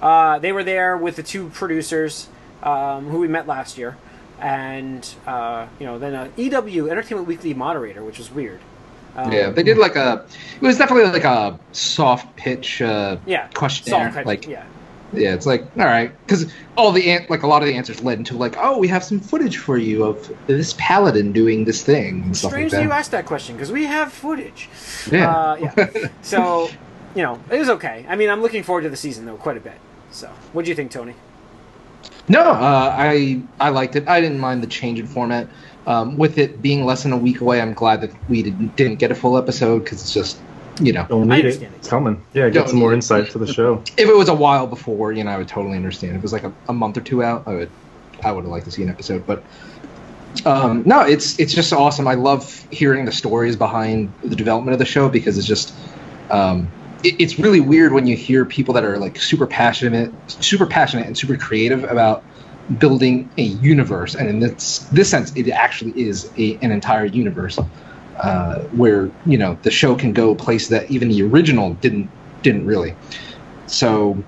Uh, 0.03 0.39
they 0.41 0.53
were 0.53 0.65
there 0.65 0.97
with 0.97 1.17
the 1.17 1.23
two 1.23 1.49
producers 1.51 2.29
um, 2.63 3.07
who 3.09 3.19
we 3.21 3.29
met 3.29 3.47
last 3.47 3.79
year, 3.79 3.97
and 4.41 5.09
uh, 5.27 5.67
you 5.79 5.87
know, 5.87 5.99
then 5.99 6.15
uh, 6.15 6.29
EW 6.37 6.91
Entertainment 6.91 7.29
Weekly 7.29 7.55
moderator, 7.55 8.03
which 8.03 8.19
was 8.19 8.31
weird. 8.31 8.61
Um, 9.17 9.31
Yeah, 9.31 9.51
they 9.51 9.63
did 9.63 9.79
like 9.79 9.95
a. 9.95 10.25
It 10.61 10.67
was 10.67 10.77
definitely 10.77 11.11
like 11.13 11.25
a 11.25 11.59
soft 11.73 12.35
pitch 12.37 12.83
uh, 12.83 13.17
yeah, 13.27 13.47
questionnaire. 13.55 14.13
soft 14.13 14.27
like, 14.27 14.47
yeah, 14.49 14.65
yeah, 15.17 15.35
it's 15.35 15.47
like 15.47 15.63
all 15.79 15.85
right, 15.85 16.13
because 16.27 16.53
all 16.77 16.93
the 16.93 17.11
an- 17.11 17.27
like 17.29 17.43
a 17.43 17.47
lot 17.47 17.63
of 17.63 17.69
the 17.69 17.75
answers 17.75 18.03
led 18.03 18.19
into 18.19 18.37
like, 18.37 18.57
oh, 18.59 18.79
we 18.79 18.89
have 18.89 19.03
some 19.05 19.21
footage 19.21 19.57
for 19.59 19.77
you 19.79 20.05
of 20.05 20.33
this 20.47 20.75
paladin 20.79 21.33
doing 21.33 21.65
this 21.65 21.83
thing 21.83 22.33
strange 22.35 22.73
like 22.73 22.81
that 22.81 22.83
you 22.83 22.93
asked 22.93 23.11
that 23.11 23.27
question 23.27 23.55
because 23.57 23.73
we 23.73 23.85
have 23.85 24.13
footage. 24.13 24.69
Yeah. 25.11 25.31
uh, 25.31 25.57
yeah. 25.77 26.09
So, 26.23 26.69
you 27.15 27.23
know, 27.23 27.41
it 27.51 27.59
was 27.59 27.69
okay. 27.71 28.05
I 28.09 28.17
mean, 28.17 28.31
I'm 28.31 28.43
looking 28.43 28.63
forward 28.63 28.83
to 28.83 28.91
the 28.91 28.97
season 28.97 29.27
though 29.27 29.37
quite 29.37 29.57
a 29.57 29.61
bit. 29.61 29.79
So, 30.11 30.29
what 30.53 30.65
do 30.65 30.71
you 30.71 30.75
think, 30.75 30.91
Tony? 30.91 31.15
No, 32.29 32.41
uh, 32.41 32.95
I 32.97 33.43
I 33.61 33.69
liked 33.71 33.97
it. 33.97 34.09
I 34.09 34.21
didn't 34.21 34.41
mind 34.41 34.63
the 34.63 34.67
change 34.67 34.99
in 34.99 35.07
format. 35.07 35.49
Um, 35.87 36.17
with 36.17 36.39
it 36.39 36.63
being 36.63 36.87
less 36.87 37.03
than 37.03 37.13
a 37.13 37.17
week 37.17 37.41
away, 37.43 37.61
I'm 37.61 37.75
glad 37.75 38.01
that 38.01 38.11
we 38.31 38.43
didn't, 38.43 38.75
didn't 38.75 38.99
get 38.99 39.11
a 39.11 39.15
full 39.15 39.37
episode 39.37 39.81
because 39.85 40.01
it's 40.01 40.15
just, 40.15 40.41
you 40.81 40.93
know, 40.93 41.07
Don't 41.09 41.31
I 41.31 41.37
need 41.37 41.45
it. 41.45 41.49
understand 41.49 41.75
it. 41.75 41.79
It's 41.79 41.89
coming. 41.89 42.25
Yeah, 42.33 42.45
Don't 42.45 42.53
get 42.53 42.69
some 42.69 42.79
more 42.79 42.93
it. 42.93 42.97
insight 42.97 43.31
to 43.31 43.39
the 43.39 43.53
show. 43.53 43.83
if 43.97 44.09
it 44.09 44.17
was 44.17 44.29
a 44.29 44.35
while 44.35 44.67
before, 44.67 45.13
you 45.13 45.23
know, 45.25 45.31
I 45.31 45.39
would 45.39 45.49
totally 45.49 45.77
understand. 45.77 46.13
If 46.13 46.19
it 46.19 46.23
was 46.23 46.33
like 46.33 46.45
a, 46.45 46.53
a 46.69 46.73
month 46.73 46.97
or 46.97 47.01
two 47.01 47.23
out, 47.23 47.45
I 47.47 47.55
would 47.55 47.71
I 48.25 48.33
would 48.33 48.45
have 48.45 48.51
liked 48.51 48.65
to 48.67 48.71
see 48.71 48.83
an 48.83 48.89
episode. 48.89 49.27
But 49.27 49.43
um, 50.45 50.83
no, 50.85 51.01
it's 51.03 51.39
it's 51.39 51.55
just 51.55 51.73
awesome. 51.73 52.09
I 52.09 52.15
love 52.15 52.67
hearing 52.71 53.05
the 53.05 53.13
stories 53.13 53.57
behind 53.57 54.13
the 54.25 54.35
development 54.37 54.73
of 54.73 54.79
the 54.79 54.85
show 54.85 55.09
because 55.09 55.39
it's 55.39 55.47
just 55.47 55.73
um, 56.31 56.69
it, 57.05 57.21
it's 57.21 57.39
really 57.39 57.61
weird 57.61 57.93
when 57.93 58.07
you 58.07 58.17
hear 58.17 58.45
people 58.45 58.75
that 58.75 58.85
are 58.85 58.99
like 58.99 59.17
super 59.17 59.47
passionate, 59.47 60.13
super 60.27 60.67
passionate 60.67 61.07
and 61.07 61.17
super 61.17 61.37
creative 61.37 61.85
about 61.85 62.25
building 62.79 63.31
a 63.39 63.43
universe, 63.43 64.15
and 64.15 64.29
in 64.29 64.41
this 64.41 64.81
this 64.91 65.09
sense, 65.09 65.33
it 65.37 65.49
actually 65.51 65.93
is 66.01 66.33
a, 66.37 66.57
an 66.63 66.73
entire 66.73 67.05
universe 67.05 67.59
uh, 68.23 68.61
where 68.77 69.11
you 69.27 69.39
know 69.39 69.59
the 69.63 69.71
show 69.71 69.95
can 69.95 70.13
go 70.13 70.35
places 70.35 70.69
that 70.69 70.91
even 70.91 71.09
the 71.09 71.23
original 71.23 71.75
didn't 71.75 72.09
didn't 72.43 72.67
really. 72.67 72.95
So 73.67 74.23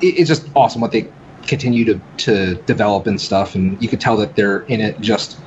it, 0.00 0.18
it's 0.18 0.28
just 0.28 0.48
awesome 0.54 0.80
what 0.80 0.92
they 0.92 1.08
continue 1.46 1.84
to 1.84 2.00
to 2.18 2.54
develop 2.62 3.06
and 3.06 3.20
stuff, 3.20 3.54
and 3.54 3.80
you 3.82 3.88
could 3.88 4.00
tell 4.00 4.16
that 4.18 4.36
they're 4.36 4.60
in 4.62 4.80
it 4.80 5.00
just 5.00 5.38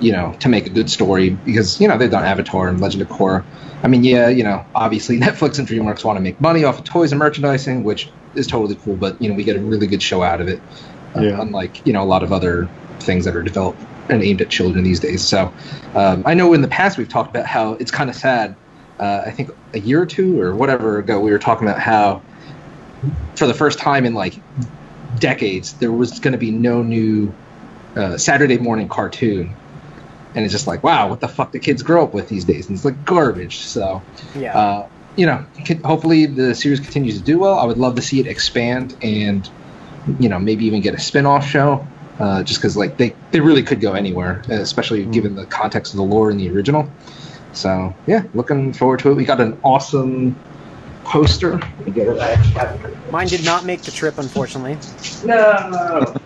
you 0.00 0.12
know 0.12 0.34
to 0.40 0.48
make 0.48 0.66
a 0.66 0.70
good 0.70 0.90
story 0.90 1.30
because 1.30 1.80
you 1.80 1.88
know 1.88 1.96
they've 1.96 2.10
done 2.10 2.24
Avatar 2.24 2.68
and 2.68 2.80
Legend 2.80 3.02
of 3.02 3.08
Korra. 3.08 3.44
I 3.82 3.88
mean, 3.88 4.02
yeah, 4.02 4.28
you 4.28 4.42
know, 4.42 4.64
obviously 4.74 5.18
Netflix 5.20 5.58
and 5.58 5.68
DreamWorks 5.68 6.04
want 6.04 6.16
to 6.16 6.20
make 6.20 6.40
money 6.40 6.64
off 6.64 6.78
of 6.78 6.84
toys 6.84 7.12
and 7.12 7.18
merchandising, 7.18 7.84
which 7.84 8.10
is 8.34 8.46
totally 8.46 8.76
cool. 8.76 8.96
But 8.96 9.20
you 9.20 9.28
know, 9.28 9.34
we 9.34 9.44
get 9.44 9.56
a 9.56 9.60
really 9.60 9.86
good 9.86 10.02
show 10.02 10.22
out 10.22 10.40
of 10.40 10.48
it, 10.48 10.60
uh, 11.14 11.20
Yeah. 11.20 11.40
unlike 11.40 11.86
you 11.86 11.92
know 11.92 12.02
a 12.02 12.06
lot 12.06 12.22
of 12.22 12.32
other 12.32 12.68
things 13.00 13.24
that 13.24 13.36
are 13.36 13.42
developed 13.42 13.82
and 14.08 14.22
aimed 14.22 14.40
at 14.40 14.50
children 14.50 14.84
these 14.84 15.00
days. 15.00 15.26
So 15.26 15.52
um, 15.94 16.22
I 16.26 16.34
know 16.34 16.52
in 16.52 16.62
the 16.62 16.68
past 16.68 16.98
we've 16.98 17.08
talked 17.08 17.30
about 17.30 17.46
how 17.46 17.74
it's 17.74 17.90
kind 17.90 18.10
of 18.10 18.16
sad. 18.16 18.56
Uh, 18.98 19.22
I 19.26 19.30
think 19.30 19.50
a 19.72 19.80
year 19.80 20.02
or 20.02 20.06
two 20.06 20.40
or 20.40 20.54
whatever 20.54 20.98
ago, 20.98 21.20
we 21.20 21.30
were 21.30 21.38
talking 21.38 21.66
about 21.66 21.80
how 21.80 22.22
for 23.36 23.46
the 23.46 23.54
first 23.54 23.78
time 23.78 24.04
in 24.04 24.14
like 24.14 24.34
decades, 25.18 25.74
there 25.74 25.92
was 25.92 26.20
going 26.20 26.32
to 26.32 26.38
be 26.38 26.50
no 26.50 26.82
new 26.82 27.34
uh, 27.96 28.16
Saturday 28.18 28.58
morning 28.58 28.88
cartoon. 28.88 29.54
And 30.34 30.44
it's 30.44 30.52
just 30.52 30.66
like, 30.66 30.82
wow, 30.82 31.08
what 31.08 31.20
the 31.20 31.28
fuck 31.28 31.52
do 31.52 31.58
kids 31.60 31.82
grow 31.82 32.04
up 32.04 32.12
with 32.12 32.28
these 32.28 32.44
days? 32.44 32.66
And 32.66 32.76
it's 32.76 32.84
like 32.84 33.04
garbage. 33.04 33.58
So, 33.58 34.02
Yeah, 34.36 34.58
uh, 34.58 34.88
you 35.16 35.26
know, 35.26 35.46
hopefully 35.84 36.26
the 36.26 36.54
series 36.56 36.80
continues 36.80 37.18
to 37.18 37.24
do 37.24 37.38
well. 37.38 37.56
I 37.58 37.64
would 37.64 37.78
love 37.78 37.94
to 37.96 38.02
see 38.02 38.18
it 38.18 38.26
expand 38.26 38.96
and, 39.00 39.48
you 40.18 40.28
know, 40.28 40.40
maybe 40.40 40.66
even 40.66 40.80
get 40.80 40.94
a 40.94 41.00
spin-off 41.00 41.46
show. 41.46 41.86
Uh, 42.18 42.42
just 42.44 42.60
because 42.60 42.76
like 42.76 42.96
they, 42.96 43.14
they 43.32 43.40
really 43.40 43.62
could 43.62 43.80
go 43.80 43.94
anywhere, 43.94 44.42
especially 44.48 45.04
given 45.06 45.34
the 45.34 45.46
context 45.46 45.92
of 45.92 45.96
the 45.96 46.04
lore 46.04 46.30
in 46.30 46.36
the 46.36 46.48
original. 46.50 46.88
So 47.52 47.94
yeah, 48.06 48.22
looking 48.34 48.72
forward 48.72 49.00
to 49.00 49.10
it. 49.10 49.14
We 49.14 49.24
got 49.24 49.40
an 49.40 49.58
awesome 49.64 50.38
poster. 51.04 51.58
Let 51.58 51.86
me 51.86 51.92
get 51.92 52.08
it. 52.08 52.20
I 52.20 52.34
have 52.36 52.84
it. 52.84 53.12
Mine 53.12 53.26
did 53.28 53.44
not 53.44 53.64
make 53.64 53.82
the 53.82 53.90
trip, 53.90 54.18
unfortunately. 54.18 54.78
No. 55.24 56.14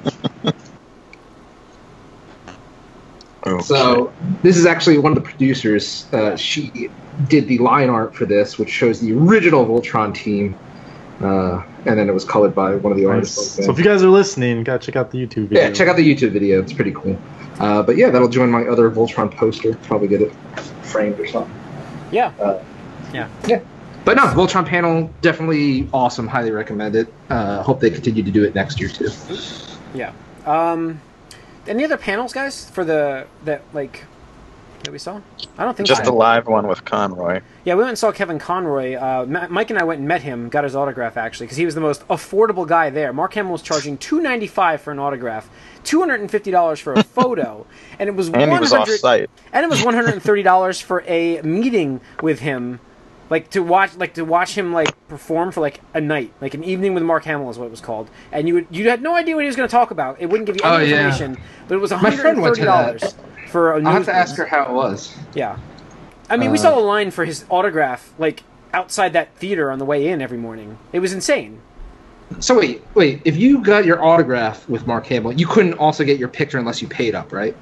Oh, 3.46 3.61
So 3.61 4.12
this 4.42 4.57
is 4.57 4.66
actually 4.66 4.98
one 4.98 5.12
of 5.12 5.16
the 5.16 5.22
producers. 5.22 6.07
Uh, 6.12 6.37
she 6.37 6.90
did 7.29 7.46
the 7.48 7.59
line 7.59 7.88
art 7.88 8.14
for 8.14 8.27
this, 8.27 8.59
which 8.59 8.68
shows 8.68 9.01
the 9.01 9.12
original 9.12 9.64
Voltron 9.64 10.14
team, 10.14 10.59
uh, 11.20 11.62
and 11.87 11.98
then 11.98 12.09
it 12.09 12.12
was 12.12 12.24
colored 12.24 12.54
by 12.54 12.74
one 12.76 12.92
of 12.92 12.98
the 12.98 13.04
Nice. 13.04 13.14
artists. 13.14 13.64
So 13.64 13.70
if 13.72 13.78
you 13.78 13.85
guys 13.85 14.02
are 14.02 14.09
listening, 14.11 14.62
gotta 14.64 14.78
check 14.85 14.96
out 14.96 15.11
the 15.11 15.18
YouTube 15.18 15.48
video. 15.48 15.62
yeah, 15.64 15.72
check 15.72 15.88
out 15.88 15.96
the 15.96 16.14
YouTube 16.14 16.33
video. 16.33 16.61
It's 16.61 16.72
pretty 16.72 16.92
cool. 16.92 17.18
Uh, 17.59 17.83
but 17.83 17.96
yeah, 17.96 18.11
that'll 18.11 18.28
join 18.28 18.50
my 18.50 18.64
other 18.66 18.90
Voltron 18.90 19.35
poster. 19.35 19.74
Probably 19.83 20.07
get 20.09 20.22
it 20.22 20.33
framed 20.83 21.18
or 21.18 21.26
something. 21.26 21.52
Yeah. 22.12 22.33
Uh, 22.40 22.62
Yeah. 23.12 23.28
Yeah. 23.46 23.61
But 24.04 24.16
no, 24.16 24.24
Voltron 24.26 24.64
panel 24.66 25.11
definitely 25.22 25.88
awesome. 25.92 26.28
Highly 26.28 26.50
recommend 26.50 26.94
it. 26.94 27.12
Uh, 27.28 27.62
hope 27.62 27.81
they 27.81 27.90
continue 27.90 28.22
to 28.22 28.31
do 28.31 28.44
it 28.44 28.54
next 28.54 28.81
year 28.81 28.88
too. 28.88 29.09
Yeah. 29.94 30.12
Um, 30.46 31.00
any 31.66 31.85
other 31.85 31.96
panels, 31.98 32.33
guys, 32.33 32.70
for 32.70 32.85
the 32.85 33.26
that 33.44 33.62
like 33.74 34.04
that 34.84 34.90
we 34.92 34.98
saw? 34.98 35.20
I 35.58 35.64
don't 35.64 35.76
think 35.76 35.86
Just 35.88 36.04
so. 36.04 36.10
the 36.10 36.16
live 36.16 36.46
one 36.46 36.66
with 36.66 36.84
Conroy. 36.84 37.40
Yeah, 37.64 37.74
we 37.74 37.78
went 37.80 37.90
and 37.90 37.98
saw 37.98 38.12
Kevin 38.12 38.38
Conroy. 38.38 38.94
Uh, 38.94 39.26
Ma- 39.28 39.48
Mike 39.48 39.70
and 39.70 39.78
I 39.78 39.84
went 39.84 39.98
and 39.98 40.08
met 40.08 40.22
him, 40.22 40.48
got 40.48 40.64
his 40.64 40.76
autograph 40.76 41.16
actually, 41.16 41.46
because 41.46 41.56
he 41.58 41.64
was 41.64 41.74
the 41.74 41.80
most 41.80 42.06
affordable 42.08 42.66
guy 42.66 42.90
there. 42.90 43.12
Mark 43.12 43.34
Hamill 43.34 43.52
was 43.52 43.62
charging 43.62 43.98
two 43.98 44.20
ninety 44.20 44.46
five 44.46 44.80
for 44.80 44.92
an 44.92 44.98
autograph, 44.98 45.50
two 45.84 46.00
hundred 46.00 46.20
and 46.20 46.30
fifty 46.30 46.50
dollars 46.50 46.78
for 46.80 46.94
a 46.94 47.02
photo, 47.18 47.66
and 47.98 48.08
it 48.08 48.14
was 48.14 48.28
And 48.28 48.50
he 48.52 48.58
was 48.58 48.72
off 48.72 48.80
hundred 48.86 48.98
site. 49.00 49.30
and 49.52 49.64
it 49.64 49.68
was 49.68 49.84
one 49.84 49.94
hundred 49.94 50.14
and 50.14 50.22
thirty 50.22 50.42
dollars 50.42 50.80
for 50.80 51.02
a 51.06 51.42
meeting 51.42 52.00
with 52.22 52.40
him, 52.40 52.80
like 53.30 53.50
to 53.50 53.60
watch 53.62 53.96
like 53.96 54.14
to 54.14 54.24
watch 54.24 54.56
him 54.56 54.72
like 54.72 54.94
perform 55.08 55.50
for 55.52 55.60
like 55.60 55.80
a 55.94 56.00
night, 56.00 56.32
like 56.40 56.54
an 56.54 56.62
evening 56.64 56.94
with 56.94 57.02
Mark 57.02 57.24
Hamill 57.24 57.50
is 57.50 57.58
what 57.58 57.66
it 57.66 57.70
was 57.72 57.80
called, 57.80 58.08
and 58.32 58.46
you 58.48 58.54
would, 58.54 58.66
you 58.70 58.88
had 58.88 59.02
no 59.02 59.14
idea 59.16 59.34
what 59.34 59.42
he 59.42 59.46
was 59.46 59.56
going 59.56 59.68
to 59.68 59.72
talk 59.72 59.90
about. 59.90 60.20
It 60.20 60.26
wouldn't 60.26 60.46
give 60.46 60.56
you 60.56 60.62
any 60.64 60.76
Oh, 60.76 60.78
yeah. 60.78 61.06
information, 61.08 61.42
but 61.66 61.74
it 61.74 61.78
was 61.78 61.90
one 61.90 62.02
My 62.02 62.10
hundred 62.10 62.22
friend 62.22 62.36
and 62.36 62.42
went 62.42 62.56
thirty 62.56 62.66
to 62.66 62.66
that. 62.70 62.98
dollars 63.00 63.14
for 63.48 63.72
a 63.72 63.76
I'll 63.84 63.92
have 63.92 64.04
to 64.06 64.14
ask 64.14 64.37
her 64.37 64.46
how 64.46 64.64
it 64.64 64.72
was. 64.72 65.16
yeah. 65.34 65.56
I 66.30 66.37
mean, 66.37 66.50
we 66.50 66.58
Uh, 66.58 66.62
saw 66.62 66.78
a 66.78 66.80
line 66.80 67.11
for 67.11 67.24
his 67.24 67.44
autograph, 67.48 68.12
like, 68.18 68.42
outside 68.74 69.14
that 69.14 69.34
theater 69.37 69.70
on 69.70 69.78
the 69.78 69.84
way 69.87 70.06
in 70.08 70.20
every 70.20 70.37
morning. 70.37 70.76
It 70.92 71.00
was 71.00 71.12
insane. 71.12 71.61
So 72.40 72.58
wait, 72.58 72.82
wait. 72.94 73.22
If 73.24 73.38
you 73.38 73.62
got 73.64 73.87
your 73.87 74.04
autograph 74.04 74.68
with 74.68 74.87
Mark 74.87 75.06
Hamill, 75.06 75.32
you 75.32 75.46
couldn't 75.46 75.74
also 75.74 76.04
get 76.04 76.18
your 76.18 76.28
picture 76.28 76.58
unless 76.58 76.82
you 76.82 76.88
paid 76.88 77.14
up, 77.14 77.32
right? 77.32 77.56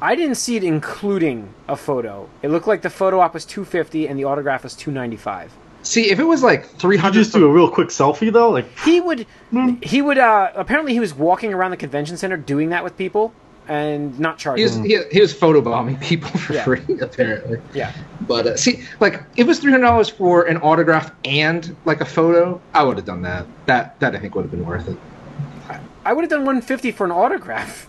I 0.00 0.14
didn't 0.14 0.36
see 0.36 0.56
it 0.56 0.64
including 0.64 1.52
a 1.68 1.76
photo. 1.76 2.28
It 2.42 2.48
looked 2.48 2.66
like 2.66 2.80
the 2.82 2.90
photo 2.90 3.20
op 3.20 3.34
was 3.34 3.44
250 3.44 4.08
and 4.08 4.18
the 4.18 4.24
autograph 4.24 4.64
was 4.64 4.74
295. 4.74 5.52
See, 5.82 6.10
if 6.10 6.18
it 6.18 6.24
was 6.24 6.42
like 6.42 6.64
three 6.66 6.96
hundred, 6.96 7.12
Did 7.18 7.24
just 7.24 7.34
do 7.34 7.44
a 7.46 7.52
real 7.52 7.70
quick 7.70 7.88
selfie 7.88 8.32
though? 8.32 8.50
Like, 8.50 8.66
He 8.80 9.00
would 9.02 9.26
Hmm. 9.50 9.74
he 9.82 10.00
would 10.00 10.16
uh 10.18 10.50
apparently 10.54 10.94
he 10.94 11.00
was 11.00 11.12
walking 11.14 11.52
around 11.52 11.70
the 11.72 11.76
convention 11.76 12.16
center 12.16 12.38
doing 12.38 12.70
that 12.70 12.82
with 12.82 12.96
people 12.96 13.32
and 13.68 14.18
not 14.18 14.38
he 14.38 14.42
charging. 14.42 14.64
was, 14.64 14.74
he, 14.76 14.98
he 15.12 15.20
was 15.20 15.34
photobombing 15.34 16.00
people 16.00 16.30
for 16.30 16.52
Yeah. 16.54 16.64
free, 16.64 16.82
apparently. 17.00 17.58
yeah. 17.72 17.92
But 18.28 18.46
uh, 18.46 18.56
see, 18.56 18.84
like, 19.00 19.14
if 19.36 19.40
it 19.40 19.46
was 19.46 19.58
three 19.60 19.70
hundred 19.72 19.86
dollars 19.86 20.08
for 20.08 20.44
an 20.44 20.58
autograph 20.58 21.12
and 21.24 21.74
like 21.84 22.00
a 22.00 22.04
photo, 22.04 22.60
I 22.74 22.82
would 22.82 22.96
have 22.96 23.06
done 23.06 23.22
that. 23.22 23.46
That 23.66 23.98
that 24.00 24.14
I 24.14 24.18
think 24.18 24.34
would 24.34 24.42
have 24.42 24.50
been 24.50 24.64
worth 24.66 24.88
it. 24.88 24.96
I 26.06 26.12
would 26.12 26.22
have 26.22 26.30
done 26.30 26.40
150 26.40 26.90
for 26.92 27.04
an 27.06 27.10
autograph. 27.12 27.88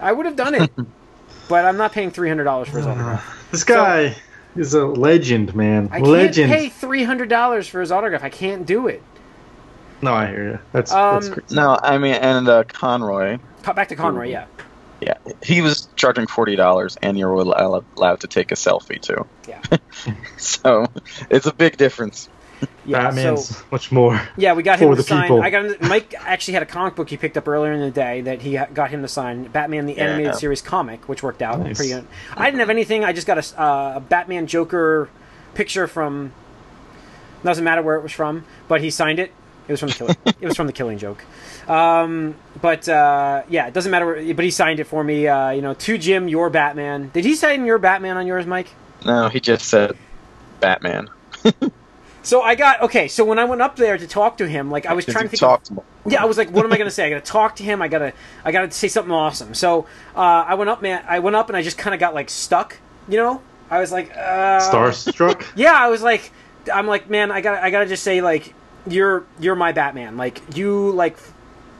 I 0.00 0.12
would 0.12 0.24
have 0.24 0.36
done 0.36 0.54
it. 0.54 0.70
but 1.48 1.64
I'm 1.64 1.76
not 1.76 1.92
paying 1.92 2.12
$300 2.12 2.66
for 2.66 2.76
his 2.78 2.86
autograph. 2.86 3.48
this 3.50 3.64
guy 3.64 4.14
is 4.56 4.74
a 4.74 4.86
legend, 4.86 5.54
man. 5.54 5.88
I 5.90 6.00
can't 6.00 6.34
pay 6.34 6.68
$300 6.70 7.68
for 7.68 7.80
his 7.80 7.90
autograph. 7.90 8.22
I 8.22 8.28
can't 8.28 8.64
do 8.64 8.86
it. 8.86 9.02
No, 10.00 10.12
I 10.12 10.26
hear 10.26 10.50
you. 10.52 10.58
That's 10.72 10.92
Um, 10.92 11.14
that's 11.14 11.28
crazy. 11.28 11.54
No, 11.56 11.78
I 11.82 11.98
mean, 11.98 12.14
and 12.14 12.48
uh, 12.48 12.64
Conroy, 12.64 13.38
Back 13.74 13.88
to 13.88 13.96
Conroy, 13.96 14.28
yeah. 14.28 14.46
Yeah, 15.04 15.14
he 15.42 15.60
was 15.62 15.88
charging 15.96 16.26
forty 16.26 16.56
dollars, 16.56 16.96
and 17.02 17.18
you 17.18 17.26
were 17.26 17.34
allowed 17.42 18.20
to 18.20 18.26
take 18.26 18.50
a 18.52 18.54
selfie 18.56 19.00
too. 19.00 19.26
Yeah. 19.48 19.60
So 20.36 20.86
it's 21.30 21.46
a 21.46 21.52
big 21.54 21.76
difference. 21.76 22.28
Yeah, 22.86 23.04
Batman's 23.08 23.48
so 23.56 23.64
much 23.70 23.90
more. 23.92 24.20
yeah, 24.36 24.52
we 24.54 24.62
got 24.62 24.78
him 24.78 24.88
to 24.90 24.96
the 24.96 25.02
sign. 25.02 25.22
people. 25.22 25.42
I 25.42 25.50
got 25.50 25.64
him. 25.66 25.76
Mike 25.88 26.14
actually 26.18 26.54
had 26.54 26.62
a 26.62 26.66
comic 26.66 26.94
book 26.94 27.10
he 27.10 27.16
picked 27.16 27.36
up 27.36 27.46
earlier 27.48 27.72
in 27.72 27.80
the 27.80 27.90
day 27.90 28.22
that 28.22 28.40
he 28.42 28.58
got 28.72 28.90
him 28.90 29.02
to 29.02 29.08
sign. 29.08 29.44
Batman 29.44 29.86
the 29.86 29.94
Yeah. 29.94 30.04
animated 30.04 30.34
series 30.36 30.62
comic, 30.62 31.08
which 31.08 31.22
worked 31.22 31.42
out 31.42 31.58
Nice. 31.60 31.76
pretty 31.76 31.92
good. 31.92 32.06
I 32.36 32.46
didn't 32.46 32.60
have 32.60 32.70
anything. 32.70 33.04
I 33.04 33.12
just 33.12 33.26
got 33.26 33.36
a, 33.38 33.40
s- 33.40 33.54
uh, 33.58 33.94
a 33.96 34.00
Batman 34.00 34.46
Joker 34.46 35.08
picture 35.54 35.86
from. 35.86 36.32
Doesn't 37.42 37.64
matter 37.64 37.82
where 37.82 37.96
it 37.96 38.02
was 38.02 38.12
from, 38.12 38.44
but 38.68 38.80
he 38.80 38.90
signed 38.90 39.18
it. 39.18 39.30
It 39.66 39.72
was 39.72 39.80
from 39.80 39.88
the 39.88 39.94
killing. 39.94 40.16
it 40.40 40.46
was 40.46 40.56
from 40.56 40.66
the 40.66 40.72
Killing 40.72 40.98
Joke. 40.98 41.24
Um, 41.68 42.34
but 42.60 42.88
uh, 42.88 43.42
yeah, 43.48 43.66
it 43.66 43.72
doesn't 43.74 43.90
matter. 43.90 44.06
Where, 44.06 44.34
but 44.34 44.44
he 44.44 44.50
signed 44.50 44.80
it 44.80 44.84
for 44.84 45.02
me. 45.02 45.26
Uh, 45.26 45.50
you 45.50 45.62
know, 45.62 45.74
to 45.74 45.96
Jim, 45.98 46.28
your 46.28 46.50
Batman. 46.50 47.10
Did 47.14 47.24
he 47.24 47.34
sign 47.34 47.64
your 47.64 47.78
Batman 47.78 48.16
on 48.16 48.26
yours, 48.26 48.46
Mike? 48.46 48.68
No, 49.06 49.28
he 49.28 49.40
just 49.40 49.66
said 49.66 49.96
Batman. 50.60 51.08
So 52.24 52.40
I 52.40 52.54
got 52.54 52.80
okay. 52.80 53.06
So 53.06 53.22
when 53.22 53.38
I 53.38 53.44
went 53.44 53.60
up 53.60 53.76
there 53.76 53.98
to 53.98 54.06
talk 54.06 54.38
to 54.38 54.48
him, 54.48 54.70
like 54.70 54.86
I 54.86 54.94
was 54.94 55.04
Did 55.04 55.12
trying 55.12 55.24
to 55.24 55.28
think. 55.28 55.42
of- 55.42 55.48
talk 55.50 55.62
to 55.64 55.74
him? 55.74 55.80
yeah, 56.06 56.22
I 56.22 56.24
was 56.24 56.38
like, 56.38 56.50
what 56.50 56.64
am 56.64 56.72
I 56.72 56.78
going 56.78 56.88
to 56.88 56.90
say? 56.90 57.06
I 57.06 57.10
got 57.10 57.22
to 57.22 57.30
talk 57.30 57.56
to 57.56 57.62
him. 57.62 57.82
I 57.82 57.88
got 57.88 57.98
to, 57.98 58.14
I 58.46 58.50
got 58.50 58.62
to 58.62 58.70
say 58.70 58.88
something 58.88 59.12
awesome. 59.12 59.52
So 59.52 59.84
uh, 60.16 60.20
I 60.20 60.54
went 60.54 60.70
up, 60.70 60.80
man. 60.80 61.04
I 61.06 61.18
went 61.18 61.36
up 61.36 61.48
and 61.50 61.56
I 61.56 61.60
just 61.60 61.76
kind 61.76 61.92
of 61.92 62.00
got 62.00 62.14
like 62.14 62.30
stuck. 62.30 62.78
You 63.08 63.18
know, 63.18 63.42
I 63.70 63.78
was 63.78 63.92
like, 63.92 64.10
uh, 64.16 64.58
Starstruck. 64.60 65.44
Yeah, 65.54 65.74
I 65.74 65.88
was 65.88 66.02
like, 66.02 66.32
I'm 66.72 66.86
like, 66.86 67.10
man, 67.10 67.30
I 67.30 67.42
got, 67.42 67.56
to 67.56 67.62
I 67.64 67.70
got 67.70 67.80
to 67.80 67.86
just 67.86 68.02
say 68.02 68.22
like, 68.22 68.54
you're, 68.86 69.26
you're 69.38 69.54
my 69.54 69.72
Batman. 69.72 70.16
Like 70.16 70.56
you, 70.56 70.90
like, 70.90 71.16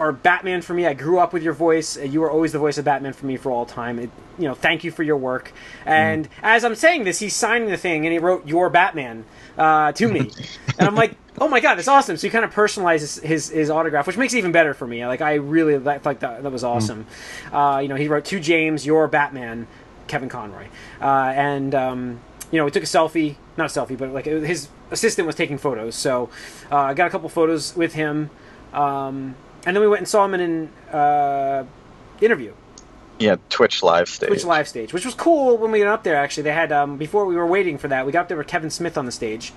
are 0.01 0.12
Batman 0.12 0.62
for 0.62 0.75
me. 0.75 0.87
I 0.87 0.95
grew 0.95 1.19
up 1.19 1.33
with 1.33 1.43
your 1.43 1.53
voice. 1.53 1.97
You 1.97 2.21
were 2.21 2.31
always 2.31 2.53
the 2.53 2.59
voice 2.59 2.79
of 2.79 2.85
Batman 2.85 3.12
for 3.12 3.27
me 3.27 3.37
for 3.37 3.51
all 3.51 3.64
time. 3.67 3.99
It, 3.99 4.11
you 4.38 4.49
know, 4.49 4.55
thank 4.55 4.83
you 4.83 4.90
for 4.90 5.03
your 5.03 5.17
work. 5.17 5.53
And 5.87 6.29
as 6.43 6.64
I'm 6.64 6.75
saying 6.75 7.05
this, 7.05 7.21
he's 7.21 7.35
signing 7.35 7.69
the 7.69 7.77
thing, 7.77 8.05
and 8.05 8.12
he 8.12 8.19
wrote 8.19 8.47
"Your 8.47 8.71
Batman" 8.71 9.25
uh, 9.57 9.93
to 9.93 10.09
me, 10.09 10.31
and 10.79 10.88
I'm 10.88 10.95
like, 10.97 11.17
oh 11.38 11.49
my 11.49 11.61
god, 11.61 11.77
that's 11.77 11.88
awesome. 11.88 12.17
So 12.17 12.27
he 12.27 12.31
kind 12.31 12.45
of 12.45 12.53
personalizes 12.53 13.23
his, 13.23 13.49
his 13.49 13.71
autograph, 13.71 14.07
which 14.07 14.17
makes 14.17 14.35
it 14.35 14.38
even 14.38 14.53
better 14.53 14.75
for 14.75 14.87
me. 14.87 15.07
Like 15.07 15.21
I 15.21 15.35
really 15.35 15.79
like 15.79 16.05
like 16.05 16.21
that. 16.21 16.43
That 16.43 16.53
was 16.53 16.64
awesome. 16.64 17.07
Uh, 17.53 17.79
you 17.83 17.88
know, 17.88 17.97
he 17.97 18.09
wrote 18.09 18.25
to 18.27 18.40
James, 18.40 18.85
"Your 18.85 19.07
Batman," 19.07 19.69
Kevin 20.09 20.29
Conroy, 20.29 20.67
uh, 21.01 21.33
and 21.37 21.75
um, 21.75 22.21
you 22.51 22.59
know, 22.59 22.64
we 22.64 22.73
took 22.73 22.83
a 22.83 22.87
selfie, 22.87 23.37
not 23.57 23.75
a 23.75 23.81
selfie, 23.81 23.97
but 23.97 24.11
like 24.11 24.27
his 24.27 24.69
assistant 24.90 25.27
was 25.27 25.35
taking 25.37 25.59
photos. 25.59 25.94
So 25.94 26.31
uh, 26.70 26.77
I 26.77 26.94
got 26.94 27.07
a 27.07 27.11
couple 27.11 27.29
photos 27.29 27.75
with 27.77 27.94
him. 27.94 28.31
Um, 28.73 29.37
and 29.66 29.75
then 29.77 29.81
we 29.81 29.88
went 29.88 30.01
and 30.01 30.09
saw 30.09 30.25
him 30.25 30.35
in 30.35 30.40
an 30.40 30.68
uh, 30.94 31.64
interview, 32.20 32.53
Yeah, 33.18 33.37
Twitch 33.49 33.83
live 33.83 34.09
stage. 34.09 34.29
Twitch 34.29 34.44
live 34.44 34.68
stage, 34.68 34.92
which 34.92 35.05
was 35.07 35.14
cool 35.14 35.57
when 35.57 35.70
we 35.70 35.79
went 35.81 35.90
up 35.90 36.03
there. 36.05 36.16
Actually, 36.16 36.42
they 36.44 36.53
had 36.53 36.73
um, 36.73 36.97
before 36.99 37.25
we 37.25 37.35
were 37.37 37.47
waiting 37.47 37.79
for 37.79 37.88
that. 37.88 38.05
We 38.05 38.12
got 38.12 38.23
up 38.23 38.29
there 38.29 38.37
with 38.37 38.47
Kevin 38.47 38.70
Smith 38.70 38.99
on 38.99 39.07
the 39.07 39.12
stage, 39.12 39.53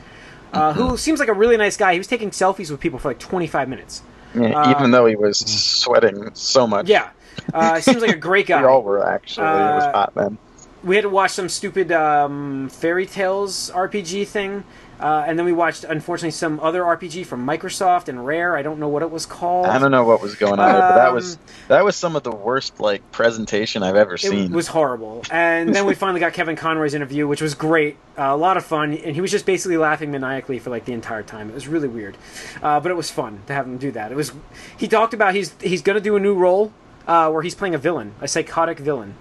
uh, 0.53 0.73
who 0.73 0.95
seems 0.97 1.19
like 1.19 1.29
a 1.29 1.33
really 1.33 1.57
nice 1.57 1.75
guy. 1.77 1.93
He 1.93 1.99
was 1.99 2.07
taking 2.07 2.29
selfies 2.29 2.69
with 2.71 2.79
people 2.79 2.99
for 2.99 3.09
like 3.09 3.19
25 3.19 3.67
minutes. 3.67 4.01
Yeah, 4.35 4.59
uh, 4.61 4.71
even 4.77 4.91
though 4.91 5.05
he 5.07 5.15
was 5.15 5.39
sweating 5.39 6.29
so 6.35 6.67
much. 6.67 6.87
Yeah, 6.87 7.09
uh, 7.53 7.79
seems 7.81 8.01
like 8.01 8.11
a 8.15 8.17
great 8.19 8.45
guy. 8.51 8.61
we 8.61 8.67
all 8.67 8.83
were 8.83 9.05
actually. 9.05 9.47
it 9.47 9.49
was 9.49 9.83
Uh, 9.83 9.91
hot 9.91 10.13
then. 10.15 10.37
we 10.83 10.95
had 10.95 11.01
to 11.03 11.09
watch 11.09 11.31
some 11.31 11.49
stupid 11.49 11.91
um, 11.91 12.69
fairy 12.69 13.05
tales 13.05 13.71
RPG 13.73 14.27
thing, 14.27 14.63
uh, 14.99 15.25
and 15.27 15.37
then 15.37 15.45
we 15.45 15.53
watched, 15.53 15.83
unfortunately, 15.83 16.31
some 16.31 16.59
other 16.59 16.81
RPG 16.81 17.25
from 17.25 17.45
Microsoft 17.45 18.07
and 18.07 18.25
Rare. 18.25 18.57
I 18.57 18.61
don't 18.61 18.79
know 18.79 18.87
what 18.87 19.03
it 19.03 19.11
was 19.11 19.25
called. 19.25 19.67
I 19.67 19.77
don't 19.77 19.91
know 19.91 20.03
what 20.03 20.21
was 20.21 20.35
going 20.35 20.59
on, 20.59 20.69
there, 20.69 20.79
but 20.79 20.95
that 20.95 21.13
was 21.13 21.35
Um, 21.35 21.41
that 21.67 21.85
was 21.85 21.95
some 21.95 22.15
of 22.15 22.23
the 22.23 22.31
worst 22.31 22.79
like 22.79 23.11
presentation 23.11 23.83
I've 23.83 23.95
ever 23.95 24.17
seen. 24.17 24.51
It 24.51 24.55
was 24.55 24.67
horrible. 24.67 25.23
And 25.29 25.73
then 25.73 25.85
we 25.85 25.93
finally 26.03 26.19
got 26.19 26.33
Kevin 26.33 26.55
Conroy's 26.55 26.93
interview, 26.93 27.27
which 27.27 27.41
was 27.41 27.53
great. 27.53 27.97
Uh, 28.17 28.23
a 28.23 28.37
lot 28.37 28.57
of 28.57 28.65
fun. 28.65 28.93
And 28.93 29.13
he 29.13 29.21
was 29.21 29.31
just 29.31 29.45
basically 29.45 29.77
laughing 29.77 30.11
maniacally 30.11 30.59
for 30.59 30.69
like 30.71 30.85
the 30.85 30.93
entire 30.93 31.23
time. 31.23 31.49
It 31.49 31.53
was 31.53 31.67
really 31.67 31.87
weird. 31.87 32.17
Uh, 32.63 32.79
but 32.79 32.91
it 32.91 32.95
was 32.95 33.11
fun 33.11 33.41
to 33.47 33.53
have 33.53 33.65
him 33.67 33.77
do 33.77 33.91
that. 33.91 34.11
It 34.11 34.15
was. 34.15 34.31
He 34.77 34.87
talked 34.87 35.13
about 35.13 35.35
he's 35.35 35.53
he's 35.61 35.81
going 35.81 35.97
to 35.97 36.03
do 36.03 36.15
a 36.15 36.19
new 36.19 36.33
role 36.33 36.73
uh, 37.07 37.29
where 37.29 37.43
he's 37.43 37.55
playing 37.55 37.75
a 37.75 37.77
villain, 37.77 38.13
a 38.21 38.27
psychotic 38.27 38.79
villain. 38.79 39.13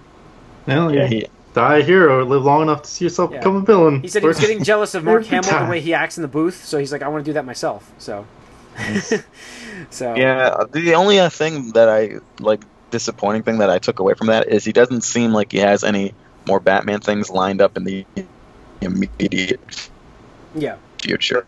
No, 0.66 0.88
yeah, 0.88 1.02
yeah, 1.02 1.06
he, 1.06 1.26
die 1.56 1.78
a 1.78 1.82
hero, 1.82 2.22
live 2.24 2.44
long 2.44 2.62
enough 2.62 2.82
to 2.82 2.90
see 2.90 3.06
yourself 3.06 3.30
Yeah. 3.32 3.38
become 3.38 3.56
a 3.56 3.60
villain. 3.62 4.02
He 4.02 4.08
said 4.08 4.22
he 4.22 4.28
was 4.28 4.38
getting 4.38 4.62
jealous 4.62 4.94
of 4.94 5.02
Mark 5.10 5.24
Every 5.24 5.36
Hamill 5.50 5.64
the 5.64 5.70
way 5.70 5.80
he 5.80 5.94
acts 5.94 6.18
in 6.18 6.22
the 6.22 6.28
booth. 6.28 6.64
So 6.64 6.78
he's 6.78 6.92
like, 6.92 7.02
I 7.02 7.08
want 7.08 7.24
to 7.24 7.28
do 7.28 7.32
that 7.32 7.44
myself. 7.46 7.90
So. 7.98 8.26
so. 9.90 10.14
yeah. 10.14 10.64
The 10.70 10.94
only 10.94 11.18
uh, 11.18 11.30
thing 11.30 11.72
that 11.72 11.88
I 11.88 12.18
like 12.40 12.62
disappointing 12.90 13.42
thing 13.42 13.58
that 13.58 13.70
I 13.70 13.78
took 13.78 13.98
away 14.00 14.12
from 14.14 14.26
that 14.28 14.48
is 14.48 14.64
he 14.64 14.72
doesn't 14.72 15.00
seem 15.00 15.32
like 15.32 15.50
he 15.50 15.58
has 15.58 15.82
any 15.82 16.14
more 16.46 16.60
Batman 16.60 17.00
things 17.00 17.30
lined 17.30 17.60
up 17.62 17.76
in 17.78 17.84
the 17.84 18.04
immediate 18.82 19.88
Yeah. 20.54 20.76
future. 21.00 21.46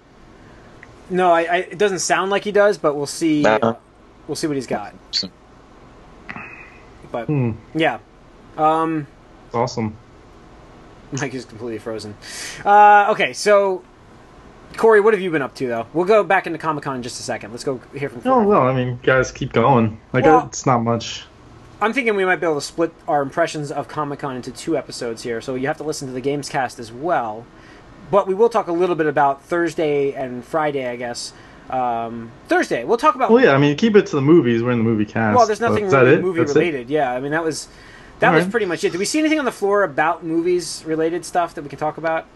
No, 1.11 1.33
I, 1.33 1.41
I, 1.43 1.57
it 1.71 1.79
doesn't 1.79 2.01
sound 2.01 2.31
like 2.31 2.45
he 2.45 2.53
does, 2.53 2.79
but 2.79 2.95
we'll 2.95 3.07
see. 3.07 3.43
No. 3.43 3.59
uh, 3.63 3.75
we'll 4.27 4.37
see 4.37 4.47
what 4.47 4.57
he's 4.57 4.67
got. 4.67 4.95
But 7.13 7.27
Hmm. 7.27 7.53
yeah, 7.75 7.99
um, 8.57 9.07
It's 9.49 9.55
awesome. 9.55 9.97
Mike 11.13 11.35
is 11.35 11.45
completely 11.45 11.79
frozen. 11.79 12.15
Uh, 12.65 13.09
okay, 13.11 13.33
so 13.33 13.83
Corey, 14.77 15.01
what 15.01 15.15
have 15.15 15.21
you 15.23 15.31
been 15.31 15.43
up 15.43 15.55
to 15.57 15.67
though? 15.67 15.87
We'll 15.93 16.05
go 16.07 16.23
back 16.23 16.47
into 16.47 16.59
Comic 16.59 16.85
Con 16.85 16.97
in 16.97 17.03
just 17.03 17.19
a 17.19 17.23
second. 17.23 17.51
Let's 17.51 17.65
go 17.65 17.79
hear 17.95 18.09
from. 18.11 18.19
Oh 18.21 18.35
Corey. 18.35 18.47
well, 18.47 18.63
I 18.63 18.75
mean, 18.75 18.99
guys, 19.03 19.33
keep 19.33 19.53
going. 19.53 20.01
Like 20.13 20.25
Well- 20.25 20.47
it's 20.47 20.67
not 20.67 20.81
much. 20.83 21.25
I'm 21.81 21.93
thinking 21.93 22.17
we 22.17 22.25
might 22.25 22.41
be 22.41 22.45
able 22.47 22.57
to 22.57 22.61
split 22.61 22.93
our 23.07 23.23
impressions 23.23 23.71
of 23.71 23.87
Comic 23.87 24.19
Con 24.19 24.35
into 24.35 24.51
two 24.51 24.77
episodes 24.77 25.23
here, 25.23 25.41
so 25.41 25.55
you 25.55 25.69
have 25.69 25.77
to 25.77 25.85
listen 25.85 26.09
to 26.09 26.13
the 26.13 26.21
Games 26.21 26.49
Cast 26.49 26.81
as 26.81 26.91
well. 26.91 27.47
But 28.11 28.27
we 28.27 28.35
will 28.35 28.49
talk 28.49 28.67
a 28.67 28.73
little 28.73 28.97
bit 28.97 29.07
about 29.07 29.45
Thursday 29.45 30.13
and 30.13 30.45
Friday, 30.45 30.89
I 30.89 30.97
guess. 30.97 31.33
Um, 31.71 32.33
Thursday, 32.49 32.83
we'll 32.83 32.97
talk 32.97 33.15
about. 33.15 33.31
Well, 33.31 33.45
yeah, 33.45 33.53
I 33.53 33.59
mean, 33.59 33.77
keep 33.77 33.95
it 33.95 34.07
to 34.07 34.17
the 34.17 34.23
movies. 34.23 34.61
We're 34.61 34.73
in 34.73 34.79
the 34.79 34.85
movie 34.85 35.05
cast. 35.05 35.37
Well, 35.37 35.47
there's 35.47 35.61
nothing 35.61 35.89
really 35.89 36.15
it? 36.15 36.21
movie 36.21 36.41
That's 36.41 36.51
it? 36.51 36.59
related. 36.59 36.91
Yeah, 36.91 37.13
I 37.13 37.21
mean 37.21 37.31
that 37.31 37.45
was 37.45 37.69
that 38.21 38.31
was 38.33 38.41
Alright. 38.41 38.51
pretty 38.51 38.67
much 38.67 38.85
it. 38.85 38.91
Did 38.93 38.99
we 38.99 39.05
see 39.05 39.19
anything 39.19 39.39
on 39.39 39.45
the 39.45 39.53
floor 39.53 39.83
about 39.85 40.25
movies 40.25 40.83
related 40.87 41.25
stuff 41.25 41.55
that 41.55 41.63
we 41.63 41.69
can 41.69 41.79
talk 41.79 41.99
about? 41.99 42.27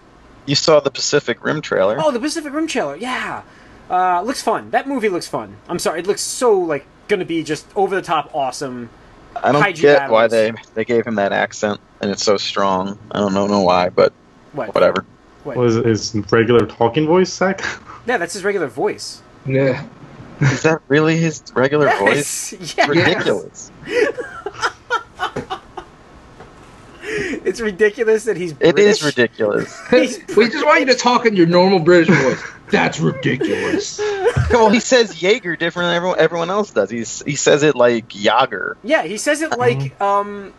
You 0.47 0.55
saw 0.55 0.80
the 0.80 0.91
Pacific 0.91 1.45
Rim 1.45 1.61
trailer. 1.61 1.97
Oh, 2.01 2.11
the 2.11 2.20
Pacific 2.20 2.53
Rim 2.53 2.66
trailer. 2.66 2.97
Yeah, 2.97 3.43
uh, 3.91 4.22
looks 4.22 4.43
fun. 4.43 4.70
That 4.70 4.89
movie 4.89 5.09
looks 5.09 5.28
fun. 5.28 5.57
I'm 5.68 5.78
sorry, 5.78 6.01
it 6.01 6.07
looks 6.07 6.20
so 6.22 6.59
like 6.59 6.85
gonna 7.09 7.24
be 7.24 7.43
just 7.43 7.66
over 7.76 7.95
the 7.95 8.03
top 8.03 8.30
awesome. 8.35 8.91
I 9.37 9.51
don't 9.53 9.62
kaiju 9.62 9.80
get 9.80 10.11
why 10.11 10.26
they 10.28 10.53
they 10.74 10.85
gave 10.85 11.07
him 11.07 11.14
that 11.14 11.33
accent 11.33 11.80
and 12.01 12.11
it's 12.11 12.22
so 12.22 12.37
strong. 12.37 12.99
I 13.12 13.18
don't 13.20 13.33
know, 13.35 13.47
know 13.47 13.62
why, 13.62 13.89
but 13.89 14.12
What? 14.53 14.74
whatever. 14.74 15.05
What? 15.45 15.57
Was 15.57 15.74
his 15.76 16.14
regular 16.30 16.66
talking 16.66 17.07
voice, 17.07 17.33
Zach? 17.33 17.61
Yeah, 18.07 18.16
that's 18.18 18.33
his 18.35 18.43
regular 18.43 18.66
voice. 18.66 19.22
Yeah. 19.47 19.87
Is 20.41 20.62
that 20.64 20.83
really 20.89 21.16
his 21.18 21.41
regular 21.55 21.89
voice? 22.01 22.53
Yes. 22.53 22.74
yes. 22.76 22.89
Ridiculous. 22.89 23.70
It's 27.45 27.61
ridiculous 27.61 28.24
that 28.24 28.36
he's. 28.36 28.53
British. 28.53 28.78
It 28.78 28.88
is 28.88 29.03
ridiculous. 29.03 29.82
We 29.93 30.49
just 30.49 30.64
want 30.64 30.80
you 30.80 30.86
to 30.86 30.95
talk 30.95 31.26
in 31.26 31.36
your 31.36 31.47
normal 31.47 31.78
British 31.78 32.14
voice. 32.14 32.43
That's 32.70 32.99
ridiculous. 33.01 33.99
well, 34.51 34.70
he 34.70 34.80
says 34.80 35.22
Jaeger 35.22 35.57
different 35.57 35.88
than 35.88 35.97
everyone, 35.97 36.18
everyone 36.18 36.51
else 36.51 36.70
does. 36.70 36.90
He's 36.90 37.22
he 37.22 37.36
says 37.36 37.62
it 37.62 37.76
like 37.76 38.14
Yager. 38.14 38.78
Yeah, 38.82 39.03
he 39.03 39.18
says 39.18 39.43
it 39.43 39.59
like 39.59 40.01
um, 40.01 40.55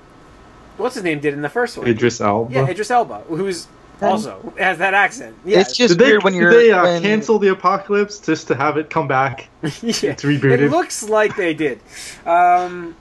what's 0.77 0.95
his 0.95 1.03
name 1.03 1.19
did 1.19 1.33
in 1.33 1.41
the 1.41 1.49
first 1.49 1.77
one. 1.77 1.87
Idris 1.87 2.21
Elba. 2.21 2.53
Yeah, 2.53 2.69
Idris 2.69 2.91
Elba, 2.91 3.21
who's 3.27 3.67
also 4.01 4.53
has 4.57 4.77
that 4.77 4.93
accent. 4.93 5.35
Yeah, 5.45 5.59
It's 5.59 5.75
just 5.75 5.97
Did 5.97 6.05
they, 6.05 6.11
weird 6.11 6.23
when 6.23 6.33
you're 6.33 6.51
they 6.51 6.71
uh, 6.71 6.83
when, 6.83 7.01
cancel 7.01 7.39
the 7.39 7.49
apocalypse 7.49 8.19
just 8.19 8.47
to 8.49 8.55
have 8.55 8.77
it 8.77 8.89
come 8.89 9.07
back? 9.07 9.49
yeah. 9.61 9.69
It's 9.71 10.23
rebooted. 10.23 10.59
It 10.59 10.69
looks 10.69 11.03
like 11.03 11.35
they 11.35 11.53
did, 11.53 11.79
um, 12.25 12.95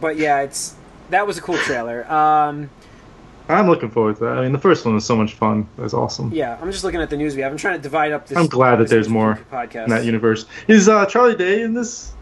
but 0.00 0.16
yeah, 0.16 0.42
it's 0.42 0.74
that 1.10 1.26
was 1.26 1.38
a 1.38 1.40
cool 1.40 1.58
trailer. 1.58 2.10
Um, 2.10 2.70
I'm 3.48 3.66
looking 3.68 3.90
forward 3.90 4.16
to 4.16 4.24
that. 4.24 4.38
I 4.38 4.42
mean, 4.42 4.52
the 4.52 4.58
first 4.58 4.84
one 4.86 4.94
was 4.94 5.04
so 5.04 5.14
much 5.16 5.34
fun. 5.34 5.68
It 5.76 5.82
was 5.82 5.92
awesome. 5.92 6.32
yeah, 6.32 6.58
I'm 6.62 6.70
just 6.72 6.82
looking 6.84 7.00
at 7.02 7.10
the 7.10 7.16
news 7.16 7.34
we 7.36 7.42
have. 7.42 7.52
I'm 7.52 7.58
trying 7.58 7.76
to 7.76 7.82
divide 7.82 8.12
up 8.12 8.26
this. 8.26 8.38
I'm 8.38 8.46
glad 8.46 8.76
that 8.76 8.88
there's 8.88 9.08
more 9.08 9.38
podcast. 9.52 9.84
In 9.84 9.90
that 9.90 10.04
universe, 10.04 10.46
is 10.66 10.88
uh, 10.88 11.04
Charlie 11.06 11.36
Day 11.36 11.62
in 11.62 11.74
this? 11.74 12.12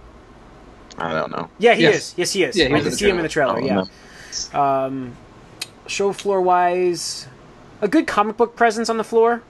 I 0.99 1.13
don't 1.15 1.31
know. 1.31 1.49
Yeah, 1.59 1.75
he 1.75 1.83
Yes. 1.85 1.95
is. 1.95 2.15
Yes, 2.19 2.33
he 2.33 2.45
is. 2.45 2.57
Yeah, 2.57 2.67
he 2.69 2.75
I 2.75 2.75
was 2.75 2.81
can 2.83 2.87
in 2.87 2.91
the 2.91 2.97
see 2.97 3.09
him 3.09 3.17
in 3.19 3.23
the 3.23 3.29
trailer. 3.29 3.61
Yeah. 3.61 3.85
know. 4.53 4.61
Um, 4.61 5.17
show 5.87 6.13
floor 6.13 6.41
wise, 6.41 7.29
a 7.81 7.89
good 7.89 8.07
comic 8.07 8.37
book 8.37 8.57
presence 8.57 8.91
on 8.91 8.97
the 8.99 9.05
floor. 9.05 9.43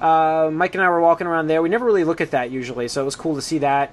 Uh, 0.00 0.50
Mike 0.52 0.74
and 0.74 0.82
I 0.84 0.88
were 0.90 1.00
walking 1.00 1.26
around 1.26 1.46
there. 1.48 1.60
We 1.62 1.68
never 1.68 1.84
really 1.86 2.04
look 2.04 2.20
at 2.20 2.30
that 2.32 2.50
usually, 2.50 2.86
so 2.88 3.02
it 3.02 3.04
was 3.04 3.16
cool 3.16 3.34
to 3.34 3.42
see 3.42 3.58
that. 3.58 3.92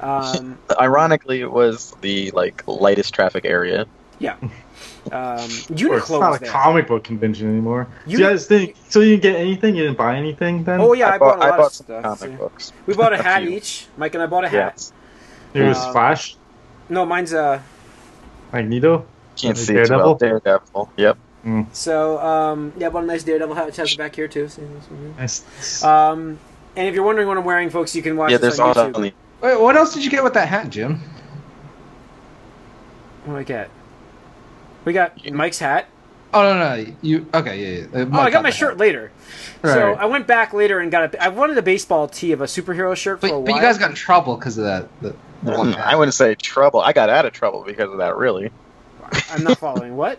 Um, 0.00 0.58
Ironically, 0.80 1.40
it 1.40 1.50
was 1.52 1.92
the 2.00 2.30
like 2.32 2.62
lightest 2.66 3.14
traffic 3.14 3.44
area. 3.44 3.86
yeah. 4.18 4.36
Um, 5.12 5.38
Or 5.90 5.98
it's 5.98 6.10
not 6.10 6.20
was 6.20 6.36
a 6.36 6.40
there. 6.40 6.50
comic 6.50 6.86
book 6.88 7.04
convention 7.04 7.48
anymore. 7.48 7.86
You- 8.06 8.18
you 8.18 8.24
guys 8.24 8.46
think 8.46 8.76
so? 8.88 9.00
You 9.00 9.16
didn't 9.16 9.22
get 9.22 9.36
anything? 9.40 9.76
You 9.76 9.82
didn't 9.84 9.98
buy 9.98 10.16
anything 10.16 10.64
then? 10.64 10.80
Oh 10.80 10.92
yeah, 10.94 11.10
I, 11.10 11.18
bought, 11.18 11.36
a 11.36 11.40
lot 11.40 11.46
I 11.52 11.56
bought 11.56 11.66
of 11.66 11.72
some 11.72 11.84
stuff. 11.86 12.02
comic 12.02 12.18
see. 12.20 12.28
books. 12.36 12.72
We 12.86 12.94
bought 12.94 13.12
a 13.12 13.18
A 13.20 13.22
hat 13.22 13.42
few. 13.42 13.50
each. 13.50 13.86
Mike 13.96 14.14
and 14.14 14.22
I 14.22 14.26
bought 14.26 14.44
a 14.44 14.48
hat. 14.48 14.72
Yes. 14.74 14.92
It 15.52 15.62
was 15.62 15.78
um, 15.78 15.92
Flash, 15.92 16.36
No, 16.88 17.04
mine's 17.06 17.32
uh. 17.34 17.60
Magneto. 18.52 19.04
Can't 19.36 19.56
Like 19.56 19.66
see 19.66 19.74
it 19.74 19.90
well. 19.90 20.14
Daredevil. 20.14 20.90
Yep. 20.96 21.18
So 21.72 22.18
um, 22.20 22.72
yeah, 22.78 22.86
I 22.86 22.90
bought 22.90 23.04
a 23.04 23.06
nice 23.06 23.22
Daredevil 23.24 23.54
hat, 23.54 23.66
which 23.66 23.76
has 23.76 23.92
it 23.92 23.98
back 23.98 24.16
here 24.16 24.28
too. 24.28 24.48
See 24.48 24.62
this 24.62 25.42
Nice. 25.44 25.84
Um, 25.84 26.38
and 26.76 26.88
if 26.88 26.94
you're 26.94 27.04
wondering 27.04 27.28
what 27.28 27.36
I'm 27.36 27.44
wearing, 27.44 27.68
folks, 27.70 27.94
you 27.94 28.02
can 28.02 28.16
watch 28.16 28.30
yeah, 28.30 28.38
there's 28.38 28.58
on 28.58 28.68
all 28.68 28.74
YouTube. 28.74 29.12
Wait, 29.42 29.60
what 29.60 29.76
else 29.76 29.92
did 29.92 30.02
you 30.04 30.10
get 30.10 30.24
with 30.24 30.32
that 30.34 30.48
hat, 30.48 30.70
Jim? 30.70 31.00
What 33.24 33.34
did 33.34 33.40
I 33.40 33.42
get? 33.44 33.70
We 34.84 34.92
got 34.92 35.30
Mike's 35.32 35.58
hat. 35.58 35.86
Oh 36.32 36.42
no, 36.42 36.58
no, 36.58 36.92
you 37.00 37.26
okay? 37.32 37.80
Yeah, 37.80 37.86
yeah. 37.94 38.06
Oh, 38.12 38.18
I 38.20 38.30
got 38.30 38.42
my 38.42 38.50
shirt 38.50 38.76
later. 38.76 39.12
Right. 39.62 39.72
So 39.74 39.92
I 39.94 40.06
went 40.06 40.26
back 40.26 40.52
later 40.52 40.80
and 40.80 40.90
got 40.90 41.14
a. 41.14 41.22
I 41.22 41.28
wanted 41.28 41.56
a 41.58 41.62
baseball 41.62 42.08
tee 42.08 42.32
of 42.32 42.40
a 42.40 42.44
superhero 42.44 42.96
shirt 42.96 43.20
for 43.20 43.26
a 43.26 43.30
But, 43.30 43.36
while. 43.36 43.44
but 43.46 43.54
you 43.54 43.60
guys 43.60 43.78
got 43.78 43.90
in 43.90 43.96
trouble 43.96 44.36
because 44.36 44.58
of 44.58 44.64
that. 44.64 44.88
The, 45.00 45.14
the 45.44 45.52
one 45.56 45.72
Mm, 45.74 45.80
I 45.80 45.94
wouldn't 45.94 46.14
say 46.14 46.34
trouble. 46.34 46.80
I 46.80 46.92
got 46.92 47.08
out 47.08 47.24
of 47.24 47.32
trouble 47.32 47.62
because 47.64 47.90
of 47.90 47.98
that. 47.98 48.16
Really. 48.16 48.50
I'm 49.30 49.44
not 49.44 49.58
following. 49.58 49.96
what? 49.96 50.18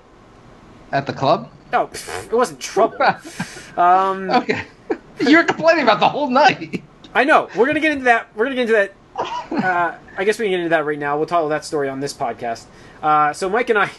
at 0.91 1.05
the 1.05 1.13
club. 1.13 1.49
No, 1.74 1.88
pff, 1.88 2.26
it 2.26 2.34
wasn't 2.36 2.59
trouble. 2.61 2.97
Um, 3.78 4.32
Okay, 4.32 4.63
you're 5.20 5.43
complaining 5.43 5.84
about 5.84 5.99
the 5.99 6.07
whole 6.07 6.30
night. 6.30 6.82
I 7.13 7.26
know. 7.26 7.49
We're 7.57 7.66
gonna 7.66 7.82
get 7.82 7.91
into 7.91 8.05
that. 8.05 8.34
We're 8.38 8.45
gonna 8.45 8.55
get 8.55 8.70
into 8.70 8.74
that. 8.74 8.93
Uh, 9.51 9.97
I 10.18 10.24
guess 10.24 10.39
we 10.39 10.45
can 10.45 10.51
get 10.51 10.59
into 10.61 10.70
that 10.70 10.86
right 10.86 10.97
now. 10.97 11.18
We'll 11.18 11.26
tell 11.26 11.49
that 11.49 11.66
story 11.66 11.89
on 11.89 11.99
this 11.99 12.13
podcast. 12.13 12.63
Uh, 13.03 13.34
so 13.34 13.49
Mike 13.49 13.70
and 13.70 13.78
I, 13.80 13.91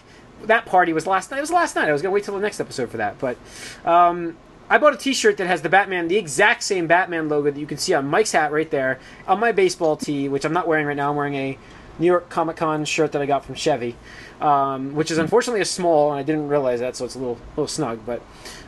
that 0.44 0.66
party 0.66 0.92
was 0.92 1.06
last 1.06 1.30
night. 1.30 1.38
It 1.38 1.42
was 1.42 1.50
last 1.50 1.76
night. 1.76 1.88
I 1.88 1.92
was 1.92 2.02
gonna 2.02 2.12
wait 2.12 2.24
till 2.24 2.34
the 2.34 2.40
next 2.40 2.60
episode 2.60 2.90
for 2.90 2.96
that, 2.98 3.18
but 3.18 3.36
um, 3.84 4.36
I 4.68 4.78
bought 4.78 4.94
a 4.94 4.96
T-shirt 4.96 5.36
that 5.38 5.46
has 5.46 5.62
the 5.62 5.68
Batman, 5.68 6.08
the 6.08 6.16
exact 6.16 6.62
same 6.62 6.86
Batman 6.86 7.28
logo 7.28 7.50
that 7.50 7.58
you 7.58 7.66
can 7.66 7.78
see 7.78 7.94
on 7.94 8.06
Mike's 8.06 8.32
hat 8.32 8.52
right 8.52 8.70
there, 8.70 8.98
on 9.26 9.40
my 9.40 9.52
baseball 9.52 9.96
tee, 9.96 10.28
which 10.28 10.44
I'm 10.44 10.52
not 10.52 10.66
wearing 10.66 10.86
right 10.86 10.96
now. 10.96 11.10
I'm 11.10 11.16
wearing 11.16 11.34
a 11.34 11.58
New 11.98 12.06
York 12.06 12.28
Comic 12.28 12.56
Con 12.56 12.84
shirt 12.84 13.12
that 13.12 13.22
I 13.22 13.26
got 13.26 13.44
from 13.44 13.54
Chevy, 13.54 13.96
um, 14.40 14.94
which 14.94 15.10
is 15.10 15.18
unfortunately 15.18 15.60
a 15.60 15.66
small, 15.66 16.10
and 16.10 16.18
I 16.18 16.22
didn't 16.22 16.48
realize 16.48 16.80
that, 16.80 16.96
so 16.96 17.04
it's 17.04 17.14
a 17.14 17.18
little 17.18 17.38
little 17.56 17.68
snug, 17.68 18.00
but. 18.04 18.22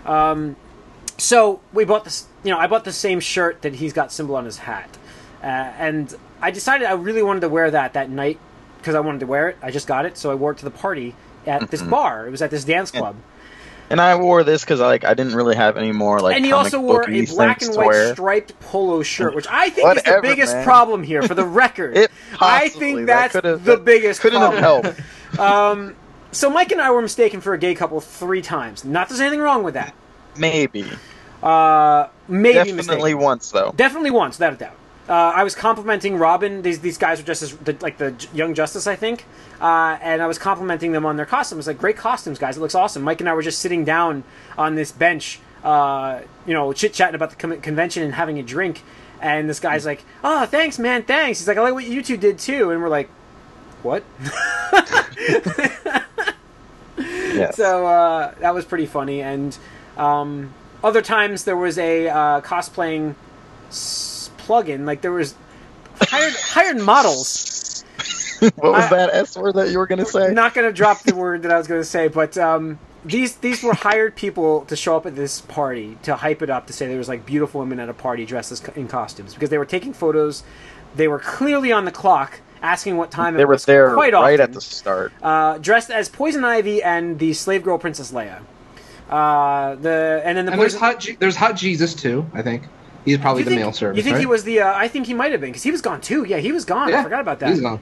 Um, 0.06 0.56
so 1.18 1.60
we 1.72 1.84
bought 1.84 2.04
this 2.04 2.26
you 2.44 2.50
know 2.50 2.58
i 2.58 2.66
bought 2.66 2.84
the 2.84 2.92
same 2.92 3.20
shirt 3.20 3.60
that 3.62 3.74
he's 3.74 3.92
got 3.92 4.12
symbol 4.12 4.36
on 4.36 4.44
his 4.44 4.58
hat 4.58 4.96
uh, 5.42 5.46
and 5.46 6.14
i 6.40 6.50
decided 6.50 6.86
i 6.86 6.92
really 6.92 7.22
wanted 7.22 7.40
to 7.40 7.48
wear 7.48 7.70
that 7.70 7.92
that 7.92 8.08
night 8.08 8.38
because 8.78 8.94
i 8.94 9.00
wanted 9.00 9.18
to 9.18 9.26
wear 9.26 9.48
it 9.48 9.56
i 9.60 9.70
just 9.70 9.86
got 9.86 10.06
it 10.06 10.16
so 10.16 10.30
i 10.30 10.34
wore 10.34 10.52
it 10.52 10.58
to 10.58 10.64
the 10.64 10.70
party 10.70 11.14
at 11.46 11.70
this 11.70 11.82
bar 11.82 12.26
it 12.26 12.30
was 12.30 12.42
at 12.42 12.50
this 12.50 12.64
dance 12.64 12.90
club 12.90 13.16
And 13.90 14.00
I 14.02 14.16
wore 14.16 14.44
this 14.44 14.62
because 14.64 14.80
like 14.80 15.04
I 15.04 15.14
didn't 15.14 15.34
really 15.34 15.56
have 15.56 15.76
any 15.78 15.92
more 15.92 16.20
like. 16.20 16.36
and 16.36 16.44
he 16.44 16.52
also 16.52 16.78
wore 16.80 17.08
a 17.08 17.24
black 17.26 17.62
and 17.62 17.74
white 17.74 18.12
striped 18.12 18.58
polo 18.60 19.02
shirt 19.02 19.34
which 19.34 19.46
i 19.50 19.70
think 19.70 19.96
is 19.96 20.02
the 20.02 20.18
biggest 20.22 20.54
man. 20.54 20.64
problem 20.64 21.02
here 21.02 21.22
for 21.22 21.34
the 21.34 21.44
record 21.62 21.96
It 21.96 22.10
i 22.40 22.68
think 22.68 23.06
that's 23.06 23.32
could've- 23.32 23.64
the 23.64 23.76
that 23.76 23.84
biggest 23.84 24.20
Couldn't 24.20 24.40
problem. 24.40 24.84
have 24.84 24.96
helped. 25.32 25.96
so 26.32 26.50
mike 26.50 26.70
and 26.72 26.80
i 26.82 26.90
were 26.90 27.00
mistaken 27.00 27.40
for 27.40 27.54
a 27.54 27.58
gay 27.58 27.74
couple 27.74 27.98
three 28.00 28.42
times 28.42 28.84
not 28.84 29.08
that 29.08 29.14
there's 29.14 29.20
anything 29.22 29.40
wrong 29.40 29.62
with 29.62 29.74
that 29.74 29.94
Maybe. 30.36 30.84
uh, 31.42 32.06
maybe 32.28 32.54
Definitely 32.54 32.74
mistaken. 33.14 33.18
once 33.18 33.50
though. 33.50 33.72
Definitely 33.74 34.10
once, 34.12 34.36
without 34.38 34.52
a 34.52 34.56
doubt. 34.56 34.76
Uh, 35.08 35.12
I 35.34 35.42
was 35.42 35.54
complimenting 35.54 36.16
Robin. 36.18 36.60
These 36.62 36.80
these 36.80 36.98
guys 36.98 37.18
were 37.20 37.26
just 37.26 37.42
as 37.42 37.56
the, 37.56 37.76
like 37.80 37.96
the 37.98 38.14
Young 38.34 38.52
Justice, 38.54 38.86
I 38.86 38.94
think, 38.94 39.24
uh, 39.60 39.96
and 40.02 40.20
I 40.20 40.26
was 40.26 40.38
complimenting 40.38 40.92
them 40.92 41.06
on 41.06 41.16
their 41.16 41.24
costumes. 41.26 41.66
Like 41.66 41.78
great 41.78 41.96
costumes, 41.96 42.38
guys. 42.38 42.56
It 42.56 42.60
looks 42.60 42.74
awesome. 42.74 43.02
Mike 43.02 43.20
and 43.20 43.28
I 43.28 43.32
were 43.34 43.42
just 43.42 43.60
sitting 43.60 43.84
down 43.84 44.22
on 44.58 44.74
this 44.74 44.92
bench, 44.92 45.40
uh, 45.64 46.20
you 46.46 46.52
know, 46.52 46.72
chit 46.74 46.92
chatting 46.92 47.14
about 47.14 47.30
the 47.30 47.36
con- 47.36 47.60
convention 47.62 48.02
and 48.02 48.14
having 48.14 48.38
a 48.38 48.42
drink. 48.42 48.82
And 49.20 49.48
this 49.48 49.60
guy's 49.60 49.86
like, 49.86 50.04
"Oh, 50.22 50.44
thanks, 50.46 50.78
man. 50.78 51.02
Thanks." 51.04 51.38
He's 51.38 51.48
like, 51.48 51.56
"I 51.56 51.62
like 51.62 51.74
what 51.74 51.84
you 51.84 52.02
two 52.02 52.16
did 52.16 52.38
too." 52.38 52.70
And 52.70 52.82
we're 52.82 52.88
like, 52.90 53.08
"What?" 53.82 54.04
Yes. 56.98 57.56
So 57.56 57.86
uh, 57.86 58.34
that 58.40 58.52
was 58.52 58.64
pretty 58.64 58.86
funny. 58.86 59.22
And 59.22 59.56
um, 59.96 60.52
other 60.82 61.02
times 61.02 61.44
there 61.44 61.56
was 61.56 61.78
a 61.78 62.08
uh, 62.08 62.40
cosplaying 62.40 63.14
s- 63.68 64.07
plugin. 64.48 64.84
Like 64.86 65.02
there 65.02 65.12
was 65.12 65.34
hired 66.00 66.34
hired 66.34 66.80
models. 66.80 67.84
what 68.40 68.54
was 68.72 68.84
I- 68.84 68.88
that 68.96 69.10
S 69.14 69.36
word 69.36 69.54
that 69.56 69.70
you 69.70 69.78
were 69.78 69.86
gonna 69.86 70.06
say? 70.06 70.32
Not 70.32 70.54
going 70.54 70.66
to 70.66 70.72
drop 70.72 71.02
the 71.02 71.14
word 71.14 71.42
that 71.42 71.50
I 71.52 71.58
was 71.58 71.66
going 71.66 71.80
to 71.80 71.84
say, 71.84 72.06
but 72.08 72.38
um, 72.38 72.78
these 73.04 73.36
these 73.36 73.62
were 73.62 73.74
hired 73.74 74.14
people 74.16 74.64
to 74.66 74.76
show 74.76 74.96
up 74.96 75.06
at 75.06 75.16
this 75.16 75.40
party 75.40 75.98
to 76.04 76.14
hype 76.16 76.40
it 76.42 76.50
up 76.50 76.66
to 76.68 76.72
say 76.72 76.86
there 76.88 76.98
was 76.98 77.08
like 77.08 77.26
beautiful 77.26 77.60
women 77.60 77.80
at 77.80 77.88
a 77.88 77.94
party 77.94 78.24
dressed 78.24 78.52
as, 78.52 78.62
in 78.76 78.86
costumes 78.88 79.34
because 79.34 79.50
they 79.50 79.58
were 79.58 79.64
taking 79.66 79.92
photos. 79.92 80.42
They 80.94 81.08
were 81.08 81.18
clearly 81.18 81.70
on 81.72 81.84
the 81.84 81.90
clock, 81.92 82.40
asking 82.62 82.96
what 82.96 83.10
time 83.10 83.34
They 83.34 83.42
it 83.42 83.46
were 83.46 83.54
was. 83.54 83.64
there 83.66 83.92
quite 83.94 84.12
right 84.14 84.34
often 84.38 84.40
at 84.40 84.52
the 84.52 84.60
start. 84.60 85.12
uh, 85.22 85.58
dressed 85.58 85.90
as 85.90 86.08
Poison 86.08 86.44
Ivy 86.44 86.82
and 86.82 87.18
the 87.18 87.32
slave 87.34 87.62
girl 87.64 87.78
Princess 87.78 88.10
Leia. 88.12 88.40
Uh, 89.10 89.74
the 89.76 90.22
and 90.24 90.36
then 90.38 90.46
the 90.46 90.52
And 90.52 90.60
there's 90.60 90.74
hot, 90.76 91.00
Je- 91.00 91.16
there's 91.18 91.36
hot 91.36 91.56
Jesus 91.56 91.94
too. 91.94 92.24
I 92.34 92.42
think. 92.42 92.62
He's 93.04 93.18
probably 93.18 93.40
You 93.40 93.44
the 93.44 93.50
think, 93.52 93.60
mail 93.60 93.72
service. 93.72 93.96
you 93.96 94.02
think 94.02 94.18
he 94.18 94.26
was 94.26 94.44
the? 94.44 94.60
Uh, 94.60 94.72
I 94.74 94.88
think 94.88 95.06
he 95.06 95.14
might 95.14 95.32
have 95.32 95.40
been 95.40 95.50
because 95.50 95.62
he 95.62 95.70
was 95.70 95.80
gone 95.82 96.00
too. 96.00 96.24
Yeah, 96.24 96.38
he 96.38 96.52
was 96.52 96.64
gone. 96.64 96.92
I 96.92 97.02
forgot 97.02 97.20
about 97.20 97.40
that. 97.40 97.50
He's 97.50 97.60
gone. 97.60 97.80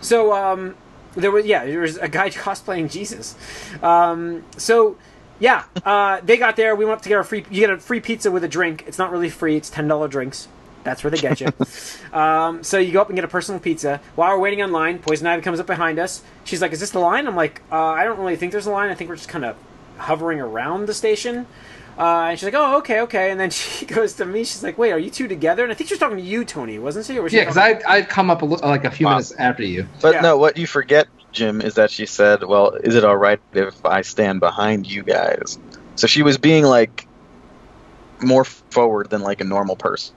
So 0.00 0.32
um, 0.32 0.74
there 1.14 1.30
was 1.30 1.44
yeah, 1.46 1.64
there 1.64 1.80
was 1.80 1.96
a 1.98 2.08
guy 2.08 2.30
cosplaying 2.30 2.90
Jesus. 2.90 3.36
Um, 3.82 4.44
so 4.56 4.96
yeah, 5.40 5.64
uh, 5.84 6.20
they 6.22 6.36
got 6.36 6.56
there. 6.56 6.74
We 6.76 6.84
went 6.84 6.98
up 6.98 7.02
to 7.02 7.08
get 7.08 7.16
our 7.16 7.24
free. 7.24 7.44
You 7.50 7.60
get 7.60 7.70
a 7.70 7.78
free 7.78 8.00
pizza 8.00 8.30
with 8.30 8.44
a 8.44 8.48
drink. 8.48 8.84
It's 8.86 8.98
not 8.98 9.10
really 9.10 9.30
free. 9.30 9.56
It's 9.56 9.70
ten 9.70 9.88
dollar 9.88 10.08
drinks. 10.08 10.48
That's 10.84 11.04
where 11.04 11.10
they 11.12 11.18
get 11.18 11.40
you. 11.40 11.48
um, 12.18 12.64
so 12.64 12.78
you 12.78 12.92
go 12.92 13.00
up 13.00 13.08
and 13.08 13.16
get 13.16 13.24
a 13.24 13.28
personal 13.28 13.60
pizza. 13.60 14.00
While 14.16 14.30
we're 14.34 14.40
waiting 14.40 14.62
on 14.62 14.72
line, 14.72 14.98
Poison 14.98 15.26
Ivy 15.28 15.42
comes 15.42 15.60
up 15.60 15.66
behind 15.66 15.98
us. 15.98 16.22
She's 16.44 16.60
like, 16.60 16.72
"Is 16.72 16.80
this 16.80 16.90
the 16.90 16.98
line?" 16.98 17.26
I'm 17.26 17.36
like, 17.36 17.62
uh, 17.70 17.76
"I 17.76 18.04
don't 18.04 18.18
really 18.18 18.36
think 18.36 18.50
there's 18.52 18.66
a 18.66 18.70
line. 18.72 18.90
I 18.90 18.94
think 18.94 19.08
we're 19.10 19.16
just 19.16 19.28
kind 19.28 19.44
of 19.44 19.56
hovering 19.98 20.40
around 20.40 20.86
the 20.86 20.94
station." 20.94 21.46
Uh, 21.98 22.28
and 22.30 22.38
she's 22.38 22.44
like, 22.44 22.54
"Oh, 22.54 22.78
okay, 22.78 23.00
okay." 23.02 23.30
And 23.30 23.38
then 23.38 23.50
she 23.50 23.84
goes 23.86 24.14
to 24.14 24.24
me. 24.24 24.40
She's 24.44 24.62
like, 24.62 24.78
"Wait, 24.78 24.92
are 24.92 24.98
you 24.98 25.10
two 25.10 25.28
together?" 25.28 25.62
And 25.62 25.70
I 25.70 25.74
think 25.74 25.88
she 25.88 25.94
was 25.94 26.00
talking 26.00 26.16
to 26.18 26.22
you, 26.22 26.44
Tony, 26.44 26.78
wasn't 26.78 27.06
she? 27.06 27.18
Or 27.18 27.22
was 27.22 27.32
she 27.32 27.38
Yeah, 27.38 27.44
because 27.44 27.58
I 27.58 27.80
I'd 27.86 28.08
come 28.08 28.30
up 28.30 28.42
a, 28.42 28.44
li- 28.46 28.58
like 28.62 28.84
a 28.84 28.90
few 28.90 29.06
Wow. 29.06 29.12
minutes 29.12 29.32
after 29.38 29.62
you. 29.64 29.86
But 30.00 30.14
Yeah. 30.14 30.20
no, 30.22 30.36
what 30.38 30.56
you 30.56 30.66
forget, 30.66 31.06
Jim, 31.32 31.60
is 31.60 31.74
that 31.74 31.90
she 31.90 32.06
said, 32.06 32.44
"Well, 32.44 32.70
is 32.82 32.94
it 32.94 33.04
all 33.04 33.16
right 33.16 33.40
if 33.52 33.84
I 33.84 34.00
stand 34.02 34.40
behind 34.40 34.90
you 34.90 35.02
guys?" 35.02 35.58
So 35.96 36.06
she 36.06 36.22
was 36.22 36.38
being 36.38 36.64
like 36.64 37.06
more 38.22 38.44
forward 38.44 39.10
than 39.10 39.20
like 39.20 39.40
a 39.40 39.44
normal 39.44 39.76
person 39.76 40.14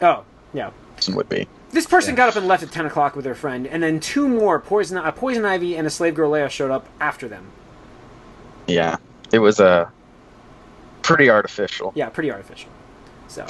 Oh, 0.00 0.24
yeah. 0.54 0.70
would 1.10 1.28
be. 1.28 1.46
This 1.70 1.86
person 1.86 2.12
Yeah. 2.12 2.16
got 2.16 2.28
up 2.30 2.36
and 2.36 2.48
left 2.48 2.62
at 2.62 2.70
ten 2.72 2.84
o'clock 2.86 3.14
with 3.14 3.24
their 3.24 3.34
friend, 3.34 3.66
and 3.66 3.82
then 3.82 4.00
two 4.00 4.26
more 4.28 4.58
poison, 4.58 4.98
uh, 4.98 5.10
poison 5.12 5.44
ivy 5.44 5.76
and 5.76 5.86
a 5.86 5.90
slave 5.90 6.14
girl 6.14 6.30
Leia 6.32 6.50
showed 6.50 6.70
up 6.70 6.86
after 7.00 7.28
them. 7.28 7.44
Yeah, 8.66 8.96
it 9.32 9.38
was 9.38 9.60
a 9.60 9.66
uh, 9.66 9.88
pretty 11.02 11.28
artificial. 11.30 11.92
Yeah, 11.94 12.08
pretty 12.08 12.30
artificial. 12.30 12.70
So, 13.28 13.46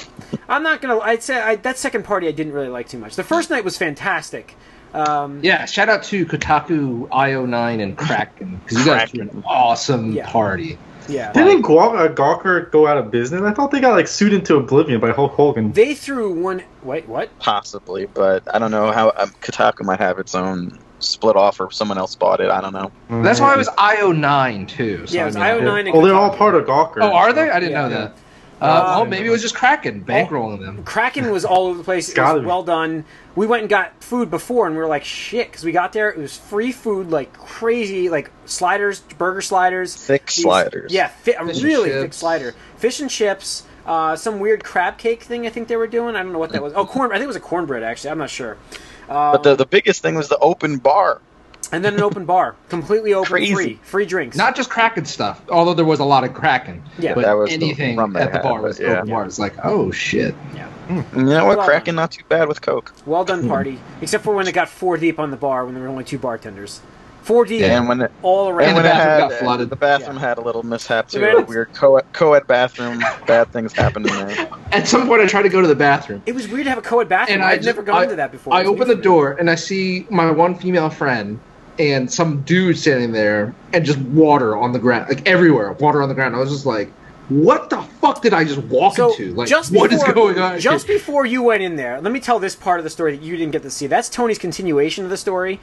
I'm 0.47 0.63
not 0.63 0.81
gonna. 0.81 0.99
I'd 0.99 1.21
say 1.23 1.41
I, 1.41 1.55
that 1.57 1.77
second 1.77 2.03
party 2.05 2.27
I 2.27 2.31
didn't 2.31 2.53
really 2.53 2.69
like 2.69 2.87
too 2.87 2.97
much. 2.97 3.15
The 3.15 3.23
first 3.23 3.49
night 3.49 3.63
was 3.65 3.77
fantastic. 3.77 4.55
Um, 4.93 5.39
Yeah, 5.43 5.65
shout 5.65 5.89
out 5.89 6.03
to 6.03 6.25
Kotaku, 6.25 7.07
IO9, 7.09 7.81
and 7.81 7.97
Kraken 8.07 8.61
because 8.63 8.79
you 8.79 8.85
guys 8.85 9.09
threw 9.11 9.21
an 9.21 9.43
awesome 9.45 10.11
Yeah. 10.13 10.29
party. 10.29 10.77
yeah. 11.09 11.33
Didn't 11.33 11.61
Gawk, 11.63 11.95
uh, 11.95 12.07
Gawker 12.13 12.69
go 12.71 12.85
out 12.87 12.97
of 12.97 13.09
business? 13.11 13.41
I 13.41 13.51
thought 13.53 13.71
they 13.71 13.81
got 13.81 13.93
like 13.93 14.07
sued 14.07 14.33
into 14.33 14.55
oblivion 14.55 14.99
by 15.01 15.11
Hulk 15.11 15.33
Hogan. 15.33 15.71
They 15.73 15.95
threw 15.95 16.31
one. 16.31 16.63
Wait, 16.83 17.07
what? 17.09 17.37
Possibly, 17.39 18.05
but 18.05 18.43
I 18.55 18.59
don't 18.59 18.71
know 18.71 18.91
how 18.91 19.11
um, 19.17 19.31
Kotaku 19.41 19.83
might 19.83 19.99
have 19.99 20.19
its 20.19 20.35
own 20.35 20.77
split 21.05 21.35
off 21.35 21.59
or 21.59 21.71
someone 21.71 21.97
else 21.97 22.15
bought 22.15 22.39
it. 22.39 22.49
I 22.49 22.61
don't 22.61 22.73
know. 22.73 22.91
That's 23.23 23.39
why 23.39 23.53
it 23.53 23.57
was 23.57 23.69
IO9 23.69 24.67
too. 24.67 25.07
So 25.07 25.13
Yeah, 25.15 25.21
it 25.21 25.23
I 25.23 25.25
was 25.27 25.35
mean- 25.35 25.43
IO9 25.43 25.79
and 25.87 25.95
Oh, 25.95 26.05
they're 26.05 26.15
all 26.15 26.35
part 26.35 26.55
of 26.55 26.65
Gawker. 26.65 26.97
Oh, 27.01 27.13
are 27.13 27.33
they? 27.33 27.49
I 27.49 27.59
didn't 27.59 27.71
Yeah. 27.73 27.81
know 27.81 27.89
that. 27.89 28.13
Uh, 28.61 28.65
Uh, 28.65 28.83
well, 28.97 29.05
maybe 29.05 29.27
it 29.27 29.31
was 29.31 29.41
just 29.41 29.55
Kraken 29.55 30.05
bankrolling 30.07 30.61
them. 30.61 30.83
Kraken 30.85 31.29
was 31.31 31.43
all 31.43 31.67
over 31.67 31.77
the 31.77 31.83
place. 31.83 32.07
It 32.09 32.17
was 32.17 32.43
well 32.45 32.63
done. 32.63 33.03
We 33.35 33.45
went 33.45 33.61
and 33.63 33.69
got 33.69 33.91
food 34.01 34.29
before, 34.31 34.67
and 34.67 34.75
we 34.75 34.81
were 34.81 34.87
like, 34.87 35.03
shit, 35.03 35.47
because 35.51 35.65
we 35.65 35.73
got 35.73 35.91
there. 35.91 36.09
It 36.09 36.17
was 36.17 36.37
free 36.37 36.71
food, 36.71 37.11
like 37.11 37.33
crazy, 37.37 38.09
like 38.09 38.31
sliders, 38.45 38.99
burger 39.17 39.41
sliders. 39.41 39.95
Thick 39.95 40.27
These- 40.27 40.43
sliders. 40.43 40.93
Yeah, 40.93 41.07
fi- 41.23 41.31
a 41.33 41.45
Fish 41.45 41.55
and 41.57 41.63
really 41.65 41.89
thick 41.89 42.13
slider. 42.13 42.53
Fish 42.77 43.01
and 43.01 43.09
chips. 43.09 43.63
Uh, 43.85 44.15
some 44.15 44.39
weird 44.39 44.63
crab 44.63 44.97
cake 44.97 45.23
thing 45.23 45.45
I 45.45 45.49
think 45.49 45.67
they 45.67 45.75
were 45.75 45.87
doing. 45.87 46.15
I 46.15 46.23
don't 46.23 46.31
know 46.31 46.39
what 46.39 46.51
that 46.53 46.63
was. 46.63 46.71
Oh, 46.73 46.85
corn. 46.85 47.11
I 47.11 47.15
think 47.15 47.25
it 47.25 47.27
was 47.27 47.35
a 47.35 47.41
cornbread 47.41 47.83
actually. 47.83 48.11
I'm 48.11 48.17
not 48.17 48.29
sure. 48.29 48.55
Um, 49.13 49.31
But 49.33 49.43
the 49.43 49.55
the 49.55 49.65
biggest 49.65 50.01
thing 50.01 50.15
was 50.15 50.27
the 50.27 50.39
open 50.39 50.77
bar. 50.77 51.21
and 51.71 51.83
then 51.85 51.93
an 51.95 52.01
open 52.01 52.25
bar, 52.25 52.55
completely 52.69 53.13
open, 53.13 53.29
Crazy. 53.31 53.53
free, 53.53 53.79
free 53.83 54.05
drinks. 54.05 54.35
Not 54.37 54.55
just 54.55 54.69
Kraken 54.69 55.05
stuff, 55.05 55.41
although 55.49 55.73
there 55.73 55.85
was 55.85 55.99
a 55.99 56.03
lot 56.05 56.23
of 56.23 56.33
Kraken. 56.33 56.83
Yeah. 56.99 57.13
but 57.15 57.21
That 57.23 57.33
was 57.33 57.51
anything 57.51 57.95
rum 57.95 58.13
they 58.13 58.21
at 58.21 58.31
the 58.31 58.37
had, 58.39 58.43
bar 58.43 58.61
was 58.61 58.79
yeah. 58.79 58.97
open 58.97 59.09
bar. 59.09 59.25
It's 59.25 59.39
like, 59.39 59.53
oh 59.63 59.91
shit. 59.91 60.35
yeah, 60.55 60.67
And 60.89 61.05
you 61.15 61.23
know 61.35 61.45
what? 61.45 61.57
Well, 61.59 61.67
Kraken 61.67 61.95
not 61.95 62.11
too 62.11 62.23
bad 62.27 62.47
with 62.47 62.61
Coke. 62.61 62.91
well 63.05 63.23
done 63.23 63.47
party. 63.47 63.79
Except 64.01 64.23
for 64.23 64.33
when 64.35 64.47
it 64.47 64.51
got 64.53 64.67
four 64.67 64.97
deep 64.97 65.19
on 65.19 65.31
the 65.31 65.37
bar 65.37 65.63
when 65.65 65.73
there 65.75 65.83
were 65.83 65.89
only 65.89 66.03
two 66.03 66.17
bartenders. 66.17 66.81
Four 67.23 67.45
deep, 67.45 67.61
Yeah. 67.61 67.77
And 67.79 67.87
when 67.87 68.01
it, 68.01 68.11
all 68.21 68.49
around. 68.49 68.67
And 68.67 68.75
when 68.75 68.83
the 68.83 68.89
it 68.89 68.93
bathroom 68.93 69.21
had, 69.21 69.29
got 69.29 69.39
flooded. 69.39 69.69
the 69.69 69.75
bathroom 69.77 70.15
Yeah. 70.17 70.21
had 70.27 70.37
a 70.37 70.41
little 70.41 70.63
mishap 70.63 71.07
too. 71.09 71.21
Man, 71.21 71.37
A 71.37 71.41
weird 71.41 71.73
co- 71.73 72.01
co-ed 72.11 72.45
bathroom. 72.47 72.99
Bad 73.25 73.51
things 73.53 73.71
happened 73.73 74.07
in 74.07 74.27
there. 74.27 74.49
At 74.73 74.87
some 74.87 75.07
point, 75.07 75.21
I 75.21 75.25
tried 75.27 75.43
to 75.43 75.49
go 75.49 75.61
to 75.61 75.67
the 75.67 75.75
bathroom, 75.75 76.21
It 76.25 76.35
was 76.35 76.47
weird 76.47 76.65
to 76.65 76.69
have 76.69 76.79
a 76.79 76.81
co-ed 76.83 77.07
bathroom. 77.09 77.35
and 77.35 77.43
I 77.43 77.51
I'd 77.51 77.55
just- 77.57 77.67
never 77.67 77.81
gone 77.81 78.03
I- 78.03 78.05
to 78.07 78.15
that 78.17 78.31
before. 78.31 78.53
I 78.53 78.61
It 78.61 78.67
open 78.67 78.87
the 78.87 78.95
me. 78.97 79.01
door 79.01 79.31
and 79.39 79.49
I 79.49 79.55
see 79.55 80.05
my 80.09 80.29
one 80.31 80.55
female 80.55 80.89
friend 80.89 81.39
and 81.79 82.11
some 82.11 82.41
dude 82.41 82.77
standing 82.77 83.11
there 83.13 83.55
and 83.73 83.83
just 83.85 83.99
water 83.99 84.57
on 84.57 84.73
the 84.73 84.79
ground, 84.79 85.05
like 85.09 85.27
everywhere, 85.27 85.71
water 85.73 86.03
on 86.03 86.09
the 86.09 86.15
ground. 86.15 86.35
I 86.35 86.39
was 86.39 86.51
just 86.51 86.65
like, 86.67 86.91
"What 87.29 87.69
the 87.71 87.81
fuck 88.01 88.21
did 88.21 88.33
I 88.33 88.43
just 88.43 88.59
walk 88.63 88.95
So 88.97 89.11
into? 89.11 89.33
Like, 89.33 89.47
just 89.47 89.71
what 89.73 89.91
is 89.93 89.99
before, 90.01 90.13
going 90.13 90.39
on?" 90.39 90.59
Just 90.59 90.85
here? 90.87 90.97
before 90.97 91.25
you 91.25 91.41
went 91.41 91.63
in 91.63 91.75
there, 91.77 91.99
let 92.01 92.11
me 92.11 92.19
tell 92.19 92.37
this 92.37 92.55
part 92.55 92.79
of 92.79 92.83
the 92.83 92.89
story 92.91 93.15
that 93.15 93.23
you 93.23 93.37
didn't 93.37 93.53
get 93.53 93.63
to 93.63 93.71
see. 93.71 93.87
That's 93.87 94.07
Tony's 94.09 94.37
continuation 94.37 95.03
of 95.05 95.09
the 95.09 95.17
story. 95.17 95.59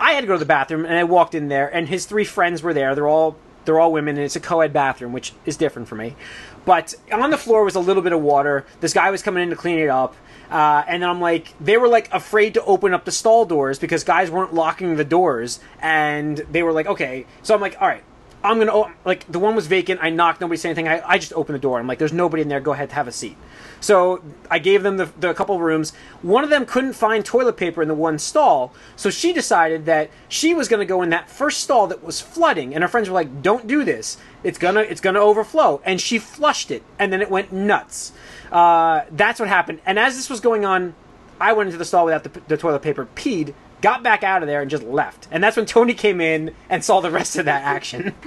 I 0.00 0.12
had 0.12 0.22
to 0.22 0.26
go 0.26 0.32
to 0.32 0.38
the 0.38 0.46
bathroom, 0.46 0.84
and 0.86 0.94
I 0.94 1.04
walked 1.04 1.34
in 1.34 1.48
there, 1.48 1.68
and 1.68 1.86
his 1.86 2.06
three 2.06 2.24
friends 2.24 2.62
were 2.62 2.72
there. 2.74 2.94
They're 2.94 3.06
all 3.08 3.36
they're 3.66 3.78
all 3.78 3.92
women, 3.92 4.16
and 4.16 4.24
it's 4.24 4.36
a 4.36 4.40
co-ed 4.40 4.72
bathroom, 4.72 5.12
which 5.12 5.34
is 5.44 5.56
different 5.58 5.86
for 5.86 5.94
me. 5.94 6.16
But 6.64 6.94
on 7.12 7.30
the 7.30 7.36
floor 7.36 7.64
was 7.64 7.74
a 7.74 7.80
little 7.80 8.02
bit 8.02 8.12
of 8.12 8.20
water. 8.22 8.64
This 8.80 8.94
guy 8.94 9.10
was 9.10 9.22
coming 9.22 9.42
in 9.42 9.50
to 9.50 9.56
clean 9.56 9.78
it 9.78 9.88
up. 9.88 10.16
Uh, 10.50 10.82
and 10.88 11.02
then 11.02 11.08
I'm 11.08 11.20
like, 11.20 11.54
they 11.60 11.76
were 11.76 11.86
like 11.86 12.12
afraid 12.12 12.54
to 12.54 12.64
open 12.64 12.92
up 12.92 13.04
the 13.04 13.12
stall 13.12 13.44
doors 13.44 13.78
because 13.78 14.02
guys 14.02 14.30
weren't 14.30 14.52
locking 14.52 14.96
the 14.96 15.04
doors, 15.04 15.60
and 15.80 16.38
they 16.50 16.62
were 16.62 16.72
like, 16.72 16.86
okay. 16.86 17.26
So 17.42 17.54
I'm 17.54 17.60
like, 17.60 17.76
all 17.80 17.86
right, 17.86 18.02
I'm 18.42 18.58
gonna 18.58 18.94
like 19.04 19.30
the 19.30 19.38
one 19.38 19.54
was 19.54 19.66
vacant. 19.66 20.00
I 20.02 20.10
knocked, 20.10 20.40
nobody 20.40 20.56
said 20.56 20.70
anything. 20.70 20.88
I, 20.88 21.02
I 21.06 21.18
just 21.18 21.32
opened 21.34 21.54
the 21.54 21.60
door. 21.60 21.78
I'm 21.78 21.86
like, 21.86 21.98
there's 21.98 22.12
nobody 22.12 22.42
in 22.42 22.48
there. 22.48 22.60
Go 22.60 22.72
ahead, 22.72 22.90
have 22.92 23.06
a 23.06 23.12
seat. 23.12 23.36
So 23.80 24.22
I 24.50 24.58
gave 24.58 24.82
them 24.82 24.98
the, 24.98 25.06
the 25.18 25.32
couple 25.34 25.54
of 25.54 25.60
rooms. 25.60 25.92
One 26.22 26.44
of 26.44 26.50
them 26.50 26.66
couldn't 26.66 26.92
find 26.92 27.24
toilet 27.24 27.56
paper 27.56 27.82
in 27.82 27.88
the 27.88 27.94
one 27.94 28.18
stall, 28.18 28.72
so 28.94 29.10
she 29.10 29.32
decided 29.32 29.86
that 29.86 30.10
she 30.28 30.54
was 30.54 30.68
going 30.68 30.80
to 30.80 30.86
go 30.86 31.02
in 31.02 31.10
that 31.10 31.30
first 31.30 31.60
stall 31.60 31.86
that 31.88 32.04
was 32.04 32.20
flooding. 32.20 32.74
And 32.74 32.82
her 32.82 32.88
friends 32.88 33.08
were 33.08 33.14
like, 33.14 33.42
"Don't 33.42 33.66
do 33.66 33.84
this. 33.84 34.18
It's 34.44 34.58
gonna 34.58 34.80
it's 34.80 35.00
gonna 35.00 35.20
overflow." 35.20 35.80
And 35.84 36.00
she 36.00 36.18
flushed 36.18 36.70
it, 36.70 36.82
and 36.98 37.12
then 37.12 37.22
it 37.22 37.30
went 37.30 37.52
nuts. 37.52 38.12
Uh, 38.52 39.02
that's 39.10 39.40
what 39.40 39.48
happened. 39.48 39.80
And 39.86 39.98
as 39.98 40.16
this 40.16 40.28
was 40.28 40.40
going 40.40 40.64
on, 40.64 40.94
I 41.40 41.52
went 41.52 41.68
into 41.68 41.78
the 41.78 41.84
stall 41.84 42.04
without 42.04 42.24
the, 42.24 42.40
the 42.48 42.56
toilet 42.56 42.82
paper, 42.82 43.08
peed, 43.14 43.54
got 43.80 44.02
back 44.02 44.22
out 44.22 44.42
of 44.42 44.46
there, 44.46 44.60
and 44.60 44.70
just 44.70 44.82
left. 44.82 45.26
And 45.30 45.42
that's 45.42 45.56
when 45.56 45.66
Tony 45.66 45.94
came 45.94 46.20
in 46.20 46.54
and 46.68 46.84
saw 46.84 47.00
the 47.00 47.10
rest 47.10 47.36
of 47.36 47.46
that 47.46 47.62
action. 47.62 48.14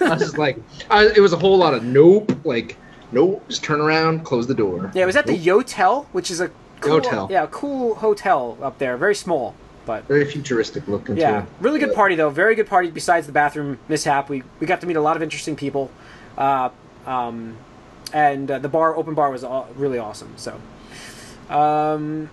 I 0.00 0.08
was 0.10 0.20
just 0.20 0.38
like, 0.38 0.58
I, 0.90 1.06
it 1.06 1.20
was 1.20 1.32
a 1.32 1.36
whole 1.36 1.56
lot 1.58 1.74
of 1.74 1.84
nope, 1.84 2.32
like 2.44 2.76
nope, 3.12 3.44
just 3.48 3.62
turn 3.64 3.80
around, 3.80 4.24
close 4.24 4.46
the 4.46 4.54
door. 4.54 4.90
Yeah, 4.94 5.02
it 5.02 5.06
was 5.06 5.16
at 5.16 5.26
the 5.26 5.36
Nope. 5.36 5.66
Yotel, 5.66 6.06
which 6.12 6.30
is 6.30 6.40
a 6.40 6.50
cool, 6.80 7.00
Yotel. 7.00 7.30
Yeah, 7.30 7.46
cool 7.50 7.94
hotel 7.96 8.56
up 8.62 8.78
there. 8.78 8.96
Very 8.96 9.14
small, 9.14 9.54
but 9.86 10.06
very 10.08 10.24
futuristic 10.24 10.86
looking. 10.88 11.16
yeah, 11.16 11.42
too. 11.42 11.46
really 11.60 11.78
good 11.80 11.94
party 11.94 12.14
though. 12.14 12.30
Very 12.30 12.54
good 12.54 12.66
party. 12.66 12.90
Besides 12.90 13.26
the 13.26 13.32
bathroom 13.32 13.78
mishap, 13.88 14.28
we 14.28 14.42
we 14.60 14.66
got 14.66 14.80
to 14.80 14.86
meet 14.86 14.96
a 14.96 15.00
lot 15.02 15.16
of 15.16 15.22
interesting 15.22 15.56
people, 15.56 15.90
uh, 16.38 16.70
um, 17.06 17.56
and 18.12 18.50
uh, 18.50 18.58
the 18.58 18.68
bar, 18.68 18.96
open 18.96 19.14
bar, 19.14 19.30
was 19.30 19.44
all, 19.44 19.68
really 19.76 19.98
awesome. 19.98 20.32
So, 20.36 20.60
um, 21.48 22.30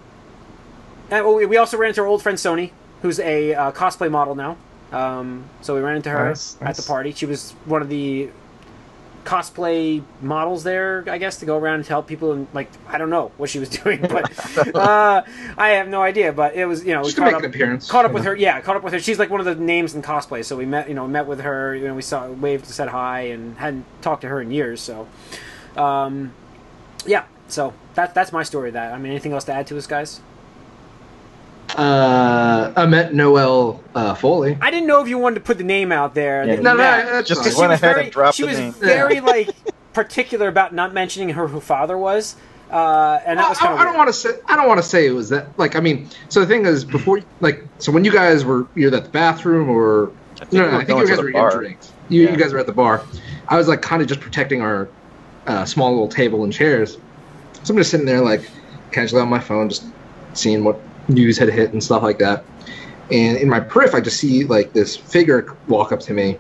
and 1.09 1.25
we 1.25 1.45
we 1.45 1.57
also 1.57 1.78
ran 1.78 1.89
into 1.89 2.01
our 2.01 2.07
old 2.07 2.21
friend 2.21 2.38
Sony, 2.38 2.71
who's 3.01 3.19
a 3.19 3.53
uh, 3.53 3.71
cosplay 3.71 4.09
model 4.11 4.36
now. 4.36 4.57
Um, 4.91 5.49
so 5.61 5.75
we 5.75 5.82
ran 5.82 5.97
into 5.97 6.09
her 6.09 6.30
Nice, 6.30 6.55
at 6.55 6.61
nice. 6.61 6.78
the 6.78 6.84
party. 6.88 7.11
She 7.11 7.25
was 7.25 7.51
one 7.65 7.82
of 7.82 7.89
the 7.89 8.30
cosplay 9.28 10.01
models 10.21 10.63
there, 10.63 11.03
I 11.07 11.17
guess, 11.17 11.38
to 11.39 11.45
go 11.45 11.57
around 11.57 11.75
and 11.75 11.86
help 11.86 12.07
people. 12.07 12.32
And 12.32 12.47
like, 12.53 12.69
I 12.88 12.97
don't 12.97 13.09
know 13.09 13.34
what 13.36 13.49
she 13.49 13.59
was 13.59 13.67
doing, 13.84 14.01
but 14.01 14.32
uh, 14.75 15.23
I 15.57 15.69
have 15.69 15.89
no 15.89 16.01
idea. 16.01 16.32
But 16.32 16.55
it 16.55 16.65
was, 16.65 16.86
you 16.86 16.93
know, 16.93 17.01
we 17.01 17.11
caught 17.11 17.34
up, 17.34 17.41
caught 17.88 18.05
up 18.05 18.11
you 18.11 18.15
with 18.15 18.23
her. 18.23 18.36
Yeah, 18.36 18.61
caught 18.61 18.78
up 18.78 18.84
with 18.84 18.93
her. 18.93 18.99
She's 18.99 19.19
like 19.19 19.30
one 19.30 19.41
of 19.41 19.45
the 19.45 19.55
names 19.55 19.95
in 19.95 20.01
cosplay. 20.01 20.45
So 20.45 20.55
we 20.55 20.65
met, 20.65 20.88
you 20.88 20.95
know, 20.95 21.07
met 21.07 21.28
with 21.28 21.41
her. 21.41 21.75
You 21.75 21.88
know, 21.88 21.93
we 21.93 22.01
saw, 22.01 22.30
waved, 22.32 22.65
said 22.65 22.88
hi, 22.88 23.21
and 23.21 23.57
hadn't 23.57 23.86
talked 24.01 24.21
to 24.21 24.30
her 24.30 24.39
in 24.39 24.49
years. 24.49 24.80
So, 24.80 25.07
um, 25.75 26.34
yeah. 27.05 27.25
So 27.49 27.73
that 27.95 28.13
that's 28.13 28.32
my 28.32 28.43
story. 28.43 28.69
Of 28.69 28.73
that. 28.73 28.93
I 28.93 28.97
mean, 28.97 29.11
anything 29.11 29.34
else 29.34 29.43
to 29.45 29.53
add 29.53 29.67
to 29.67 29.73
this, 29.73 29.88
guys? 29.88 30.21
Uh, 31.76 32.74
I 32.76 32.86
met 32.86 33.13
Noelle 33.13 33.84
uh, 33.93 34.13
Foley. 34.15 34.57
I 34.61 34.72
didn't 34.72 34.88
know 34.88 35.01
if 35.01 35.09
you 35.09 35.18
wanted 35.18 35.36
to 35.36 35.41
put 35.41 35.57
the 35.57 35.63
name 35.63 35.91
out 35.91 36.13
there. 36.13 36.45
Yeah, 36.45 36.55
that 36.55 36.63
No, 36.63 36.76
no, 36.76 37.22
Just 37.22 37.43
fine. 37.43 37.51
she 37.53 37.59
went 37.59 37.72
was 37.72 37.82
ahead 37.84 37.95
very, 37.95 38.03
and 38.05 38.11
dropped 38.11 38.38
she 38.38 38.43
the 38.43 38.49
was 38.49 38.57
name. 38.57 38.72
very 38.74 39.20
like 39.20 39.49
particular 39.93 40.47
about 40.47 40.74
not 40.74 40.93
mentioning 40.93 41.30
her 41.30 41.47
who 41.47 41.59
father 41.59 41.97
was, 41.97 42.36
uh, 42.72 43.20
and 43.26 43.38
that 43.39 43.49
was 43.49 43.57
I, 43.59 43.61
kind 43.61 43.74
of. 43.74 43.80
I 43.80 43.84
don't 43.84 43.97
want 43.97 44.07
to 44.07 44.13
say. 44.13 44.30
I 44.47 44.55
don't 44.55 44.68
want 44.68 44.80
to 44.80 44.88
say 44.88 45.05
it 45.07 45.11
was 45.11 45.30
that. 45.30 45.57
Like, 45.59 45.76
I 45.76 45.80
mean, 45.80 46.09
so 46.30 46.39
the 46.39 46.45
thing 46.45 46.65
is, 46.65 46.86
before, 46.86 47.22
like, 47.41 47.63
so 47.80 47.91
when 47.91 48.05
you 48.05 48.11
guys 48.11 48.45
were 48.45 48.68
either 48.78 48.97
at 48.97 49.03
the 49.03 49.09
bathroom 49.09 49.70
or 49.70 50.11
I 50.36 50.45
think 50.45 50.53
no, 50.53 50.72
no, 50.72 50.78
I 50.78 50.86
think 50.86 50.99
you 50.99 51.07
guys 51.07 51.18
were 51.22 51.32
bar. 51.32 51.49
getting 51.49 51.59
drinks. 51.68 51.91
You, 52.09 52.24
Yeah. 52.24 52.32
you 52.32 52.38
guys 52.38 52.53
were 52.53 52.59
at 52.59 52.68
the 52.68 52.74
bar. 52.74 53.03
I 53.49 53.57
was 53.57 53.68
like 53.68 53.82
kind 53.82 54.01
of 54.01 54.07
just 54.07 54.20
protecting 54.22 54.61
our 54.61 54.88
uh, 55.47 55.65
small 55.65 55.91
little 55.91 56.07
table 56.07 56.43
and 56.43 56.53
chairs. 56.53 56.97
So 57.63 57.74
I'm 57.74 57.78
just 57.78 57.91
sitting 57.91 58.05
there 58.05 58.22
like 58.22 58.49
casually 58.91 59.22
on 59.22 59.30
my 59.30 59.39
phone, 59.39 59.70
just 59.70 59.84
seeing 60.34 60.63
what 60.63 60.80
news 61.08 61.38
had 61.38 61.49
hit 61.49 61.72
and 61.74 61.84
stuff 61.84 62.03
like 62.03 62.20
that. 62.20 62.43
And 63.12 63.38
in 63.38 63.49
my 63.49 63.60
periph, 63.60 63.93
I 63.93 64.01
just 64.01 64.18
see 64.20 64.43
like 64.43 64.74
this 64.74 64.95
figure 64.95 65.55
walk 65.68 65.91
up 65.91 66.01
to 66.01 66.14
me, 66.14 66.38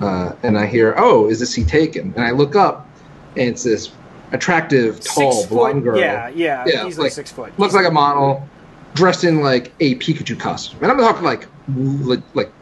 uh, 0.00 0.32
and 0.42 0.58
I 0.58 0.66
hear, 0.66 0.94
"Oh, 0.96 1.28
is 1.28 1.40
this 1.40 1.54
he 1.54 1.64
taken?" 1.64 2.14
And 2.16 2.24
I 2.24 2.30
look 2.30 2.56
up, 2.56 2.88
and 3.36 3.48
it's 3.48 3.64
this 3.64 3.90
attractive, 4.32 5.00
tall, 5.00 5.32
six 5.32 5.46
blonde 5.48 5.80
foot. 5.80 5.84
girl. 5.84 5.98
Yeah, 5.98 6.28
yeah, 6.28 6.64
Yeah, 6.66 6.86
easily 6.86 7.06
like, 7.06 7.12
six 7.12 7.30
foot. 7.30 7.52
looks 7.58 7.74
like 7.74 7.86
a 7.86 7.90
model, 7.90 8.48
dressed 8.94 9.24
in 9.24 9.42
like 9.42 9.72
a 9.80 9.96
Pikachu 9.96 10.38
costume, 10.38 10.78
and 10.82 10.90
I'm 10.90 10.98
talking 10.98 11.24
like 11.24 11.46
like 11.76 12.22
like 12.34 12.52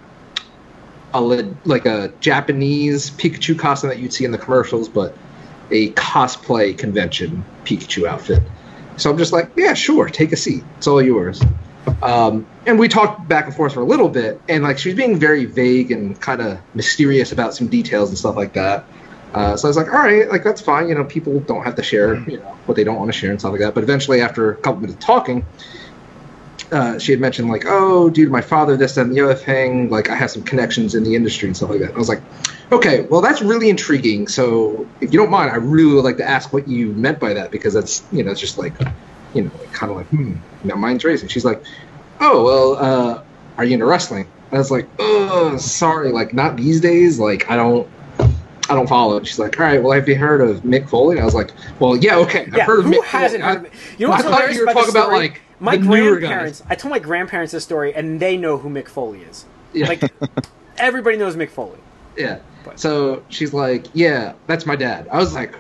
a 1.15 1.21
like 1.21 1.87
a 1.87 2.13
Japanese 2.21 3.11
Pikachu 3.13 3.57
costume 3.57 3.91
that 3.91 4.01
you'd 4.01 4.13
see 4.13 4.25
in 4.25 4.33
the 4.33 4.39
commercials, 4.39 4.89
but 4.89 5.17
a 5.71 5.91
cosplay 5.93 6.77
convention 6.77 7.45
Pikachu 7.65 8.09
outfit. 8.09 8.43
So 8.97 9.11
I'm 9.11 9.19
just 9.19 9.33
like, 9.33 9.51
yeah, 9.57 9.75
sure, 9.75 10.09
take 10.09 10.33
a 10.33 10.37
seat. 10.37 10.65
It's 10.79 10.87
all 10.87 11.03
yours. 11.03 11.43
Um, 12.03 12.47
and 12.67 12.79
we 12.79 12.89
talked 12.89 13.29
back 13.29 13.47
and 13.47 13.55
forth 13.55 13.75
for 13.75 13.81
a 13.81 13.85
little 13.85 14.09
bit, 14.09 14.41
and 14.49 14.65
like 14.65 14.79
she's 14.79 14.95
being 14.95 15.19
very 15.19 15.45
vague 15.45 15.93
and 15.93 16.21
kind 16.21 16.41
of 16.41 16.59
mysterious 16.75 17.33
about 17.33 17.55
some 17.55 17.69
details 17.69 18.09
and 18.09 18.19
stuff 18.19 18.37
like 18.37 18.53
that. 18.55 18.85
Uh, 19.35 19.57
so 19.57 19.69
I 19.69 19.71
was 19.71 19.77
like, 19.77 19.89
all 19.89 20.01
right, 20.01 20.29
like 20.29 20.43
that's 20.43 20.61
fine. 20.61 20.89
You 20.89 20.95
know, 20.95 21.05
people 21.05 21.41
don't 21.41 21.65
have 21.65 21.77
to 21.77 21.83
share, 21.83 22.19
you 22.29 22.39
know, 22.39 22.57
what 22.67 22.75
they 22.75 22.85
don't 22.85 22.97
want 22.97 23.13
to 23.13 23.19
share 23.19 23.31
and 23.31 23.39
stuff 23.39 23.53
like 23.53 23.61
that. 23.61 23.75
But 23.75 23.85
eventually, 23.85 24.21
after 24.21 24.51
a 24.51 24.57
couple 24.57 24.81
minutes 24.81 24.95
of 24.95 25.01
talking, 25.01 25.45
uh, 26.73 26.99
she 26.99 27.13
had 27.13 27.21
mentioned 27.21 27.49
like, 27.49 27.65
oh, 27.67 28.11
due 28.11 28.25
to 28.25 28.31
my 28.31 28.41
father, 28.41 28.77
this, 28.77 28.97
and 28.97 29.15
the 29.15 29.21
other 29.21 29.35
thing, 29.35 29.89
like 29.91 30.11
I 30.11 30.15
have 30.15 30.31
some 30.31 30.43
connections 30.43 30.95
in 30.95 31.05
the 31.05 31.15
industry 31.15 31.49
and 31.49 31.57
stuff 31.57 31.71
like 31.71 31.81
that. 31.81 31.95
I 31.95 31.99
was 31.99 32.09
like, 32.09 32.23
okay, 32.73 33.03
well 33.03 33.21
that's 33.21 33.43
really 33.43 33.71
intriguing. 33.71 34.27
So 34.29 34.87
if 35.01 35.13
you 35.13 35.19
don't 35.19 35.31
mind, 35.31 35.51
I 35.51 35.57
really 35.57 35.95
would 35.95 36.05
like 36.05 36.17
to 36.19 36.29
ask 36.29 36.53
what 36.53 36.67
you 36.67 36.93
meant 36.93 37.21
by 37.21 37.33
that 37.35 37.51
because 37.51 37.75
that's 37.75 38.05
you 38.11 38.25
know 38.25 38.33
it's 38.33 38.41
just 38.41 38.59
like, 38.59 38.75
you 39.35 39.43
know, 39.43 39.51
like, 39.59 39.73
kind 39.73 39.91
of 39.91 39.99
like, 39.99 40.07
hmm, 40.09 40.35
now 40.65 40.75
mine's 40.75 41.05
racing. 41.05 41.29
She's 41.29 41.45
like, 41.45 41.63
oh 42.21 42.45
well, 42.45 42.77
uh, 42.77 43.23
are 43.59 43.65
you 43.65 43.75
into 43.75 43.87
wrestling? 43.87 44.29
I 44.53 44.59
was 44.59 44.71
like, 44.71 44.89
oh, 44.99 45.57
sorry, 45.59 46.11
like 46.11 46.33
not 46.33 46.57
these 46.57 46.81
days. 46.81 47.19
Like 47.19 47.51
I 47.51 47.57
don't. 47.57 47.89
I 48.69 48.75
don't 48.75 48.89
follow 48.89 49.17
it. 49.17 49.25
She's 49.29 49.39
like, 49.39 49.61
all 49.61 49.65
right, 49.67 49.81
well, 49.81 49.93
have 49.93 50.09
you 50.09 50.17
heard 50.17 50.41
of 50.41 50.63
Mick 50.63 50.89
Foley? 50.89 51.15
And 51.15 51.23
I 51.23 51.25
was 51.25 51.37
like, 51.37 51.53
well, 51.79 51.97
yeah, 51.97 52.17
okay, 52.17 52.47
I've 52.47 52.57
yeah, 52.57 52.65
heard 52.65 52.81
of 52.81 52.87
who 52.87 52.95
Mick 52.95 53.05
hasn't 53.05 53.45
Foley. 53.45 53.55
heard 53.55 53.67
of 53.67 53.73
it? 53.73 53.73
You 53.97 54.07
know 54.09 54.13
I 54.13 54.23
thought 54.23 54.53
you 54.53 54.67
were 54.67 54.73
talking 54.73 54.91
about 54.91 55.13
like 55.13 55.41
my 55.61 55.77
grandparents. 55.77 56.63
I 56.69 56.75
told 56.75 56.91
my 56.91 56.99
grandparents 56.99 57.53
this 57.53 57.65
story, 57.65 57.95
and 57.95 58.21
they 58.21 58.37
know 58.37 58.59
who 58.59 58.69
Mick 58.69 58.89
Foley 58.89 59.21
is. 59.23 59.45
Yeah. 59.73 59.89
Like 59.89 60.03
everybody 60.79 61.17
knows 61.17 61.37
Mick 61.37 61.51
Foley. 61.51 61.79
Yeah. 62.17 62.39
But- 62.65 62.79
So 62.81 63.23
she's 63.29 63.53
like, 63.55 63.87
"Yeah, 63.95 64.35
that's 64.47 64.67
my 64.67 64.77
dad." 64.77 65.09
I 65.13 65.19
was 65.19 65.35
like, 65.35 65.55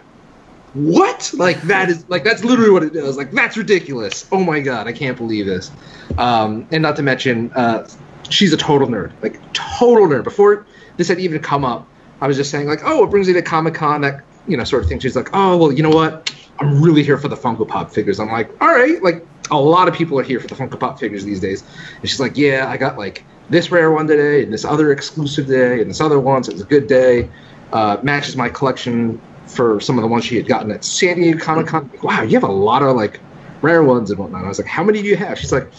"What? 0.74 1.32
Like 1.34 1.60
that 1.62 1.88
is 1.88 2.04
like 2.08 2.24
that's 2.24 2.44
literally 2.44 2.70
what 2.70 2.82
it 2.82 2.94
is. 2.96 3.16
Like 3.16 3.30
that's 3.32 3.56
ridiculous. 3.56 4.26
Oh 4.32 4.42
my 4.44 4.60
god, 4.60 4.86
I 4.86 4.92
can't 4.92 5.16
believe 5.16 5.46
this." 5.46 5.70
Um, 6.18 6.66
and 6.70 6.82
not 6.82 6.96
to 6.96 7.02
mention, 7.02 7.52
uh, 7.52 7.88
she's 8.28 8.52
a 8.52 8.56
total 8.56 8.88
nerd, 8.88 9.12
like 9.22 9.40
total 9.52 10.06
nerd. 10.06 10.24
Before 10.24 10.66
this 10.96 11.08
had 11.08 11.20
even 11.20 11.40
come 11.40 11.64
up, 11.64 11.86
I 12.20 12.26
was 12.26 12.36
just 12.36 12.50
saying 12.50 12.66
like, 12.66 12.80
"Oh, 12.84 13.04
it 13.04 13.10
brings 13.10 13.28
me 13.28 13.34
to 13.34 13.42
Comic 13.42 13.74
Con," 13.74 14.00
that 14.02 14.22
you 14.48 14.56
know 14.56 14.64
sort 14.64 14.82
of 14.82 14.88
thing. 14.88 14.98
She's 14.98 15.16
like, 15.16 15.30
"Oh, 15.32 15.56
well, 15.56 15.72
you 15.72 15.82
know 15.82 15.90
what? 15.90 16.34
I'm 16.58 16.80
really 16.82 17.02
here 17.02 17.18
for 17.18 17.28
the 17.28 17.36
Funko 17.36 17.66
Pop 17.68 17.90
figures." 17.90 18.18
I'm 18.20 18.30
like, 18.32 18.50
"All 18.60 18.68
right, 18.68 19.02
like." 19.02 19.24
A 19.50 19.58
lot 19.58 19.88
of 19.88 19.94
people 19.94 20.18
are 20.18 20.22
here 20.22 20.40
for 20.40 20.46
the 20.46 20.54
Funko 20.54 20.78
Pop 20.78 20.98
figures 20.98 21.24
these 21.24 21.40
days, 21.40 21.62
and 22.00 22.08
she's 22.08 22.20
like, 22.20 22.36
"Yeah, 22.36 22.66
I 22.68 22.76
got 22.76 22.98
like 22.98 23.24
this 23.48 23.70
rare 23.70 23.90
one 23.92 24.06
today, 24.06 24.42
and 24.42 24.52
this 24.52 24.64
other 24.64 24.92
exclusive 24.92 25.46
day, 25.46 25.80
and 25.80 25.90
this 25.90 26.00
other 26.00 26.18
one. 26.18 26.42
So 26.44 26.52
it's 26.52 26.62
a 26.62 26.66
good 26.66 26.86
day. 26.86 27.28
Uh, 27.72 27.98
matches 28.02 28.36
my 28.36 28.48
collection 28.48 29.20
for 29.46 29.80
some 29.80 29.98
of 29.98 30.02
the 30.02 30.08
ones 30.08 30.24
she 30.24 30.36
had 30.36 30.46
gotten 30.46 30.70
at 30.70 30.84
San 30.84 31.16
Diego 31.16 31.38
Comic 31.38 31.66
Con. 31.66 31.90
Wow, 32.02 32.22
you 32.22 32.34
have 32.34 32.48
a 32.48 32.52
lot 32.52 32.82
of 32.82 32.96
like 32.96 33.20
rare 33.62 33.82
ones 33.82 34.10
and 34.10 34.18
whatnot. 34.18 34.44
I 34.44 34.48
was 34.48 34.58
like, 34.58 34.68
how 34.68 34.84
many 34.84 35.02
do 35.02 35.08
you 35.08 35.16
have? 35.16 35.38
She's 35.38 35.52
like, 35.52 35.70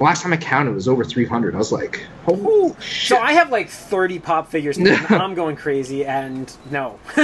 last 0.00 0.22
time 0.22 0.32
I 0.32 0.36
counted, 0.36 0.72
it 0.72 0.74
was 0.74 0.88
over 0.88 1.04
300. 1.04 1.54
I 1.54 1.58
was 1.58 1.72
like, 1.72 2.06
oh, 2.28 2.76
So 2.80 3.18
I 3.18 3.32
have 3.32 3.50
like 3.50 3.68
30 3.68 4.18
pop 4.20 4.50
figures, 4.50 4.78
and 4.78 4.88
I'm 4.88 5.34
going 5.34 5.56
crazy, 5.56 6.04
and 6.04 6.52
no. 6.70 6.98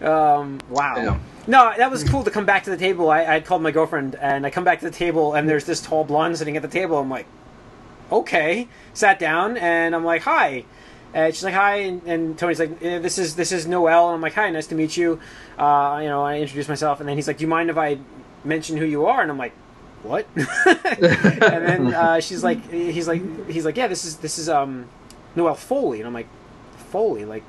um, 0.00 0.60
wow. 0.70 0.94
Yeah. 0.96 1.18
No, 1.48 1.72
that 1.74 1.90
was 1.90 2.04
cool 2.04 2.24
to 2.24 2.30
come 2.30 2.44
back 2.44 2.64
to 2.64 2.70
the 2.70 2.76
table. 2.76 3.10
I, 3.10 3.24
I 3.24 3.40
called 3.40 3.62
my 3.62 3.70
girlfriend, 3.70 4.14
and 4.16 4.44
I 4.44 4.50
come 4.50 4.64
back 4.64 4.80
to 4.80 4.84
the 4.84 4.94
table, 4.94 5.32
and 5.32 5.48
there's 5.48 5.64
this 5.64 5.80
tall 5.80 6.04
blonde 6.04 6.36
sitting 6.36 6.56
at 6.58 6.62
the 6.62 6.68
table. 6.68 6.98
I'm 6.98 7.08
like, 7.08 7.24
okay. 8.12 8.68
Sat 8.92 9.18
down, 9.18 9.56
and 9.56 9.94
I'm 9.94 10.04
like, 10.04 10.20
hi. 10.20 10.66
And 11.14 11.34
she's 11.34 11.44
like, 11.44 11.54
hi, 11.54 11.76
and, 11.76 12.02
and 12.02 12.38
Tony's 12.38 12.60
like, 12.60 12.82
eh, 12.82 12.98
this 12.98 13.16
is 13.16 13.34
this 13.34 13.50
is 13.50 13.66
Noelle, 13.66 14.08
and 14.08 14.16
I'm 14.16 14.20
like, 14.20 14.34
hi, 14.34 14.50
nice 14.50 14.66
to 14.66 14.74
meet 14.74 14.94
you. 14.98 15.20
Uh, 15.58 16.00
you 16.02 16.08
know, 16.08 16.22
I 16.22 16.38
introduce 16.38 16.68
myself, 16.68 17.00
and 17.00 17.08
then 17.08 17.16
he's 17.16 17.26
like, 17.26 17.38
do 17.38 17.42
you 17.44 17.48
mind 17.48 17.70
if 17.70 17.78
I 17.78 17.96
mention 18.44 18.76
who 18.76 18.84
you 18.84 19.06
are? 19.06 19.22
And 19.22 19.30
I'm 19.30 19.38
like, 19.38 19.54
what? 20.02 20.26
and 20.36 21.64
then 21.64 21.94
uh, 21.94 22.20
she's 22.20 22.44
like, 22.44 22.70
he's 22.70 23.08
like, 23.08 23.48
he's 23.48 23.64
like, 23.64 23.78
yeah, 23.78 23.86
this 23.86 24.04
is 24.04 24.18
this 24.18 24.38
is 24.38 24.50
um, 24.50 24.86
Noelle 25.34 25.54
Foley, 25.54 26.00
and 26.00 26.06
I'm 26.06 26.12
like, 26.12 26.28
Foley, 26.90 27.24
like, 27.24 27.44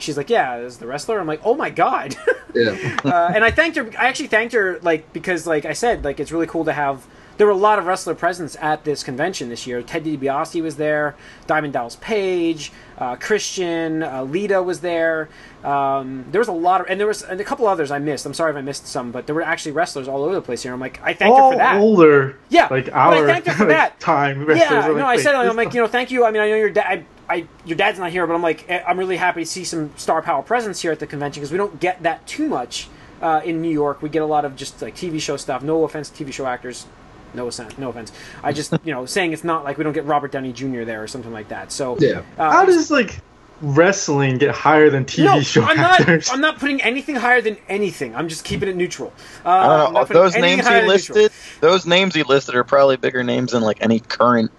she's 0.00 0.16
like, 0.16 0.30
yeah, 0.30 0.56
is 0.56 0.78
the 0.78 0.88
wrestler. 0.88 1.20
I'm 1.20 1.28
like, 1.28 1.42
oh 1.44 1.54
my 1.54 1.70
god. 1.70 2.16
yeah, 2.56 2.96
uh, 3.04 3.32
and 3.34 3.44
I 3.44 3.50
thanked 3.50 3.76
her. 3.76 3.90
I 3.98 4.06
actually 4.08 4.28
thanked 4.28 4.52
her, 4.54 4.78
like 4.82 5.12
because, 5.12 5.46
like 5.46 5.64
I 5.64 5.72
said, 5.72 6.04
like 6.04 6.18
it's 6.20 6.32
really 6.32 6.46
cool 6.46 6.64
to 6.64 6.72
have. 6.72 7.06
There 7.38 7.46
were 7.46 7.52
a 7.52 7.56
lot 7.56 7.78
of 7.78 7.84
wrestler 7.84 8.14
presence 8.14 8.56
at 8.62 8.84
this 8.84 9.02
convention 9.04 9.50
this 9.50 9.66
year. 9.66 9.82
Ted 9.82 10.04
DiBiase 10.04 10.62
was 10.62 10.76
there, 10.76 11.14
Diamond 11.46 11.74
Dallas 11.74 11.96
Page, 12.00 12.72
uh, 12.96 13.16
Christian, 13.16 14.02
uh, 14.02 14.22
Lita 14.22 14.62
was 14.62 14.80
there. 14.80 15.28
Um, 15.62 16.24
there 16.30 16.38
was 16.38 16.48
a 16.48 16.52
lot 16.52 16.80
of, 16.80 16.86
and 16.88 16.98
there 16.98 17.06
was 17.06 17.20
and 17.22 17.38
a 17.38 17.44
couple 17.44 17.66
others 17.66 17.90
I 17.90 17.98
missed. 17.98 18.24
I'm 18.24 18.32
sorry 18.32 18.52
if 18.52 18.56
I 18.56 18.62
missed 18.62 18.86
some, 18.86 19.12
but 19.12 19.26
there 19.26 19.34
were 19.34 19.42
actually 19.42 19.72
wrestlers 19.72 20.08
all 20.08 20.24
over 20.24 20.34
the 20.34 20.40
place 20.40 20.62
here. 20.62 20.72
I'm 20.72 20.80
like, 20.80 20.98
I 21.02 21.12
thanked 21.12 21.36
her 21.36 21.50
for 21.52 21.56
that. 21.58 21.76
older, 21.78 22.38
Yeah, 22.48 22.68
like 22.70 22.86
but 22.86 22.94
I 22.94 23.18
our 23.18 23.26
thanked 23.26 23.48
her 23.48 23.54
for 23.54 23.66
that. 23.66 24.00
time. 24.00 24.40
Yeah, 24.40 24.46
wrestlers 24.46 24.84
are 24.86 24.88
no, 24.94 25.00
like, 25.00 25.18
I 25.18 25.22
said, 25.22 25.34
I'm 25.34 25.56
like, 25.56 25.74
you 25.74 25.82
know, 25.82 25.88
thank 25.88 26.10
you. 26.10 26.24
I 26.24 26.30
mean, 26.30 26.40
I 26.40 26.48
know 26.48 26.56
your 26.56 26.70
dad. 26.70 27.04
I, 27.28 27.34
I, 27.34 27.48
your 27.64 27.76
dad's 27.76 27.98
not 27.98 28.10
here, 28.10 28.26
but 28.26 28.34
I'm 28.34 28.42
like, 28.42 28.68
eh, 28.68 28.82
I'm 28.86 28.98
really 28.98 29.16
happy 29.16 29.42
to 29.42 29.46
see 29.46 29.64
some 29.64 29.92
star 29.96 30.22
power 30.22 30.42
presence 30.42 30.80
here 30.80 30.92
at 30.92 30.98
the 30.98 31.06
convention 31.06 31.40
because 31.40 31.52
we 31.52 31.58
don't 31.58 31.78
get 31.80 32.02
that 32.02 32.26
too 32.26 32.46
much 32.46 32.88
uh, 33.20 33.40
in 33.44 33.62
New 33.62 33.70
York. 33.70 34.02
We 34.02 34.08
get 34.08 34.22
a 34.22 34.26
lot 34.26 34.44
of 34.44 34.56
just 34.56 34.80
like 34.82 34.94
TV 34.94 35.20
show 35.20 35.36
stuff. 35.36 35.62
No 35.62 35.84
offense, 35.84 36.10
to 36.10 36.24
TV 36.24 36.32
show 36.32 36.46
actors. 36.46 36.86
No 37.34 37.48
offense. 37.48 37.78
No 37.78 37.90
offense. 37.90 38.12
I 38.42 38.52
just, 38.52 38.72
you 38.84 38.92
know, 38.92 39.06
saying 39.06 39.32
it's 39.32 39.44
not 39.44 39.64
like 39.64 39.78
we 39.78 39.84
don't 39.84 39.92
get 39.92 40.04
Robert 40.04 40.32
Downey 40.32 40.52
Jr. 40.52 40.84
there 40.84 41.02
or 41.02 41.08
something 41.08 41.32
like 41.32 41.48
that. 41.48 41.72
So 41.72 41.96
yeah. 41.98 42.22
uh, 42.38 42.50
How 42.50 42.64
does 42.64 42.90
like 42.90 43.20
wrestling 43.62 44.38
get 44.38 44.54
higher 44.54 44.90
than 44.90 45.04
TV 45.04 45.24
no, 45.24 45.40
show 45.40 45.62
I'm 45.62 45.78
actors? 45.78 46.28
not. 46.28 46.34
I'm 46.34 46.40
not 46.40 46.58
putting 46.58 46.80
anything 46.82 47.16
higher 47.16 47.40
than 47.40 47.56
anything. 47.68 48.14
I'm 48.14 48.28
just 48.28 48.44
keeping 48.44 48.68
it 48.68 48.76
neutral. 48.76 49.12
Uh, 49.44 49.48
I 49.50 49.76
don't 49.78 49.92
know. 49.94 50.04
Those 50.04 50.36
names 50.36 50.66
he 50.66 50.82
listed, 50.82 51.32
those 51.60 51.86
names 51.86 52.14
he 52.14 52.22
listed 52.22 52.54
are 52.54 52.64
probably 52.64 52.96
bigger 52.96 53.22
names 53.22 53.52
than 53.52 53.62
like 53.62 53.78
any 53.80 54.00
current 54.00 54.50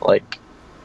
like 0.00 0.38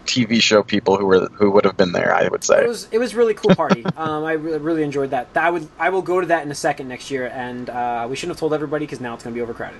TV 0.08 0.42
show 0.42 0.64
people 0.64 0.98
who 0.98 1.06
were 1.06 1.28
who 1.34 1.52
would 1.52 1.66
have 1.66 1.78
been 1.78 1.92
there. 1.92 2.14
I 2.14 2.28
would 2.28 2.44
say. 2.44 2.64
It 2.64 2.68
was 2.68 2.88
it 2.92 2.98
was 2.98 3.14
a 3.14 3.18
really 3.18 3.34
cool 3.34 3.56
party. 3.56 3.86
um, 3.98 4.24
I 4.24 4.34
really, 4.34 4.58
really 4.58 4.84
enjoyed 4.84 5.12
that. 5.12 5.28
I 5.36 5.50
would 5.50 5.68
I 5.78 5.90
will 5.90 6.02
go 6.02 6.20
to 6.20 6.28
that 6.28 6.44
in 6.44 6.52
a 6.52 6.56
second 6.56 6.88
next 6.88 7.12
year, 7.12 7.28
and 7.28 7.70
uh, 7.70 8.08
we 8.10 8.16
shouldn't 8.16 8.36
have 8.36 8.40
told 8.40 8.54
everybody 8.54 8.86
because 8.86 9.00
now 9.00 9.14
it's 9.14 9.24
going 9.24 9.34
to 9.34 9.38
be 9.38 9.44
overcrowded. 9.44 9.80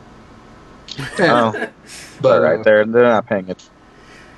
Oh, 1.20 1.52
but 1.52 1.74
but 2.22 2.42
right 2.42 2.64
there, 2.64 2.86
they're 2.86 3.04
not 3.04 3.26
paying 3.28 3.50
it. 3.50 3.70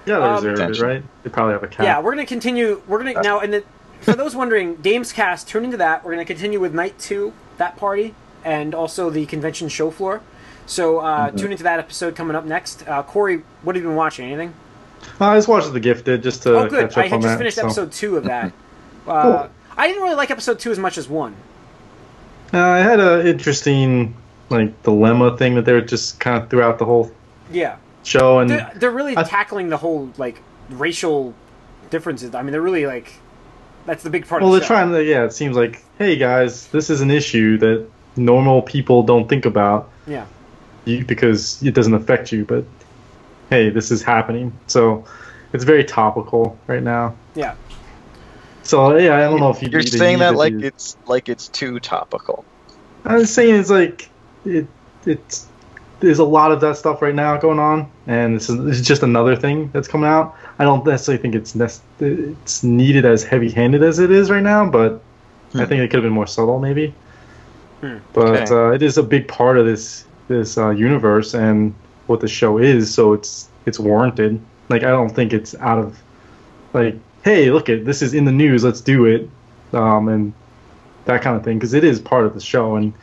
yeah, 0.06 0.20
they 0.20 0.26
um, 0.26 0.46
reserve 0.46 0.70
it, 0.72 0.80
right? 0.82 1.04
They 1.24 1.30
probably 1.30 1.54
have 1.54 1.64
a 1.64 1.68
cap. 1.68 1.84
Yeah, 1.84 2.00
we're 2.00 2.14
going 2.14 2.26
to 2.26 2.30
continue. 2.30 2.82
We're 2.88 3.02
going 3.02 3.16
to 3.16 3.22
now, 3.22 3.40
and 3.40 3.54
the, 3.54 3.64
for 4.02 4.14
those 4.14 4.36
wondering, 4.36 4.78
Gamescast 4.78 5.48
tune 5.48 5.66
into 5.66 5.78
that. 5.78 6.04
We're 6.04 6.14
going 6.14 6.26
to 6.26 6.34
continue 6.34 6.60
with 6.60 6.74
night 6.74 6.98
two, 7.00 7.34
that 7.58 7.78
party, 7.78 8.16
and 8.44 8.74
also 8.74 9.10
the 9.10 9.26
convention 9.26 9.70
show 9.70 9.92
floor. 9.92 10.22
So 10.66 11.00
uh, 11.00 11.32
tune 11.32 11.52
into 11.52 11.64
that 11.64 11.80
episode 11.80 12.16
coming 12.16 12.36
up 12.36 12.46
next. 12.46 12.88
Uh, 12.88 13.02
Corey, 13.02 13.42
what 13.64 13.76
have 13.76 13.84
you 13.84 13.90
been 13.90 13.98
watching? 13.98 14.28
Anything? 14.28 14.54
Uh, 15.20 15.26
I 15.26 15.38
just 15.38 15.48
watched 15.48 15.72
The 15.74 15.80
Gifted 15.80 16.24
just 16.24 16.44
to 16.44 16.56
oh, 16.58 16.68
good. 16.70 16.90
catch 16.90 16.92
up 16.92 16.98
I 16.98 17.08
had 17.08 17.22
just 17.22 17.24
that. 17.24 17.38
finished 17.38 17.56
so. 17.58 17.64
episode 17.66 17.92
two 17.92 18.18
of 18.18 18.24
that. 18.26 18.52
Uh, 19.08 19.48
I 19.76 19.88
didn't 19.88 20.04
really 20.04 20.14
like 20.16 20.30
episode 20.30 20.60
two 20.60 20.70
as 20.70 20.78
much 20.78 20.96
as 21.00 21.10
one. 21.10 21.36
Uh, 22.54 22.60
I 22.60 22.78
had 22.80 23.00
an 23.00 23.26
interesting 23.26 24.16
like 24.50 24.84
dilemma 24.84 25.36
thing 25.36 25.56
that 25.56 25.66
they 25.66 25.74
were 25.74 25.82
just 25.82 26.20
kind 26.20 26.44
of 26.44 26.48
throughout 26.50 26.78
the 26.78 26.86
whole 26.86 27.12
Yeah. 27.52 27.78
show, 28.04 28.38
and 28.38 28.50
they're, 28.52 28.72
they're 28.76 28.92
really 28.92 29.18
I- 29.18 29.24
tackling 29.24 29.70
the 29.70 29.78
whole 29.78 30.12
like 30.18 30.42
racial 30.70 31.34
differences. 31.90 32.36
I 32.36 32.44
mean, 32.44 32.52
they're 32.52 32.62
really 32.62 32.86
like 32.86 33.14
that's 33.88 34.04
the 34.04 34.12
big 34.12 34.28
part. 34.28 34.44
well, 34.44 34.54
of 34.54 34.60
they're 34.60 34.68
show. 34.68 34.76
trying 34.76 34.92
to. 34.92 35.04
Yeah, 35.04 35.24
it 35.24 35.34
seems 35.34 35.56
like, 35.58 35.84
hey 35.98 36.16
guys, 36.16 36.68
this 36.68 36.92
is 36.92 37.02
an 37.02 37.10
issue 37.10 37.58
that 37.60 37.88
normal 38.16 38.62
people 38.62 39.02
don't 39.02 39.28
think 39.28 39.46
about 39.46 39.90
Yeah, 40.06 40.26
you, 40.86 41.04
because 41.04 41.64
it 41.64 41.74
doesn't 41.74 41.96
affect 41.96 42.32
you, 42.32 42.46
but 42.46 42.64
hey, 43.50 43.70
this 43.70 43.92
is 43.92 44.02
happening. 44.02 44.52
So 44.68 45.06
it's 45.54 45.64
very 45.64 45.84
topical 45.84 46.58
right 46.68 46.84
now. 46.84 47.16
yeah. 47.36 47.56
So 48.64 48.96
yeah, 48.98 49.16
I 49.18 49.22
don't 49.22 49.40
know 49.40 49.50
if 49.50 49.64
you 49.64 49.70
You're 49.70 49.82
saying 49.82 50.20
that 50.20 50.36
like 50.36 50.54
to- 50.60 50.66
it's 50.68 50.96
like 51.08 51.28
it's 51.28 51.48
too 51.48 51.80
topical. 51.80 52.46
I 53.06 53.16
was 53.16 53.34
saying 53.34 53.56
it's 53.56 53.70
like 53.72 54.10
it 54.46 54.68
it's 55.06 55.48
there's 56.02 56.20
a 56.20 56.24
lot 56.24 56.52
of 56.52 56.62
that 56.62 56.78
stuff 56.78 57.02
right 57.02 57.16
now 57.16 57.36
going 57.38 57.58
on, 57.60 57.90
and 58.06 58.36
this 58.36 58.48
is, 58.50 58.64
this 58.64 58.80
is 58.80 58.88
just 58.88 59.02
another 59.02 59.36
thing 59.36 59.70
that's 59.74 59.88
coming 59.88 60.08
out. 60.10 60.36
I 60.60 60.66
don't 60.66 60.86
necessarily 60.86 61.22
think 61.22 61.34
it's 61.36 61.56
nec- 61.56 61.82
it's 62.00 62.62
needed 62.64 63.06
as 63.06 63.24
heavy-handed 63.24 63.82
as 63.82 63.98
it 64.00 64.12
is 64.12 64.30
right 64.30 64.44
now, 64.44 64.70
but 64.70 65.02
I 65.56 65.66
think 65.66 65.82
it 65.82 65.88
could 65.90 65.96
have 65.96 66.04
been 66.04 66.14
more 66.14 66.28
subtle, 66.28 66.60
maybe. 66.60 66.94
Hmm. 67.82 67.98
But 68.14 68.28
Okay. 68.44 68.54
uh, 68.54 68.70
it 68.72 68.84
is 68.84 68.98
a 69.00 69.04
big 69.04 69.28
part 69.28 69.58
of 69.58 69.66
this 69.66 70.06
this 70.28 70.58
uh, 70.60 70.70
universe 70.70 71.34
and 71.34 71.74
what 72.10 72.20
the 72.22 72.28
show 72.28 72.58
is, 72.58 72.94
so 72.94 73.14
it's 73.14 73.50
it's 73.66 73.80
warranted. 73.80 74.42
Like 74.70 74.84
I 74.84 74.90
don't 74.90 75.10
think 75.10 75.32
it's 75.34 75.54
out 75.56 75.78
of 75.80 76.00
like, 76.74 76.96
hey, 77.24 77.52
look 77.52 77.70
at 77.70 77.86
this 77.86 78.02
is 78.02 78.14
in 78.14 78.26
the 78.26 78.32
news, 78.32 78.64
let's 78.64 78.82
do 78.82 79.06
it, 79.06 79.30
um, 79.74 80.08
and 80.10 80.34
that 81.06 81.22
kind 81.22 81.36
of 81.38 81.44
thing 81.44 81.58
because 81.58 81.74
it 81.74 81.84
is 81.84 82.00
part 82.00 82.26
of 82.26 82.34
the 82.34 82.42
show 82.42 82.76
and 82.76 82.94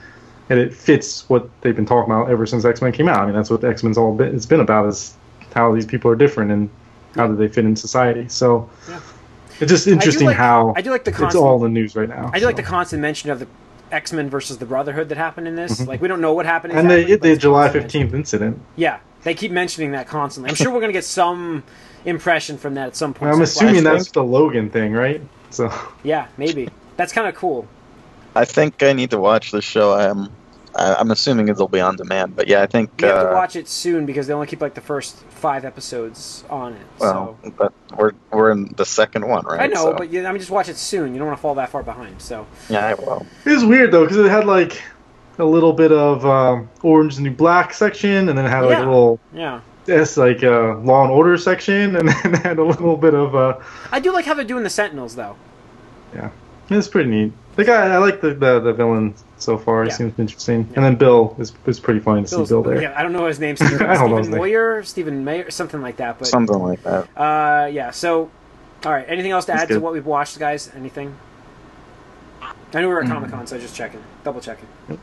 and 0.48 0.58
it 0.60 0.72
fits 0.74 1.28
what 1.28 1.48
they've 1.60 1.74
been 1.74 1.86
talking 1.86 2.12
about 2.12 2.30
ever 2.30 2.46
since 2.46 2.64
X 2.64 2.82
Men 2.82 2.92
came 2.92 3.08
out. 3.08 3.20
I 3.20 3.26
mean, 3.26 3.34
that's 3.34 3.50
what 3.50 3.64
X 3.64 3.82
Men's 3.82 3.98
all 3.98 4.14
been, 4.14 4.34
it's 4.34 4.46
been 4.46 4.60
about 4.60 4.86
is 4.86 5.14
how 5.54 5.72
these 5.74 5.86
people 5.86 6.10
are 6.10 6.16
different 6.16 6.50
and 6.50 6.68
how 7.14 7.26
do 7.26 7.34
they 7.36 7.48
fit 7.48 7.64
in 7.64 7.74
society. 7.76 8.28
So 8.28 8.68
Yeah. 8.88 9.00
it's 9.60 9.70
just 9.70 9.86
interesting 9.86 10.26
like- 10.26 10.36
how 10.36 10.72
I 10.76 10.82
do 10.82 10.90
like 10.90 11.04
the 11.04 11.10
it's 11.24 11.34
all 11.34 11.56
in 11.64 11.72
the 11.74 11.80
news 11.80 11.96
right 11.96 12.08
now. 12.08 12.30
I 12.32 12.38
do 12.40 12.46
like 12.46 12.56
the 12.56 12.62
constant 12.62 13.00
mention 13.02 13.30
of 13.30 13.38
the 13.40 13.46
X 13.90 14.12
Men 14.12 14.28
versus 14.28 14.58
the 14.58 14.66
Brotherhood 14.66 15.08
that 15.10 15.18
happened 15.18 15.48
in 15.48 15.56
this. 15.56 15.86
Like 15.86 16.00
we 16.00 16.08
don't 16.08 16.20
know 16.20 16.32
what 16.32 16.46
happened. 16.46 16.72
Mm-hmm. 16.72 16.90
and 16.90 16.92
exactly, 16.92 17.16
the 17.16 17.34
the 17.34 17.40
July 17.40 17.68
fifteenth 17.70 18.14
incident. 18.14 18.60
Yeah, 18.76 19.00
they 19.22 19.34
keep 19.34 19.52
mentioning 19.52 19.92
that 19.92 20.06
constantly. 20.08 20.50
I'm 20.50 20.56
sure 20.56 20.72
we're 20.72 20.80
gonna 20.80 20.92
get 20.92 21.04
some 21.04 21.62
impression 22.04 22.58
from 22.58 22.74
that 22.74 22.88
at 22.88 22.96
some 22.96 23.14
point. 23.14 23.30
I'm 23.30 23.34
Some 23.34 23.42
assuming 23.42 23.84
that's 23.84 24.10
the 24.10 24.24
Logan 24.24 24.70
thing, 24.70 24.92
right? 24.92 25.20
So 25.50 25.72
yeah, 26.02 26.28
maybe 26.36 26.68
that's 26.96 27.12
kind 27.12 27.28
of 27.28 27.34
cool. 27.34 27.66
I 28.34 28.44
think 28.44 28.82
I 28.82 28.92
need 28.92 29.10
to 29.10 29.18
watch 29.18 29.50
this 29.52 29.64
show. 29.64 29.94
I'm 29.94 30.30
I, 30.76 30.94
I'm 30.94 31.10
assuming 31.10 31.48
it'll 31.48 31.68
be 31.68 31.80
on 31.80 31.96
demand, 31.96 32.36
but 32.36 32.48
yeah, 32.48 32.62
I 32.62 32.66
think. 32.66 33.00
You 33.00 33.08
have 33.08 33.16
uh, 33.26 33.28
to 33.30 33.34
watch 33.34 33.56
it 33.56 33.68
soon 33.68 34.06
because 34.06 34.26
they 34.26 34.32
only 34.34 34.46
keep 34.46 34.60
like 34.60 34.74
the 34.74 34.80
first 34.80 35.16
five 35.30 35.64
episodes 35.64 36.44
on 36.50 36.74
it. 36.74 36.86
Well, 36.98 37.38
so 37.42 37.50
but 37.58 37.72
we're 37.96 38.12
we're 38.30 38.50
in 38.50 38.72
the 38.76 38.84
second 38.86 39.26
one, 39.26 39.44
right? 39.46 39.60
I 39.60 39.66
know, 39.66 39.84
So, 39.84 39.94
but 39.94 40.12
you, 40.12 40.24
I 40.26 40.30
mean, 40.32 40.38
just 40.38 40.50
watch 40.50 40.68
it 40.68 40.76
soon. 40.76 41.12
You 41.12 41.18
don't 41.18 41.28
want 41.28 41.38
to 41.38 41.42
fall 41.42 41.54
that 41.56 41.70
far 41.70 41.82
behind. 41.82 42.20
So 42.20 42.46
yeah, 42.68 42.86
I 42.86 42.94
will. 42.94 43.26
it 43.44 43.50
was 43.50 43.64
weird 43.64 43.90
though 43.92 44.04
because 44.04 44.18
it 44.18 44.28
had 44.30 44.44
like 44.46 44.82
a 45.38 45.44
little 45.44 45.72
bit 45.72 45.92
of 45.92 46.24
um, 46.24 46.68
Orange 46.82 47.12
is 47.12 47.16
the 47.18 47.22
New 47.24 47.30
Black 47.30 47.72
section, 47.74 48.28
and 48.28 48.38
then 48.38 48.44
it 48.46 48.48
had 48.48 48.60
like 48.60 48.78
Yeah. 48.78 48.84
a 48.84 48.86
little 48.86 49.20
yeah, 49.34 49.60
it's 49.86 50.16
like 50.16 50.42
uh, 50.42 50.76
Law 50.78 51.04
and 51.04 51.12
Order 51.12 51.36
section, 51.38 51.94
and 51.96 52.08
then 52.08 52.34
it 52.34 52.38
had 52.42 52.58
a 52.58 52.64
little 52.64 52.96
bit 52.96 53.14
of 53.14 53.34
uh, 53.34 53.58
I 53.92 54.00
do 54.00 54.12
like 54.12 54.24
how 54.24 54.34
they're 54.34 54.44
doing 54.44 54.62
the 54.64 54.70
Sentinels 54.70 55.14
though. 55.16 55.36
yeah, 56.14 56.30
it's 56.70 56.88
pretty 56.88 57.10
neat. 57.10 57.32
The 57.56 57.64
guy 57.64 57.88
I 57.92 57.96
like 57.98 58.20
the 58.20 58.34
the, 58.34 58.60
the 58.60 58.72
villain 58.72 59.14
so 59.38 59.56
far. 59.58 59.82
He 59.84 59.88
Yeah. 59.88 59.94
seems 59.96 60.18
interesting, 60.18 60.68
and 60.76 60.84
then 60.84 60.96
Bill 60.96 61.34
is 61.38 61.52
is 61.66 61.80
pretty 61.80 62.00
funny 62.00 62.22
to 62.22 62.28
see 62.28 62.44
Bill 62.44 62.62
there. 62.62 62.80
Yeah, 62.82 62.94
I 62.96 63.02
don't 63.02 63.12
know 63.12 63.26
his 63.26 63.40
name. 63.40 63.56
Stephen, 63.60 63.82
I 63.86 63.94
don't 63.94 64.10
know 64.10 64.16
Stephen 64.16 64.18
his 64.18 64.28
name. 64.28 64.38
Moyer, 64.38 64.82
Stephen 64.82 65.24
Mayer, 65.24 65.50
something 65.50 65.80
like 65.80 65.96
that. 65.96 66.18
But 66.18 66.28
Something 66.28 66.58
like 66.58 66.82
that. 66.84 67.08
uh, 67.16 67.66
yeah. 67.72 67.90
So, 67.90 68.30
all 68.84 68.92
right. 68.92 69.06
Anything 69.08 69.30
else 69.32 69.46
to 69.46 69.52
That's 69.52 69.62
add 69.64 69.68
to 69.70 69.80
what 69.80 69.92
we've 69.94 70.04
watched, 70.06 70.38
guys? 70.38 70.70
Anything? 70.76 71.16
I 72.42 72.80
knew 72.80 72.88
we 72.88 72.94
were 72.94 73.00
Mm. 73.02 73.06
at 73.06 73.12
Comic 73.12 73.30
Con, 73.30 73.46
so 73.46 73.56
I 73.56 73.58
just 73.60 73.74
checking, 73.74 74.00
double 74.22 74.40
checking. 74.40 74.66
All 74.90 74.98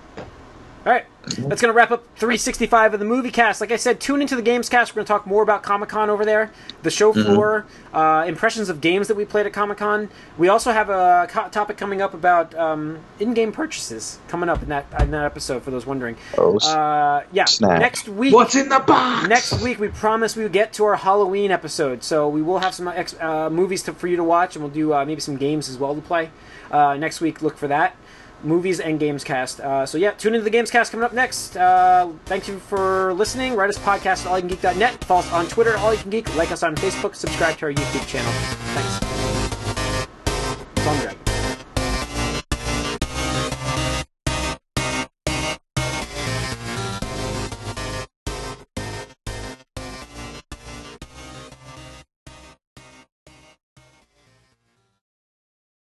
right, 0.86 1.06
that's 1.26 1.61
going 1.61 1.71
to 1.71 1.74
wrap 1.74 1.91
up 1.91 2.03
365 2.17 2.93
of 2.95 2.99
the 2.99 3.05
movie 3.05 3.32
cast. 3.32 3.61
Like 3.61 3.71
I 3.71 3.78
said, 3.78 3.99
tune 4.01 4.21
into 4.21 4.36
the 4.36 4.41
games 4.41 4.67
cast. 4.67 4.91
We're 4.91 4.95
going 4.99 5.05
to 5.05 5.07
talk 5.07 5.26
more 5.26 5.41
about 5.41 5.63
Comic 5.63 5.89
Con 5.89 6.09
over 6.09 6.26
there, 6.26 6.51
the 6.82 6.91
show 6.91 7.13
floor, 7.13 7.65
uh, 7.93 8.26
impressions 8.28 8.67
of 8.69 8.82
games 8.82 9.07
that 9.07 9.15
we 9.15 9.24
played 9.24 9.45
at 9.45 9.53
Comic 9.53 9.78
Con. 9.78 10.09
We 10.38 10.49
also 10.49 10.71
have 10.74 10.89
a 10.89 11.28
co- 11.30 11.47
topic 11.49 11.78
coming 11.78 12.01
up 12.01 12.13
about 12.13 12.53
um, 12.55 12.99
in-game 13.19 13.51
purchases 13.53 14.19
coming 14.28 14.49
up 14.49 14.61
in 14.61 14.69
that 14.69 14.86
in 14.99 15.11
that 15.11 15.24
episode. 15.26 15.63
For 15.63 15.71
those 15.71 15.86
wondering, 15.86 16.17
Oh, 16.38 16.57
uh, 16.59 17.24
yeah, 17.32 17.45
Snap. 17.45 17.80
next 17.80 18.09
week. 18.09 18.34
What's 18.34 18.55
in 18.55 18.67
the 18.69 18.80
box? 18.80 19.28
Next 19.30 19.61
week, 19.61 19.80
we 19.80 19.88
promise 19.88 20.36
we 20.36 20.43
will 20.43 20.49
get 20.49 20.74
to 20.74 20.84
our 20.86 20.95
Halloween 20.97 21.51
episode, 21.51 22.03
so 22.03 22.28
we 22.28 22.41
will 22.41 22.59
have 22.59 22.74
some 22.74 22.88
ex- 22.89 23.15
uh, 23.19 23.49
movies 23.49 23.84
to, 23.84 23.93
for 23.93 24.07
you 24.07 24.17
to 24.17 24.24
watch, 24.24 24.55
and 24.55 24.63
we'll 24.63 24.74
do 24.74 24.93
uh, 24.93 25.05
maybe 25.05 25.21
some 25.21 25.38
games 25.38 25.69
as 25.69 25.78
well 25.78 25.95
to 25.95 26.01
play. 26.01 26.32
Uh, 26.69 26.97
next 26.97 27.21
week, 27.21 27.41
look 27.41 27.55
for 27.57 27.67
that. 27.67 27.95
Movies 28.44 28.80
and 28.80 29.00
Games 29.00 29.24
Cast. 29.24 29.60
Uh, 29.60 29.86
so, 29.86 29.98
yeah, 29.98 30.12
tune 30.12 30.34
into 30.34 30.44
the 30.44 30.50
Games 30.50 30.72
Cast 30.72 30.91
coming 30.91 31.04
up 31.04 31.14
next. 31.14 31.56
Uh, 31.56 32.10
thank 32.26 32.48
you 32.48 32.60
for 32.60 33.14
listening. 33.14 33.56
Write 33.56 33.70
us 33.70 33.78
podcast 33.78 34.26
at 34.26 34.44
allyoucangeek.net. 34.44 35.04
Follow 35.06 35.22
us 35.22 35.32
on 35.32 35.48
Twitter, 35.48 35.78
All 35.78 35.94
You 35.94 36.00
Can 36.00 36.10
Geek. 36.10 36.36
Like 36.36 36.52
us 36.52 36.64
on 36.64 36.76
Facebook. 36.76 37.16
Subscribe 37.16 37.58
to 37.58 37.66
our 37.68 37.74
YouTube 37.74 38.08
channel. 38.08 38.32
Thanks. 38.74 39.43